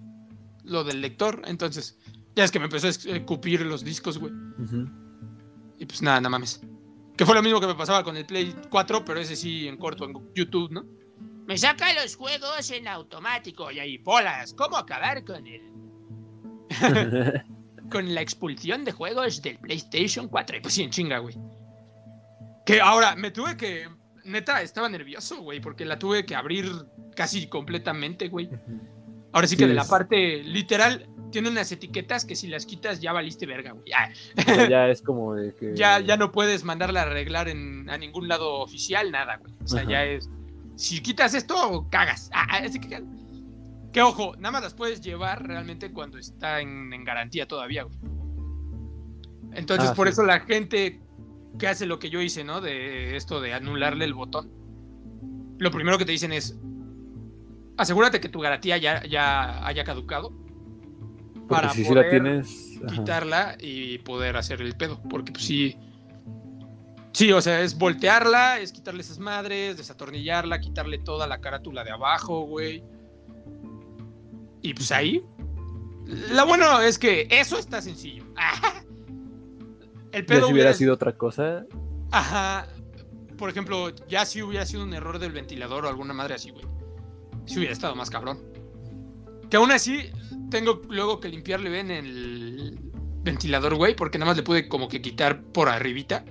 Lo 0.64 0.84
del 0.84 1.00
lector, 1.00 1.44
entonces 1.46 2.00
ya 2.36 2.44
es 2.44 2.50
que 2.50 2.58
me 2.58 2.66
empezó 2.66 2.88
a 2.88 2.90
escupir 2.90 3.62
los 3.68 3.84
discos, 3.84 4.18
güey. 4.18 4.34
Y 5.78 5.86
pues 5.86 6.02
nada, 6.02 6.20
nada 6.22 6.30
mames. 6.30 6.60
Que 7.20 7.26
fue 7.26 7.36
lo 7.36 7.44
mismo 7.44 7.60
que 7.60 7.68
me 7.68 7.76
pasaba 7.76 8.02
con 8.02 8.16
el 8.16 8.26
Play 8.26 8.56
4, 8.70 9.04
pero 9.04 9.20
ese 9.20 9.36
sí 9.36 9.68
en 9.68 9.76
corto 9.76 10.06
en 10.06 10.14
YouTube, 10.34 10.72
¿no? 10.72 10.86
Me 11.48 11.58
saca 11.58 11.94
los 11.94 12.16
juegos 12.16 12.72
en 12.72 12.88
automático 12.88 13.70
y 13.72 13.80
ahí, 13.80 13.98
polas, 13.98 14.54
¿cómo 14.54 14.78
acabar 14.78 15.26
con 15.26 15.46
él? 15.46 15.62
con 17.92 18.16
la 18.16 18.22
expulsión 18.22 18.86
de 18.86 18.94
juegos 18.94 19.42
del 19.42 19.60
PlayStation 19.60 20.30
4. 20.30 20.56
Y 20.56 20.60
pues 20.62 20.74
sí, 20.74 20.84
en 20.84 20.92
chinga, 20.92 21.18
güey. 21.18 21.36
Que 22.66 22.80
ahora 22.80 23.18
me 23.18 23.32
tuve 23.32 23.58
que. 23.58 23.90
Neta, 24.24 24.62
estaba 24.62 24.88
nervioso, 24.88 25.42
güey, 25.42 25.60
porque 25.60 25.84
la 25.84 26.00
tuve 26.00 26.26
que 26.26 26.36
abrir 26.36 26.72
casi 27.18 27.48
completamente, 27.48 28.30
güey. 28.30 28.50
Ahora 29.34 29.46
sí 29.46 29.58
que 29.58 29.68
de 29.68 29.74
la 29.74 29.84
parte 29.84 30.42
literal, 30.42 31.10
tiene 31.32 31.50
unas 31.50 31.72
etiquetas 31.72 32.26
que 32.26 32.36
si 32.36 32.48
las 32.48 32.66
quitas 32.66 33.00
ya 33.00 33.14
valiste 33.14 33.46
verga, 33.46 33.72
güey. 33.72 33.86
Ya. 34.70 34.88
es 34.90 35.02
como 35.02 35.36
de 35.36 35.54
que. 35.54 35.74
Ya, 35.76 36.00
ya 36.00 36.18
no 36.18 36.32
puedes 36.32 36.64
mandarla 36.64 37.02
a 37.02 37.04
arreglar 37.04 37.48
en, 37.50 37.90
a 37.90 37.98
ningún 37.98 38.28
lado 38.28 38.60
oficial, 38.60 39.12
nada, 39.12 39.38
güey. 39.38 39.54
O 39.64 39.68
sea, 39.68 39.84
ya 39.84 40.06
es. 40.06 40.30
Si 40.76 41.02
quitas 41.02 41.34
esto, 41.34 41.88
cagas. 41.90 42.30
Ah, 42.34 42.48
ah 42.50 42.62
que, 42.62 43.04
que 43.92 44.02
ojo, 44.02 44.36
nada 44.38 44.52
más 44.54 44.64
las 44.64 44.74
puedes 44.74 45.02
llevar 45.02 45.46
realmente 45.46 45.92
cuando 45.92 46.18
está 46.18 46.62
en, 46.62 47.04
garantía 47.04 47.48
todavía, 47.48 47.84
güey. 47.84 47.98
Entonces, 49.54 49.90
ah, 49.90 49.96
por 49.96 50.08
eso 50.08 50.24
la 50.24 50.42
gente 50.42 51.02
que 51.58 51.68
hace 51.68 51.86
lo 51.86 52.00
que 52.00 52.10
yo 52.10 52.22
hice, 52.22 52.44
¿no? 52.44 52.62
De 52.62 53.16
esto 53.16 53.42
de 53.42 53.54
anularle 53.54 54.06
el 54.06 54.14
botón. 54.14 54.52
Lo 55.58 55.72
primero 55.72 55.98
que 55.98 56.06
te 56.06 56.12
dicen 56.12 56.32
es, 56.32 56.58
asegúrate 57.78 58.20
que 58.20 58.30
tu 58.30 58.40
garantía 58.40 58.78
ya, 58.78 59.04
ya 59.06 59.66
haya 59.66 59.84
caducado 59.84 60.32
para 61.50 61.74
si 61.74 61.84
poder 61.84 62.06
la 62.06 62.12
tienes, 62.12 62.80
quitarla 62.92 63.58
y 63.60 63.98
poder 64.00 64.38
hacer 64.38 64.62
el 64.62 64.76
pedo. 64.76 65.02
Porque 65.10 65.32
pues 65.32 65.44
sí. 65.44 65.78
Sí, 67.12 67.32
o 67.32 67.42
sea, 67.42 67.62
es 67.62 67.78
voltearla, 67.78 68.60
es 68.60 68.72
quitarle 68.72 69.02
esas 69.02 69.20
madres, 69.20 69.78
desatornillarla, 69.78 70.60
quitarle 70.60 71.00
toda 71.00 71.28
la 71.28 71.42
carátula 71.42 71.84
de 71.84 71.92
abajo, 71.92 72.42
güey. 72.42 72.84
Y 74.62 74.74
pues 74.74 74.92
ahí. 74.92 75.26
Lo 76.32 76.46
bueno 76.46 76.80
es 76.82 76.98
que 76.98 77.28
eso 77.30 77.58
está 77.58 77.82
sencillo. 77.82 78.26
El 80.12 80.26
pedo. 80.26 80.48
si 80.48 80.54
hubiera 80.54 80.74
sido 80.74 80.94
otra 80.94 81.14
cosa. 81.14 81.66
Ajá. 82.12 82.68
Por 83.38 83.50
ejemplo, 83.50 83.90
ya 84.08 84.26
si 84.26 84.42
hubiera 84.42 84.66
sido 84.66 84.84
un 84.84 84.94
error 84.94 85.20
del 85.20 85.32
ventilador 85.32 85.86
o 85.86 85.90
alguna 85.90 86.14
madre 86.14 86.36
así, 86.36 86.52
güey. 86.52 86.66
Si 87.46 87.58
hubiera 87.58 87.74
estado 87.74 87.96
más 87.96 88.10
cabrón. 88.10 88.40
Que 89.50 89.58
aún 89.58 89.72
así, 89.72 90.12
tengo 90.50 90.82
luego 90.90 91.20
que 91.20 91.30
limpiarle 91.30 91.70
bien 91.70 91.92
el 91.92 92.80
ventilador, 93.24 93.76
güey, 93.76 93.96
porque 93.96 94.18
nada 94.18 94.32
más 94.32 94.38
le 94.38 94.44
pude 94.44 94.68
como 94.68 94.88
que 94.88 95.02
quitar 95.02 95.42
por 95.42 95.70
arribita. 95.70 96.24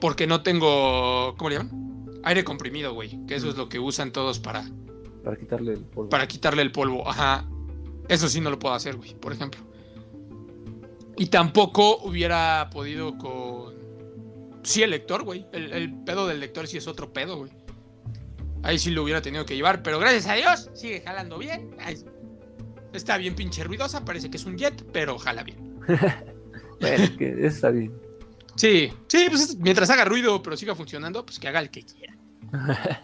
Porque 0.00 0.26
no 0.26 0.42
tengo, 0.42 1.34
¿cómo 1.36 1.50
le 1.50 1.56
llaman? 1.56 2.20
Aire 2.24 2.44
comprimido, 2.44 2.94
güey, 2.94 3.18
que 3.26 3.34
eso 3.34 3.48
es 3.48 3.56
lo 3.56 3.68
que 3.68 3.78
usan 3.78 4.12
todos 4.12 4.38
para... 4.38 4.64
Para 5.24 5.36
quitarle 5.36 5.72
el 5.72 5.80
polvo. 5.80 6.08
Para 6.08 6.28
quitarle 6.28 6.62
el 6.62 6.72
polvo, 6.72 7.08
ajá. 7.08 7.46
Eso 8.08 8.28
sí 8.28 8.40
no 8.40 8.50
lo 8.50 8.58
puedo 8.58 8.74
hacer, 8.74 8.96
güey, 8.96 9.14
por 9.14 9.32
ejemplo. 9.32 9.60
Y 11.16 11.26
tampoco 11.26 11.98
hubiera 11.98 12.70
podido 12.72 13.18
con... 13.18 13.74
Sí, 14.62 14.82
el 14.82 14.90
lector, 14.90 15.24
güey. 15.24 15.46
El, 15.52 15.72
el 15.72 15.94
pedo 16.04 16.26
del 16.26 16.40
lector 16.40 16.66
sí 16.66 16.76
es 16.76 16.86
otro 16.86 17.12
pedo, 17.12 17.38
güey. 17.38 17.50
Ahí 18.62 18.78
sí 18.78 18.90
lo 18.90 19.02
hubiera 19.02 19.20
tenido 19.22 19.44
que 19.44 19.56
llevar, 19.56 19.82
pero 19.82 19.98
gracias 19.98 20.26
a 20.26 20.34
Dios 20.34 20.70
sigue 20.74 21.00
jalando 21.00 21.38
bien. 21.38 21.76
Está 22.92 23.18
bien 23.18 23.34
pinche 23.34 23.64
ruidosa, 23.64 24.04
parece 24.04 24.30
que 24.30 24.36
es 24.36 24.44
un 24.44 24.56
jet, 24.56 24.84
pero 24.92 25.18
jala 25.18 25.42
bien. 25.42 25.80
bueno, 26.80 27.16
que 27.16 27.46
está 27.46 27.70
bien. 27.70 27.92
Sí, 28.56 28.92
sí, 29.06 29.26
pues 29.28 29.56
mientras 29.58 29.88
haga 29.90 30.04
ruido, 30.04 30.42
pero 30.42 30.56
siga 30.56 30.74
funcionando, 30.74 31.24
pues 31.24 31.38
que 31.38 31.48
haga 31.48 31.60
el 31.60 31.70
que 31.70 31.84
quiera. 31.84 32.16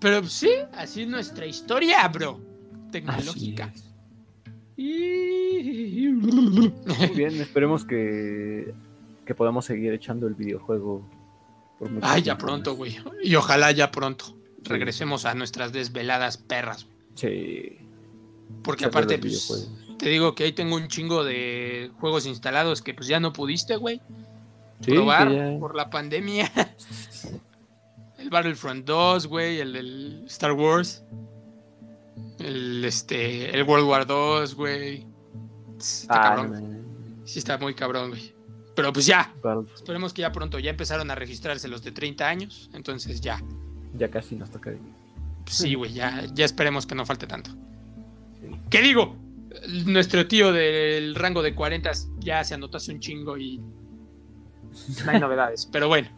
Pero 0.00 0.26
sí, 0.26 0.50
así 0.72 1.02
es 1.02 1.08
nuestra 1.08 1.44
historia, 1.44 2.08
bro. 2.08 2.40
Tecnológica. 2.90 3.70
Muy 4.78 4.86
bien, 7.14 7.38
esperemos 7.38 7.84
que, 7.84 8.72
que 9.26 9.34
podamos 9.34 9.66
seguir 9.66 9.92
echando 9.92 10.26
el 10.26 10.32
videojuego. 10.34 11.06
Por 11.78 11.90
Ay, 12.00 12.22
ya 12.22 12.38
pronto, 12.38 12.76
güey. 12.76 12.96
Y 13.22 13.34
ojalá 13.34 13.72
ya 13.72 13.90
pronto 13.90 14.34
regresemos 14.62 15.26
a 15.26 15.34
nuestras 15.34 15.72
desveladas 15.72 16.38
perras. 16.38 16.86
Sí. 17.14 17.76
Porque 18.62 18.84
aparte, 18.84 19.18
pues, 19.18 19.70
te 19.98 20.08
digo 20.08 20.34
que 20.34 20.44
ahí 20.44 20.52
tengo 20.52 20.76
un 20.76 20.88
chingo 20.88 21.24
de 21.24 21.90
juegos 22.00 22.26
instalados 22.26 22.82
que 22.82 22.94
pues 22.94 23.06
ya 23.06 23.20
no 23.20 23.32
pudiste, 23.32 23.76
güey. 23.76 24.00
probar 24.80 25.58
por 25.58 25.74
la 25.74 25.90
pandemia. 25.90 26.50
el 28.18 28.30
Battlefront 28.30 28.84
2, 28.86 29.26
güey, 29.26 29.60
el 29.60 30.24
Star 30.26 30.52
Wars. 30.52 31.02
El 32.38 32.84
este, 32.84 33.54
el 33.54 33.64
World 33.64 33.86
War 33.86 34.06
2, 34.06 34.54
güey. 34.54 35.06
Está 35.78 36.14
ah, 36.14 36.36
cabrón. 36.36 37.22
Sí, 37.24 37.38
está 37.38 37.58
muy 37.58 37.74
cabrón, 37.74 38.10
güey. 38.10 38.34
Pero 38.74 38.92
pues 38.92 39.06
ya. 39.06 39.34
Esperemos 39.74 40.12
que 40.14 40.22
ya 40.22 40.32
pronto. 40.32 40.58
Ya 40.58 40.70
empezaron 40.70 41.10
a 41.10 41.14
registrarse 41.14 41.68
los 41.68 41.82
de 41.82 41.92
30 41.92 42.26
años. 42.26 42.70
Entonces 42.72 43.20
ya. 43.20 43.42
Ya 43.94 44.10
casi 44.10 44.36
nos 44.36 44.50
toca. 44.50 44.72
Sí, 45.46 45.74
güey, 45.74 45.92
ya, 45.92 46.24
ya 46.32 46.44
esperemos 46.44 46.86
que 46.86 46.94
no 46.94 47.04
falte 47.04 47.26
tanto. 47.26 47.50
¿Qué 48.68 48.82
digo? 48.82 49.16
Nuestro 49.84 50.26
tío 50.26 50.52
del 50.52 51.14
rango 51.14 51.42
de 51.42 51.54
40 51.54 51.90
ya 52.18 52.44
se 52.44 52.54
anotó 52.54 52.76
hace 52.76 52.92
un 52.92 53.00
chingo 53.00 53.36
y 53.36 53.58
no 55.04 55.10
hay 55.10 55.20
novedades. 55.20 55.66
Pero 55.70 55.88
bueno, 55.88 56.08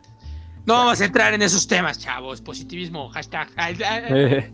no 0.66 0.74
vamos 0.74 1.00
a 1.00 1.04
entrar 1.04 1.34
en 1.34 1.42
esos 1.42 1.66
temas, 1.66 1.98
chavos. 1.98 2.40
Positivismo, 2.40 3.08
hashtag. 3.10 3.48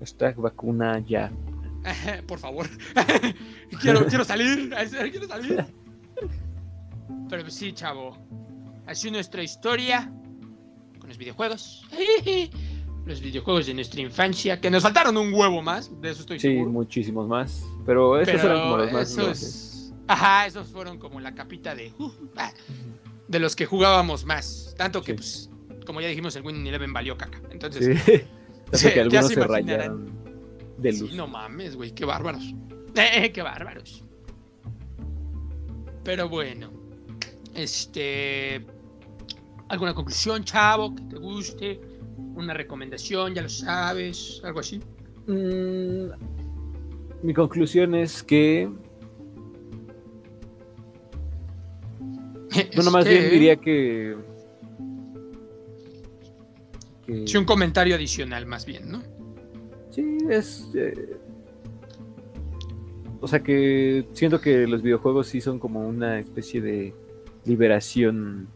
hashtag 0.00 0.36
vacuna 0.36 0.98
ya. 1.06 1.30
Por 2.26 2.38
favor. 2.38 2.68
quiero, 3.80 4.06
quiero 4.06 4.24
salir. 4.24 4.74
Quiero 5.10 5.26
salir. 5.26 5.64
Pero 7.28 7.50
sí, 7.50 7.72
chavo. 7.72 8.18
Así 8.86 9.10
nuestra 9.10 9.42
historia 9.42 10.12
con 10.98 11.08
los 11.08 11.16
videojuegos. 11.16 11.86
Los 13.04 13.20
videojuegos 13.20 13.66
de 13.66 13.74
nuestra 13.74 14.00
infancia, 14.00 14.60
que 14.60 14.70
nos 14.70 14.82
faltaron 14.82 15.16
un 15.16 15.32
huevo 15.32 15.62
más, 15.62 15.90
de 16.00 16.10
eso 16.10 16.20
estoy 16.20 16.38
seguro. 16.38 16.66
Sí, 16.66 16.72
muchísimos 16.72 17.28
más, 17.28 17.64
pero 17.84 18.20
esos 18.20 18.42
eran 18.42 18.60
como 18.60 18.76
los 18.76 18.92
más 18.92 19.10
esos, 19.10 19.92
Ajá, 20.06 20.46
esos 20.46 20.68
fueron 20.68 20.98
como 20.98 21.20
la 21.20 21.34
capita 21.34 21.74
de 21.74 21.92
uh, 21.98 22.12
ah, 22.36 22.52
de 23.28 23.38
los 23.38 23.54
que 23.54 23.66
jugábamos 23.66 24.24
más, 24.24 24.74
tanto 24.76 25.02
que 25.02 25.14
pues 25.14 25.50
como 25.86 26.00
ya 26.00 26.08
dijimos 26.08 26.34
el 26.36 26.42
Winning 26.42 26.66
Eleven 26.66 26.92
valió 26.92 27.16
caca. 27.16 27.40
Entonces, 27.50 28.00
sí. 28.04 28.22
que 28.92 29.00
algunos 29.00 29.28
se, 29.28 29.44
rayaron 29.44 30.10
de 30.78 30.92
luz. 30.92 31.12
no 31.14 31.26
mames, 31.26 31.76
güey, 31.76 31.92
qué 31.92 32.04
bárbaros. 32.04 32.54
Eh, 32.94 33.30
qué 33.34 33.42
bárbaros. 33.42 34.04
Pero 36.04 36.28
bueno, 36.28 36.70
este 37.54 38.64
¿Alguna 39.70 39.94
conclusión, 39.94 40.42
chavo, 40.42 40.96
que 40.96 41.02
te 41.02 41.16
guste? 41.16 41.80
Una 42.34 42.54
recomendación, 42.54 43.34
ya 43.34 43.42
lo 43.42 43.48
sabes, 43.48 44.40
algo 44.44 44.60
así. 44.60 44.80
Mm, 45.26 46.10
mi 47.22 47.34
conclusión 47.34 47.94
es 47.94 48.22
que... 48.22 48.70
bueno, 52.74 52.90
más 52.90 53.04
bien 53.04 53.30
diría 53.30 53.56
que... 53.56 54.16
Sí, 57.26 57.36
un 57.36 57.44
comentario 57.44 57.96
adicional 57.96 58.46
más 58.46 58.64
bien, 58.64 58.90
¿no? 58.90 59.02
Sí, 59.90 60.18
es... 60.28 60.70
Eh, 60.74 61.16
o 63.20 63.28
sea 63.28 63.40
que 63.40 64.06
siento 64.12 64.40
que 64.40 64.66
los 64.66 64.82
videojuegos 64.82 65.26
sí 65.26 65.40
son 65.40 65.58
como 65.58 65.86
una 65.86 66.18
especie 66.18 66.60
de 66.60 66.94
liberación 67.44 68.48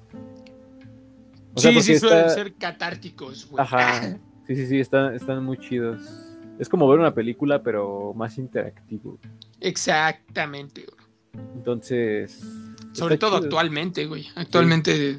sí, 1.57 1.81
sí, 1.81 1.99
suelen 1.99 2.31
ser 2.31 2.55
catárticos, 2.55 3.49
güey. 3.51 3.63
Ajá. 3.63 4.19
Sí, 4.47 4.57
sí, 4.57 4.67
sí, 4.67 4.79
están, 4.79 5.15
están 5.15 5.43
muy 5.43 5.57
chidos. 5.57 6.03
Es 6.59 6.69
como 6.69 6.87
ver 6.87 6.99
una 6.99 7.15
película, 7.15 7.63
pero 7.63 8.13
más 8.13 8.37
interactivo. 8.37 9.19
Exactamente, 9.59 10.85
güey. 10.85 11.45
Entonces. 11.55 12.43
Sobre 12.93 13.17
todo 13.17 13.37
actualmente, 13.37 14.05
güey. 14.05 14.27
Actualmente 14.35 15.19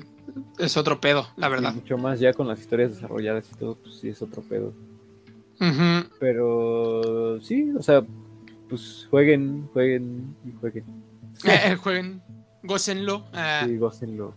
es 0.60 0.78
otro 0.78 1.00
pedo, 1.02 1.28
la 1.36 1.50
verdad. 1.50 1.74
mucho 1.74 1.98
más 1.98 2.20
ya 2.20 2.34
con 2.34 2.48
las 2.48 2.60
historias 2.60 2.94
desarrolladas 2.94 3.50
y 3.52 3.56
todo, 3.58 3.76
pues 3.76 3.96
sí 3.96 4.10
es 4.10 4.22
otro 4.22 4.42
pedo. 4.44 4.74
Pero 6.20 7.40
sí, 7.42 7.72
o 7.78 7.82
sea, 7.82 8.06
pues 8.70 9.08
jueguen, 9.10 9.68
jueguen 9.74 10.36
y 10.46 10.52
jueguen. 10.60 10.86
Eh, 11.46 11.76
jueguen, 11.76 12.22
gócenlo. 12.64 13.26
Ah. 13.34 13.64
sí, 13.66 13.78
gócenlo. 13.78 14.36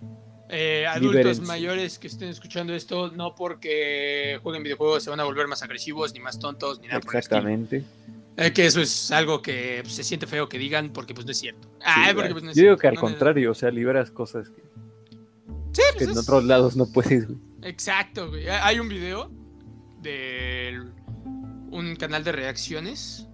Eh, 0.51 0.86
adultos 0.86 1.40
mayores 1.40 1.99
que 1.99 2.07
estén 2.07 2.28
escuchando 2.28 2.74
esto, 2.74 3.11
no 3.11 3.34
porque 3.34 4.40
jueguen 4.42 4.62
videojuegos 4.62 5.03
se 5.03 5.11
van 5.11 5.20
a 5.20 5.24
volver 5.24 5.46
más 5.46 5.62
agresivos, 5.62 6.14
ni 6.14 6.20
más 6.20 6.38
tontos, 6.38 6.80
ni 6.80 6.86
nada 6.86 7.01
Exactamente. 7.01 7.84
Eh, 8.38 8.53
que 8.53 8.64
eso 8.66 8.80
es 8.80 9.11
algo 9.11 9.42
que 9.42 9.80
pues, 9.82 9.94
se 9.94 10.05
siente 10.05 10.26
feo 10.26 10.49
que 10.49 10.59
digan 10.59 10.90
porque 10.92 11.12
pues 11.12 11.26
no 11.26 11.32
es 11.32 11.38
cierto. 11.38 11.68
Ah, 11.84 12.12
pues, 12.14 12.32
yo 12.55 12.62
digo 12.62 12.76
que 12.78 12.88
al 12.88 12.96
contrario, 12.96 13.51
o 13.51 13.55
sea, 13.55 13.70
liberas 13.70 14.11
cosas 14.11 14.49
que, 14.49 14.62
pues, 15.96 16.09
en 16.09 16.16
otros 16.16 16.44
lados 16.44 16.76
no 16.76 16.86
puedes. 16.86 17.26
Exacto, 17.62 18.28
güey. 18.28 18.49
Hay 18.49 18.80
un 18.80 18.88
video 18.88 19.30
de 20.01 20.80
un 21.70 21.96
canal 21.96 22.24
de 22.24 22.32
reacciones 22.32 23.26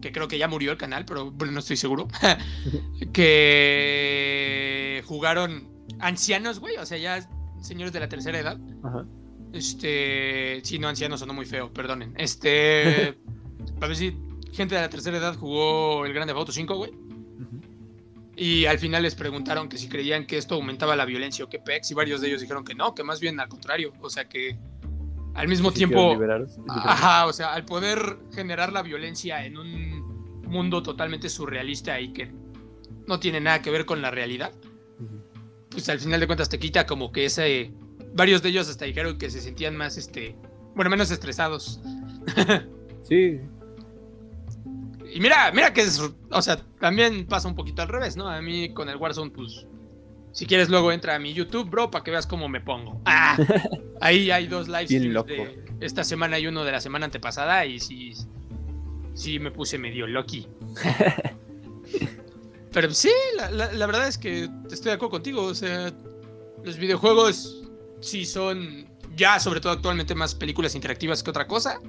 que 0.00 0.12
creo 0.12 0.28
que 0.28 0.38
ya 0.38 0.48
murió 0.48 0.70
el 0.72 0.78
canal, 0.78 1.04
pero 1.04 1.30
bueno, 1.30 1.52
no 1.52 1.58
estoy 1.58 1.76
seguro. 1.76 2.08
que 3.12 5.02
jugaron 5.06 5.75
ancianos, 5.98 6.60
güey, 6.60 6.76
o 6.76 6.86
sea, 6.86 6.98
ya 6.98 7.28
señores 7.60 7.92
de 7.92 8.00
la 8.00 8.08
tercera 8.08 8.38
edad. 8.38 8.58
Ajá. 8.82 9.06
Este, 9.52 10.60
sí, 10.64 10.78
no, 10.78 10.88
ancianos 10.88 11.20
sonó 11.20 11.32
muy 11.32 11.46
feo, 11.46 11.72
perdonen. 11.72 12.14
Este, 12.16 13.18
a 13.80 13.86
ver 13.86 13.96
si 13.96 14.16
gente 14.52 14.74
de 14.74 14.80
la 14.80 14.90
tercera 14.90 15.18
edad 15.18 15.34
jugó 15.36 16.04
el 16.04 16.12
Grande 16.12 16.32
Auto 16.32 16.52
5, 16.52 16.76
güey. 16.76 16.92
Y 18.38 18.66
al 18.66 18.78
final 18.78 19.02
les 19.02 19.14
preguntaron 19.14 19.66
que 19.68 19.78
si 19.78 19.88
creían 19.88 20.26
que 20.26 20.36
esto 20.36 20.56
aumentaba 20.56 20.94
la 20.94 21.06
violencia 21.06 21.44
o 21.44 21.48
qué 21.48 21.58
pex, 21.58 21.90
y 21.90 21.94
varios 21.94 22.20
de 22.20 22.28
ellos 22.28 22.42
dijeron 22.42 22.64
que 22.64 22.74
no, 22.74 22.94
que 22.94 23.02
más 23.02 23.18
bien 23.18 23.40
al 23.40 23.48
contrario. 23.48 23.94
O 24.02 24.10
sea 24.10 24.28
que 24.28 24.58
al 25.34 25.48
mismo 25.48 25.72
tiempo. 25.72 26.18
Ajá, 26.68 27.26
o 27.26 27.32
sea, 27.32 27.54
al 27.54 27.64
poder 27.64 28.18
generar 28.34 28.72
la 28.72 28.82
violencia 28.82 29.44
en 29.44 29.56
un 29.56 30.42
mundo 30.42 30.82
totalmente 30.82 31.30
surrealista 31.30 31.98
y 31.98 32.12
que 32.12 32.30
no 33.06 33.18
tiene 33.20 33.40
nada 33.40 33.62
que 33.62 33.70
ver 33.70 33.86
con 33.86 34.02
la 34.02 34.10
realidad, 34.10 34.52
pues 35.70 35.88
al 35.88 36.00
final 36.00 36.20
de 36.20 36.26
cuentas 36.26 36.48
te 36.48 36.58
quita 36.58 36.86
como 36.86 37.12
que 37.12 37.24
ese... 37.26 37.72
Varios 38.14 38.42
de 38.42 38.48
ellos 38.48 38.68
hasta 38.68 38.86
dijeron 38.86 39.18
que 39.18 39.30
se 39.30 39.42
sentían 39.42 39.76
más, 39.76 39.98
este, 39.98 40.34
bueno, 40.74 40.90
menos 40.90 41.10
estresados. 41.10 41.80
sí. 43.02 43.40
Y 45.12 45.20
mira, 45.20 45.52
mira 45.52 45.72
que 45.72 45.82
es, 45.82 46.00
o 46.30 46.42
sea, 46.42 46.56
también 46.80 47.26
pasa 47.26 47.48
un 47.48 47.54
poquito 47.54 47.82
al 47.82 47.88
revés, 47.88 48.16
¿no? 48.16 48.28
A 48.28 48.40
mí 48.40 48.72
con 48.72 48.88
el 48.88 48.96
Warzone, 48.96 49.30
pues, 49.30 49.66
si 50.32 50.44
quieres 50.44 50.68
luego 50.68 50.92
entra 50.92 51.14
a 51.14 51.18
mi 51.18 51.32
YouTube, 51.32 51.70
bro, 51.70 51.90
para 51.90 52.04
que 52.04 52.10
veas 52.10 52.26
cómo 52.26 52.48
me 52.48 52.60
pongo. 52.60 53.00
Ah, 53.06 53.38
ahí 54.00 54.30
hay 54.30 54.46
dos 54.46 54.68
live 54.68 54.86
streams 54.86 55.26
de 55.26 55.64
esta 55.80 56.04
semana 56.04 56.38
y 56.38 56.46
uno 56.46 56.64
de 56.64 56.72
la 56.72 56.80
semana 56.80 57.06
antepasada 57.06 57.64
y 57.64 57.80
sí, 57.80 58.12
sí 59.14 59.38
me 59.38 59.50
puse 59.50 59.78
medio 59.78 60.06
locky. 60.06 60.46
Pero 62.76 62.92
sí, 62.92 63.10
la, 63.38 63.86
verdad 63.86 64.06
es 64.06 64.18
que 64.18 64.50
estoy 64.70 64.90
de 64.90 64.92
acuerdo 64.92 65.12
contigo. 65.12 65.44
O 65.44 65.54
sea, 65.54 65.94
los 66.62 66.76
videojuegos 66.76 67.64
sí 68.02 68.26
son 68.26 68.86
ya, 69.16 69.40
sobre 69.40 69.62
todo 69.62 69.72
actualmente, 69.72 70.14
más 70.14 70.34
películas 70.34 70.74
interactivas 70.74 71.22
que 71.22 71.30
otra 71.30 71.46
cosa. 71.46 71.80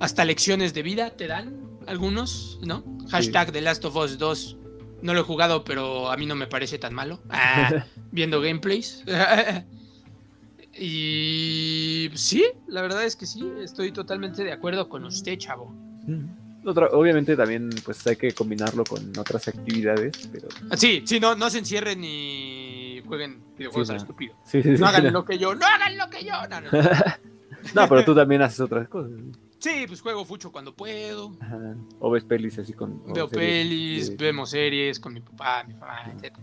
Hasta 0.00 0.24
lecciones 0.24 0.74
de 0.74 0.82
vida 0.82 1.10
te 1.10 1.28
dan 1.28 1.78
algunos, 1.86 2.58
¿no? 2.60 2.82
Hashtag 3.08 3.52
The 3.52 3.60
Last 3.60 3.84
of 3.84 3.94
Us 3.94 4.18
2. 4.18 4.56
No 5.02 5.14
lo 5.14 5.20
he 5.20 5.22
jugado, 5.22 5.62
pero 5.62 6.10
a 6.10 6.16
mí 6.16 6.26
no 6.26 6.34
me 6.34 6.48
parece 6.48 6.76
tan 6.76 6.92
malo. 6.92 7.20
Ah, 7.30 7.84
viendo 8.10 8.40
gameplays. 8.40 9.04
y 10.76 12.10
sí, 12.14 12.46
la 12.66 12.82
verdad 12.82 13.04
es 13.04 13.14
que 13.14 13.26
sí, 13.26 13.48
estoy 13.62 13.92
totalmente 13.92 14.42
de 14.42 14.50
acuerdo 14.50 14.88
con 14.88 15.04
usted, 15.04 15.38
chavo 15.38 15.72
obviamente 16.64 17.36
también 17.36 17.70
pues 17.84 18.06
hay 18.06 18.16
que 18.16 18.32
combinarlo 18.32 18.84
con 18.84 19.16
otras 19.18 19.48
actividades, 19.48 20.28
pero... 20.32 20.48
Sí, 20.76 21.02
sí, 21.04 21.20
no, 21.20 21.34
no 21.34 21.50
se 21.50 21.58
encierren 21.58 22.00
ni 22.00 23.02
jueguen 23.06 23.42
videojuegos 23.56 23.90
estúpido. 23.90 24.34
no 24.78 24.86
hagan 24.86 25.12
lo 25.12 25.24
que 25.24 25.38
yo, 25.38 25.54
no 25.54 25.66
hagan 25.66 25.96
lo 25.96 26.08
que 26.08 26.24
yo. 26.24 26.32
No, 27.74 27.86
pero 27.88 28.02
tú 28.06 28.14
también 28.14 28.40
haces 28.40 28.60
otras 28.60 28.88
cosas. 28.88 29.12
Sí, 29.58 29.84
pues 29.86 30.00
juego 30.00 30.24
fucho 30.24 30.50
cuando 30.50 30.74
puedo. 30.74 31.32
O 31.98 32.10
ves 32.10 32.24
pelis 32.24 32.58
así 32.58 32.72
con... 32.72 33.12
Veo 33.12 33.28
pelis, 33.28 34.16
vemos 34.16 34.50
series 34.50 34.98
con 34.98 35.12
mi 35.12 35.20
papá, 35.20 35.62
mi 35.64 35.74
mamá, 35.74 36.10
etc. 36.16 36.38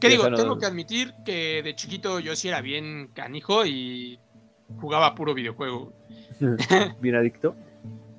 ¿Qué 0.00 0.08
digo? 0.08 0.32
Tengo 0.32 0.56
que 0.56 0.66
admitir 0.66 1.12
que 1.24 1.62
de 1.64 1.74
chiquito 1.74 2.20
yo 2.20 2.36
sí 2.36 2.46
era 2.46 2.60
bien 2.60 3.10
canijo 3.12 3.66
y 3.66 4.20
jugaba 4.80 5.14
puro 5.16 5.34
videojuego. 5.34 5.92
¿Bien 7.00 7.16
adicto? 7.16 7.56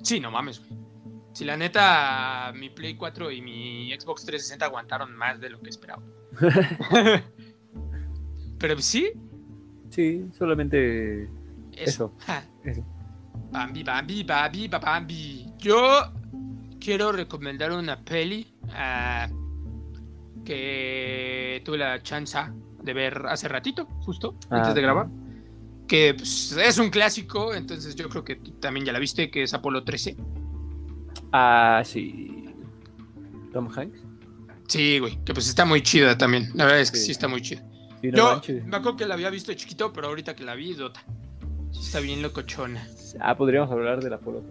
Sí, 0.03 0.19
no 0.19 0.29
mames, 0.29 0.59
güey. 0.59 0.90
Si 1.33 1.45
la 1.45 1.55
neta, 1.55 2.51
mi 2.55 2.69
Play 2.69 2.95
4 2.95 3.31
y 3.31 3.41
mi 3.41 3.91
Xbox 3.91 4.25
360 4.25 4.65
aguantaron 4.65 5.15
más 5.15 5.39
de 5.39 5.49
lo 5.49 5.61
que 5.61 5.69
esperaba. 5.69 6.03
Pero 8.59 8.79
sí. 8.79 9.11
Sí, 9.89 10.25
solamente 10.37 11.29
eso. 11.73 12.13
eso. 12.63 12.85
Bambi, 13.51 13.83
Bambi, 13.83 14.23
Bambi, 14.23 14.67
Bambi. 14.67 15.53
Yo 15.57 16.11
quiero 16.79 17.11
recomendar 17.11 17.71
una 17.71 18.03
peli 18.03 18.53
uh, 18.65 20.43
que 20.43 21.61
tuve 21.63 21.77
la 21.77 22.01
chance 22.01 22.37
de 22.81 22.93
ver 22.93 23.25
hace 23.27 23.47
ratito, 23.47 23.85
justo, 24.01 24.35
antes 24.49 24.73
de 24.73 24.79
ah, 24.79 24.83
grabar. 24.83 25.07
Que 25.87 26.13
pues, 26.13 26.53
es 26.53 26.77
un 26.77 26.89
clásico, 26.89 27.53
entonces 27.53 27.95
yo 27.95 28.09
creo 28.09 28.23
que 28.23 28.37
tú 28.37 28.51
también 28.53 28.85
ya 28.85 28.93
la 28.93 28.99
viste, 28.99 29.29
que 29.29 29.43
es 29.43 29.53
Apolo 29.53 29.83
13. 29.83 30.17
Ah, 31.31 31.81
sí. 31.85 32.45
Tom 33.53 33.69
Hanks. 33.75 33.99
Sí, 34.67 34.99
güey, 34.99 35.17
que 35.25 35.33
pues 35.33 35.47
está 35.49 35.65
muy 35.65 35.81
chida 35.81 36.17
también. 36.17 36.49
La 36.53 36.63
verdad 36.65 36.79
es 36.79 36.91
que 36.91 36.97
sí, 36.97 37.11
está 37.11 37.27
muy 37.27 37.41
chida. 37.41 37.61
yo 38.01 38.41
me 38.65 38.77
acuerdo 38.77 38.95
que 38.95 39.05
la 39.05 39.15
había 39.15 39.29
visto 39.29 39.51
de 39.51 39.57
chiquito, 39.57 39.91
pero 39.91 40.07
ahorita 40.07 40.35
que 40.35 40.43
la 40.43 40.55
vi, 40.55 40.73
dota. 40.73 41.03
Está 41.73 41.99
bien 41.99 42.21
locochona. 42.21 42.87
Ah, 43.19 43.35
podríamos 43.35 43.69
hablar 43.71 44.01
del 44.01 44.13
Apolo. 44.13 44.43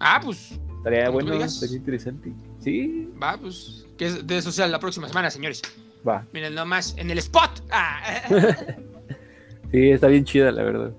Ah, 0.00 0.20
pues. 0.22 0.58
Estaría 0.78 1.10
bueno, 1.10 1.34
estaría 1.34 1.76
interesante. 1.76 2.32
Sí. 2.58 3.08
Va, 3.22 3.36
pues. 3.36 3.86
Que 3.96 4.10
de 4.10 4.38
eso 4.38 4.50
sea 4.50 4.66
la 4.66 4.80
próxima 4.80 5.06
semana, 5.06 5.30
señores. 5.30 5.62
Va. 6.06 6.26
Miren 6.32 6.54
nomás, 6.54 6.94
en 6.96 7.10
el 7.10 7.18
spot. 7.18 7.62
Ah. 7.70 8.00
sí, 9.70 9.90
está 9.90 10.08
bien 10.08 10.24
chida, 10.24 10.50
la 10.50 10.62
verdad. 10.62 10.92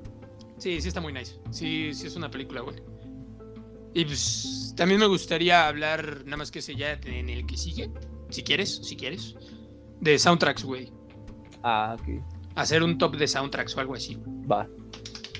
Sí, 0.60 0.80
sí 0.80 0.88
está 0.88 1.02
muy 1.02 1.12
nice. 1.12 1.36
Sí, 1.50 1.94
sí 1.94 2.08
es 2.08 2.16
una 2.16 2.30
película 2.30 2.62
buena. 2.62 2.82
Y 3.94 4.06
pues 4.06 4.74
también 4.76 5.00
me 5.00 5.08
gustaría 5.08 5.68
hablar, 5.68 6.24
nada 6.26 6.38
más 6.38 6.52
que 6.52 6.62
sé 6.62 6.76
ya 6.76 6.94
en 7.04 7.30
el 7.30 7.46
que 7.46 7.58
sigue, 7.58 7.90
si 8.30 8.44
quieres, 8.44 8.78
si 8.84 8.96
quieres, 8.96 9.36
de 10.00 10.18
soundtracks, 10.18 10.64
güey. 10.64 10.92
Ah, 11.64 11.98
ok. 12.00 12.24
Hacer 12.56 12.84
un 12.84 12.98
top 12.98 13.16
de 13.18 13.28
soundtracks 13.28 13.76
o 13.76 13.80
algo 13.80 13.96
así. 13.96 14.18
Va. 14.50 14.68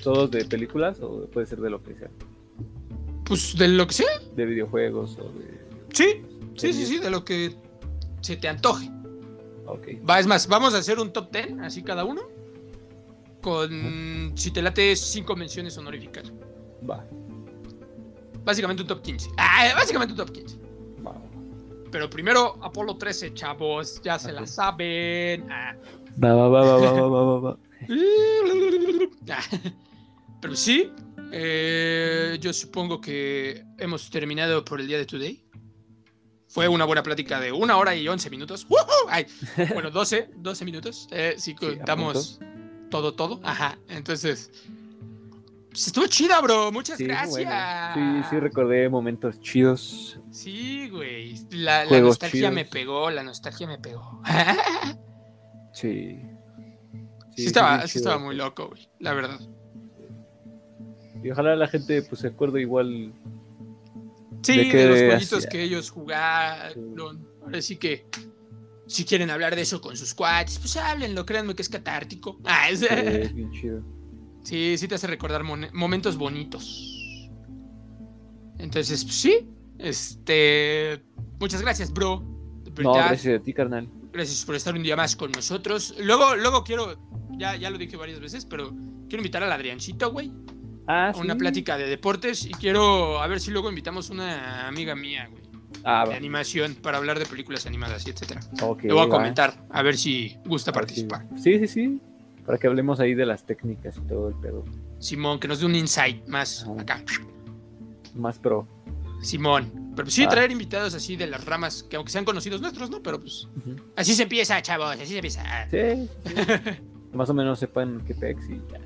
¿Todos 0.02 0.30
de 0.30 0.44
películas 0.44 1.00
o 1.00 1.26
puede 1.26 1.46
ser 1.46 1.60
de 1.60 1.70
lo 1.70 1.82
que 1.82 1.94
sea? 1.94 2.10
Pues 3.24 3.56
de 3.56 3.68
lo 3.68 3.86
que 3.86 3.94
sea. 3.94 4.20
De 4.36 4.44
videojuegos 4.44 5.16
o 5.18 5.24
de... 5.38 5.60
Sí, 5.92 6.22
sí, 6.56 6.72
sí, 6.72 6.86
sí, 6.86 6.98
de 6.98 7.10
lo 7.10 7.24
que 7.24 7.54
se 8.20 8.36
te 8.36 8.48
antoje. 8.48 8.90
Ok. 9.66 9.88
Va, 10.08 10.18
es 10.18 10.26
más, 10.26 10.46
vamos 10.48 10.74
a 10.74 10.78
hacer 10.78 10.98
un 10.98 11.12
top 11.12 11.30
10, 11.32 11.58
así 11.60 11.82
cada 11.82 12.04
uno. 12.04 12.22
Con, 13.40 14.32
si 14.36 14.50
te 14.50 14.62
late, 14.62 14.94
cinco 14.96 15.34
menciones 15.36 15.76
honoríficas. 15.78 16.32
Va. 16.88 17.04
Básicamente 18.44 18.82
un 18.82 18.88
top 18.88 19.02
15. 19.02 19.30
Ah, 19.36 19.72
básicamente 19.74 20.12
un 20.12 20.18
top 20.18 20.32
15. 20.32 20.58
Va. 21.06 21.14
Pero 21.90 22.10
primero, 22.10 22.58
Apolo 22.62 22.96
13, 22.96 23.34
chavos. 23.34 24.00
Ya 24.02 24.18
se 24.18 24.32
la 24.32 24.46
saben. 24.46 25.50
Ah. 25.50 25.74
Va, 26.22 26.34
va, 26.34 26.48
va, 26.48 26.62
va, 26.62 26.92
va, 26.92 27.08
va, 27.08 27.40
va. 27.40 27.58
Pero 30.40 30.56
sí, 30.56 30.90
eh, 31.32 32.36
yo 32.40 32.52
supongo 32.52 33.00
que 33.00 33.64
hemos 33.78 34.10
terminado 34.10 34.64
por 34.64 34.80
el 34.80 34.88
día 34.88 34.98
de 34.98 35.06
today. 35.06 35.44
Fue 36.48 36.68
una 36.68 36.84
buena 36.84 37.02
plática 37.02 37.40
de 37.40 37.50
una 37.52 37.78
hora 37.78 37.94
y 37.94 38.06
once 38.08 38.28
minutos. 38.28 38.66
bueno, 39.72 39.90
12, 39.90 40.30
12 40.36 40.64
minutos. 40.64 41.08
Eh, 41.10 41.34
si 41.38 41.54
contamos 41.54 42.40
todo, 42.90 43.14
todo. 43.14 43.40
Ajá. 43.42 43.78
Entonces, 43.88 44.50
estuvo 45.72 46.06
chida, 46.06 46.40
bro. 46.40 46.72
Muchas 46.72 46.98
gracias. 46.98 47.94
Sí, 47.94 48.00
sí, 48.30 48.40
recordé 48.40 48.88
momentos 48.88 49.40
chidos. 49.40 50.18
Sí, 50.30 50.88
güey. 50.88 51.38
La, 51.50 51.84
nostalgia 51.84 52.50
me 52.50 52.64
pegó, 52.64 53.10
la 53.10 53.22
nostalgia 53.22 53.66
me 53.66 53.78
pegó. 53.78 54.22
sí. 55.72 56.20
Sí, 57.36 57.46
estaba, 57.46 57.86
sí 57.86 57.98
estaba 57.98 58.18
muy 58.18 58.36
loco, 58.36 58.68
güey, 58.68 58.88
la 58.98 59.14
verdad. 59.14 59.40
Y 61.22 61.30
ojalá 61.30 61.56
la 61.56 61.68
gente 61.68 62.02
pues 62.02 62.20
se 62.20 62.28
acuerde 62.28 62.60
igual. 62.60 63.12
Sí, 64.42 64.70
de, 64.70 64.86
los 64.86 64.98
jueguitos 64.98 65.46
que 65.46 65.62
ellos 65.62 65.90
jugaron. 65.90 67.26
Ahora 67.42 67.62
sí 67.62 67.76
que 67.76 68.06
si 68.86 69.04
quieren 69.04 69.30
hablar 69.30 69.56
de 69.56 69.62
eso 69.62 69.80
con 69.80 69.96
sus 69.96 70.14
cuates, 70.14 70.58
pues 70.58 70.76
háblenlo, 70.76 71.24
créanme 71.24 71.54
que 71.54 71.62
es 71.62 71.68
catártico. 71.68 72.38
Ah, 72.44 72.68
es... 72.68 72.80
Bien 73.34 73.50
chido. 73.52 74.01
Sí, 74.42 74.76
sí 74.76 74.88
te 74.88 74.96
hace 74.96 75.06
recordar 75.06 75.42
momentos 75.44 76.16
bonitos. 76.16 77.30
Entonces, 78.58 79.04
pues, 79.04 79.14
sí. 79.14 79.48
Este. 79.78 81.02
Muchas 81.40 81.62
gracias, 81.62 81.92
bro. 81.92 82.22
No, 82.82 82.94
gracias 82.94 83.40
a 83.40 83.42
ti, 83.42 83.52
carnal. 83.52 83.88
Gracias 84.12 84.44
por 84.44 84.54
estar 84.54 84.74
un 84.74 84.82
día 84.82 84.96
más 84.96 85.16
con 85.16 85.32
nosotros. 85.32 85.94
Luego, 85.98 86.36
luego 86.36 86.64
quiero. 86.64 86.96
Ya, 87.38 87.56
ya 87.56 87.70
lo 87.70 87.78
dije 87.78 87.96
varias 87.96 88.20
veces, 88.20 88.46
pero 88.46 88.70
quiero 89.08 89.18
invitar 89.18 89.42
al 89.42 89.52
Adriancito, 89.52 90.12
güey. 90.12 90.32
Ah, 90.86 91.12
a 91.14 91.16
una 91.18 91.36
plática 91.36 91.76
de 91.76 91.86
deportes. 91.86 92.44
Y 92.44 92.50
quiero. 92.50 93.20
A 93.20 93.26
ver 93.26 93.40
si 93.40 93.50
luego 93.50 93.68
invitamos 93.68 94.10
una 94.10 94.68
amiga 94.68 94.94
mía, 94.94 95.28
güey. 95.30 95.42
Ah, 95.84 96.04
de 96.08 96.14
animación 96.14 96.76
para 96.76 96.98
hablar 96.98 97.18
de 97.18 97.26
películas 97.26 97.66
animadas 97.66 98.06
y 98.06 98.10
etcétera. 98.10 98.40
Le 98.82 98.92
voy 98.92 99.04
a 99.04 99.08
comentar, 99.08 99.66
a 99.70 99.82
ver 99.82 99.96
si 99.96 100.36
gusta 100.44 100.72
participar. 100.72 101.26
Sí, 101.36 101.58
sí, 101.58 101.66
sí. 101.66 102.00
Para 102.44 102.58
que 102.58 102.66
hablemos 102.66 103.00
ahí 103.00 103.14
de 103.14 103.26
las 103.26 103.44
técnicas 103.44 103.96
y 103.96 104.00
todo 104.02 104.28
el 104.28 104.34
pedo. 104.34 104.64
Simón, 104.98 105.38
que 105.38 105.48
nos 105.48 105.60
dé 105.60 105.66
un 105.66 105.74
insight 105.74 106.26
más 106.26 106.66
acá. 106.78 107.02
Más 108.14 108.38
pro. 108.38 108.66
Simón. 109.22 109.70
Pero 109.94 110.06
pues 110.06 110.14
sí, 110.14 110.26
traer 110.26 110.50
invitados 110.50 110.94
así 110.94 111.16
de 111.16 111.26
las 111.26 111.44
ramas, 111.44 111.82
que 111.84 111.96
aunque 111.96 112.10
sean 112.10 112.24
conocidos 112.24 112.60
nuestros, 112.60 112.90
¿no? 112.90 113.02
Pero 113.02 113.20
pues. 113.20 113.48
Así 113.96 114.14
se 114.14 114.24
empieza, 114.24 114.60
chavos, 114.62 114.96
así 114.96 115.06
se 115.06 115.16
empieza. 115.16 115.68
Sí. 115.70 116.08
más 117.12 117.28
o 117.30 117.34
menos 117.34 117.58
sepan 117.58 118.02
qué 118.06 118.14
pex 118.14 118.48
y 118.48 118.60
ya. 118.70 118.80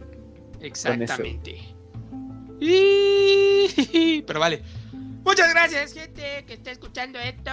Exactamente. 0.61 1.75
Y... 2.61 4.23
Pero 4.27 4.41
vale. 4.41 4.63
Muchas 5.25 5.51
gracias, 5.51 5.93
gente, 5.93 6.45
que 6.47 6.55
está 6.55 6.71
escuchando 6.71 7.19
esto. 7.19 7.51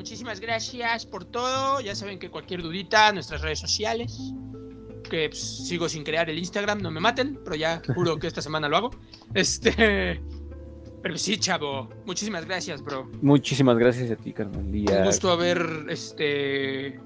Muchísimas 0.00 0.40
gracias 0.40 1.04
por 1.04 1.26
todo. 1.26 1.78
Ya 1.82 1.94
saben 1.94 2.18
que 2.18 2.30
cualquier 2.30 2.62
dudita, 2.62 3.12
nuestras 3.12 3.42
redes 3.42 3.58
sociales. 3.58 4.32
Que 5.10 5.28
pues, 5.28 5.38
sigo 5.68 5.90
sin 5.90 6.04
crear 6.04 6.30
el 6.30 6.38
Instagram, 6.38 6.80
no 6.80 6.90
me 6.90 7.00
maten, 7.00 7.38
pero 7.44 7.54
ya 7.54 7.82
juro 7.94 8.18
que 8.18 8.26
esta 8.26 8.40
semana 8.40 8.66
lo 8.66 8.78
hago. 8.78 8.90
Este. 9.34 10.18
Pero 11.02 11.18
sí, 11.18 11.36
chavo. 11.36 11.90
Muchísimas 12.06 12.46
gracias, 12.46 12.82
bro. 12.82 13.10
Muchísimas 13.20 13.76
gracias 13.76 14.10
a 14.10 14.16
ti, 14.16 14.32
carnal. 14.32 14.64
Un 14.64 15.04
gusto 15.04 15.30
haber 15.30 15.84
este 15.90 16.98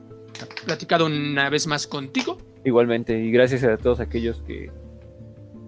platicado 0.65 1.07
una 1.07 1.51
vez 1.51 1.67
más 1.67 1.89
contigo. 1.89 2.39
Igualmente, 2.65 3.19
y 3.19 3.33
gracias 3.33 3.65
a 3.65 3.77
todos 3.77 3.99
aquellos 3.99 4.41
que, 4.43 4.71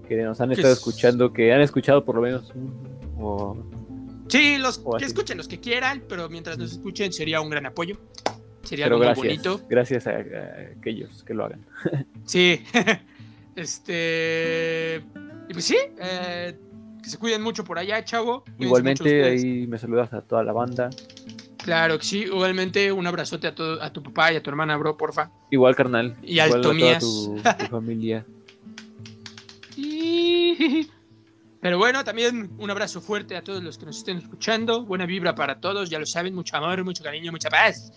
que 0.08 0.16
nos 0.22 0.40
han 0.40 0.52
estado 0.52 0.72
escuchando, 0.72 1.32
que 1.32 1.52
han 1.52 1.60
escuchado 1.60 2.04
por 2.04 2.14
lo 2.14 2.22
menos 2.22 2.52
o 3.18 3.56
Sí, 4.28 4.58
los 4.58 4.78
que 4.98 5.04
escuchen 5.04 5.36
los 5.36 5.48
que 5.48 5.60
quieran, 5.60 6.02
pero 6.08 6.28
mientras 6.28 6.58
nos 6.58 6.72
escuchen 6.72 7.12
sería 7.12 7.40
un 7.40 7.50
gran 7.50 7.66
apoyo. 7.66 7.98
Sería 8.62 8.86
algo 8.86 8.98
muy 8.98 9.14
bonito. 9.14 9.60
Gracias 9.68 10.06
a, 10.06 10.16
aquellos 10.76 11.22
que 11.22 11.34
lo 11.34 11.44
hagan. 11.44 11.64
sí. 12.24 12.62
este. 13.56 15.02
Y 15.48 15.52
pues 15.52 15.64
sí, 15.64 15.76
eh, 16.00 16.58
que 17.02 17.08
se 17.08 17.18
cuiden 17.18 17.42
mucho 17.42 17.62
por 17.62 17.78
allá, 17.78 18.04
chavo. 18.04 18.44
Igualmente, 18.58 19.24
ahí 19.24 19.66
me 19.66 19.78
saludas 19.78 20.12
a 20.12 20.22
toda 20.22 20.42
la 20.42 20.52
banda. 20.52 20.90
Claro 21.58 21.98
que 21.98 22.04
sí, 22.04 22.22
igualmente 22.22 22.90
un 22.92 23.06
abrazote 23.06 23.48
a, 23.48 23.54
a 23.80 23.92
tu 23.92 24.02
papá 24.02 24.32
y 24.32 24.36
a 24.36 24.42
tu 24.42 24.50
hermana, 24.50 24.76
bro, 24.76 24.96
porfa. 24.96 25.30
Igual, 25.50 25.76
carnal. 25.76 26.16
Y 26.22 26.38
al 26.40 26.60
Tomías. 26.60 27.00
tu, 27.00 27.40
tu 27.58 27.66
familia. 27.66 28.24
Pero 31.66 31.78
bueno, 31.78 32.04
también 32.04 32.52
un 32.58 32.70
abrazo 32.70 33.00
fuerte 33.00 33.36
a 33.36 33.42
todos 33.42 33.60
los 33.60 33.76
que 33.76 33.86
nos 33.86 33.96
estén 33.96 34.18
escuchando. 34.18 34.84
Buena 34.84 35.04
vibra 35.04 35.34
para 35.34 35.58
todos, 35.58 35.90
ya 35.90 35.98
lo 35.98 36.06
saben, 36.06 36.32
mucho 36.32 36.56
amor, 36.56 36.84
mucho 36.84 37.02
cariño, 37.02 37.32
mucha 37.32 37.50
paz, 37.50 37.90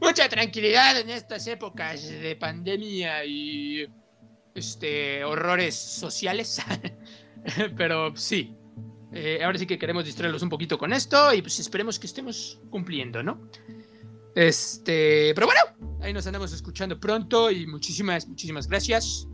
mucha 0.00 0.26
tranquilidad 0.26 0.98
en 0.98 1.10
estas 1.10 1.46
épocas 1.46 2.08
de 2.08 2.34
pandemia 2.36 3.22
y 3.26 3.86
este 4.54 5.22
horrores 5.22 5.74
sociales. 5.74 6.62
Pero 7.76 8.16
sí, 8.16 8.56
eh, 9.12 9.40
ahora 9.44 9.58
sí 9.58 9.66
que 9.66 9.78
queremos 9.78 10.06
distraerlos 10.06 10.40
un 10.40 10.48
poquito 10.48 10.78
con 10.78 10.90
esto 10.94 11.34
y 11.34 11.42
pues 11.42 11.60
esperemos 11.60 11.98
que 11.98 12.06
estemos 12.06 12.58
cumpliendo, 12.70 13.22
¿no? 13.22 13.50
Este, 14.34 15.34
pero 15.34 15.46
bueno, 15.46 15.60
ahí 16.00 16.14
nos 16.14 16.26
andamos 16.26 16.54
escuchando 16.54 16.98
pronto 16.98 17.50
y 17.50 17.66
muchísimas, 17.66 18.26
muchísimas 18.26 18.66
gracias. 18.66 19.28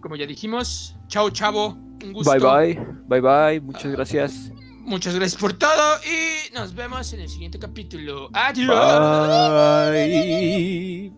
Como 0.00 0.16
ya 0.16 0.26
dijimos, 0.26 0.96
chao, 1.08 1.30
chavo. 1.30 1.76
Un 2.02 2.12
gusto. 2.12 2.30
Bye 2.30 2.40
bye, 2.40 2.78
bye 3.08 3.20
bye, 3.20 3.60
muchas 3.60 3.92
gracias. 3.92 4.52
Muchas 4.88 5.14
gracias 5.14 5.40
por 5.40 5.52
todo 5.52 5.98
y 6.04 6.52
nos 6.54 6.74
vemos 6.74 7.12
en 7.12 7.20
el 7.20 7.28
siguiente 7.28 7.58
capítulo. 7.58 8.30
Adiós. 8.32 8.68
Bye. 9.92 11.12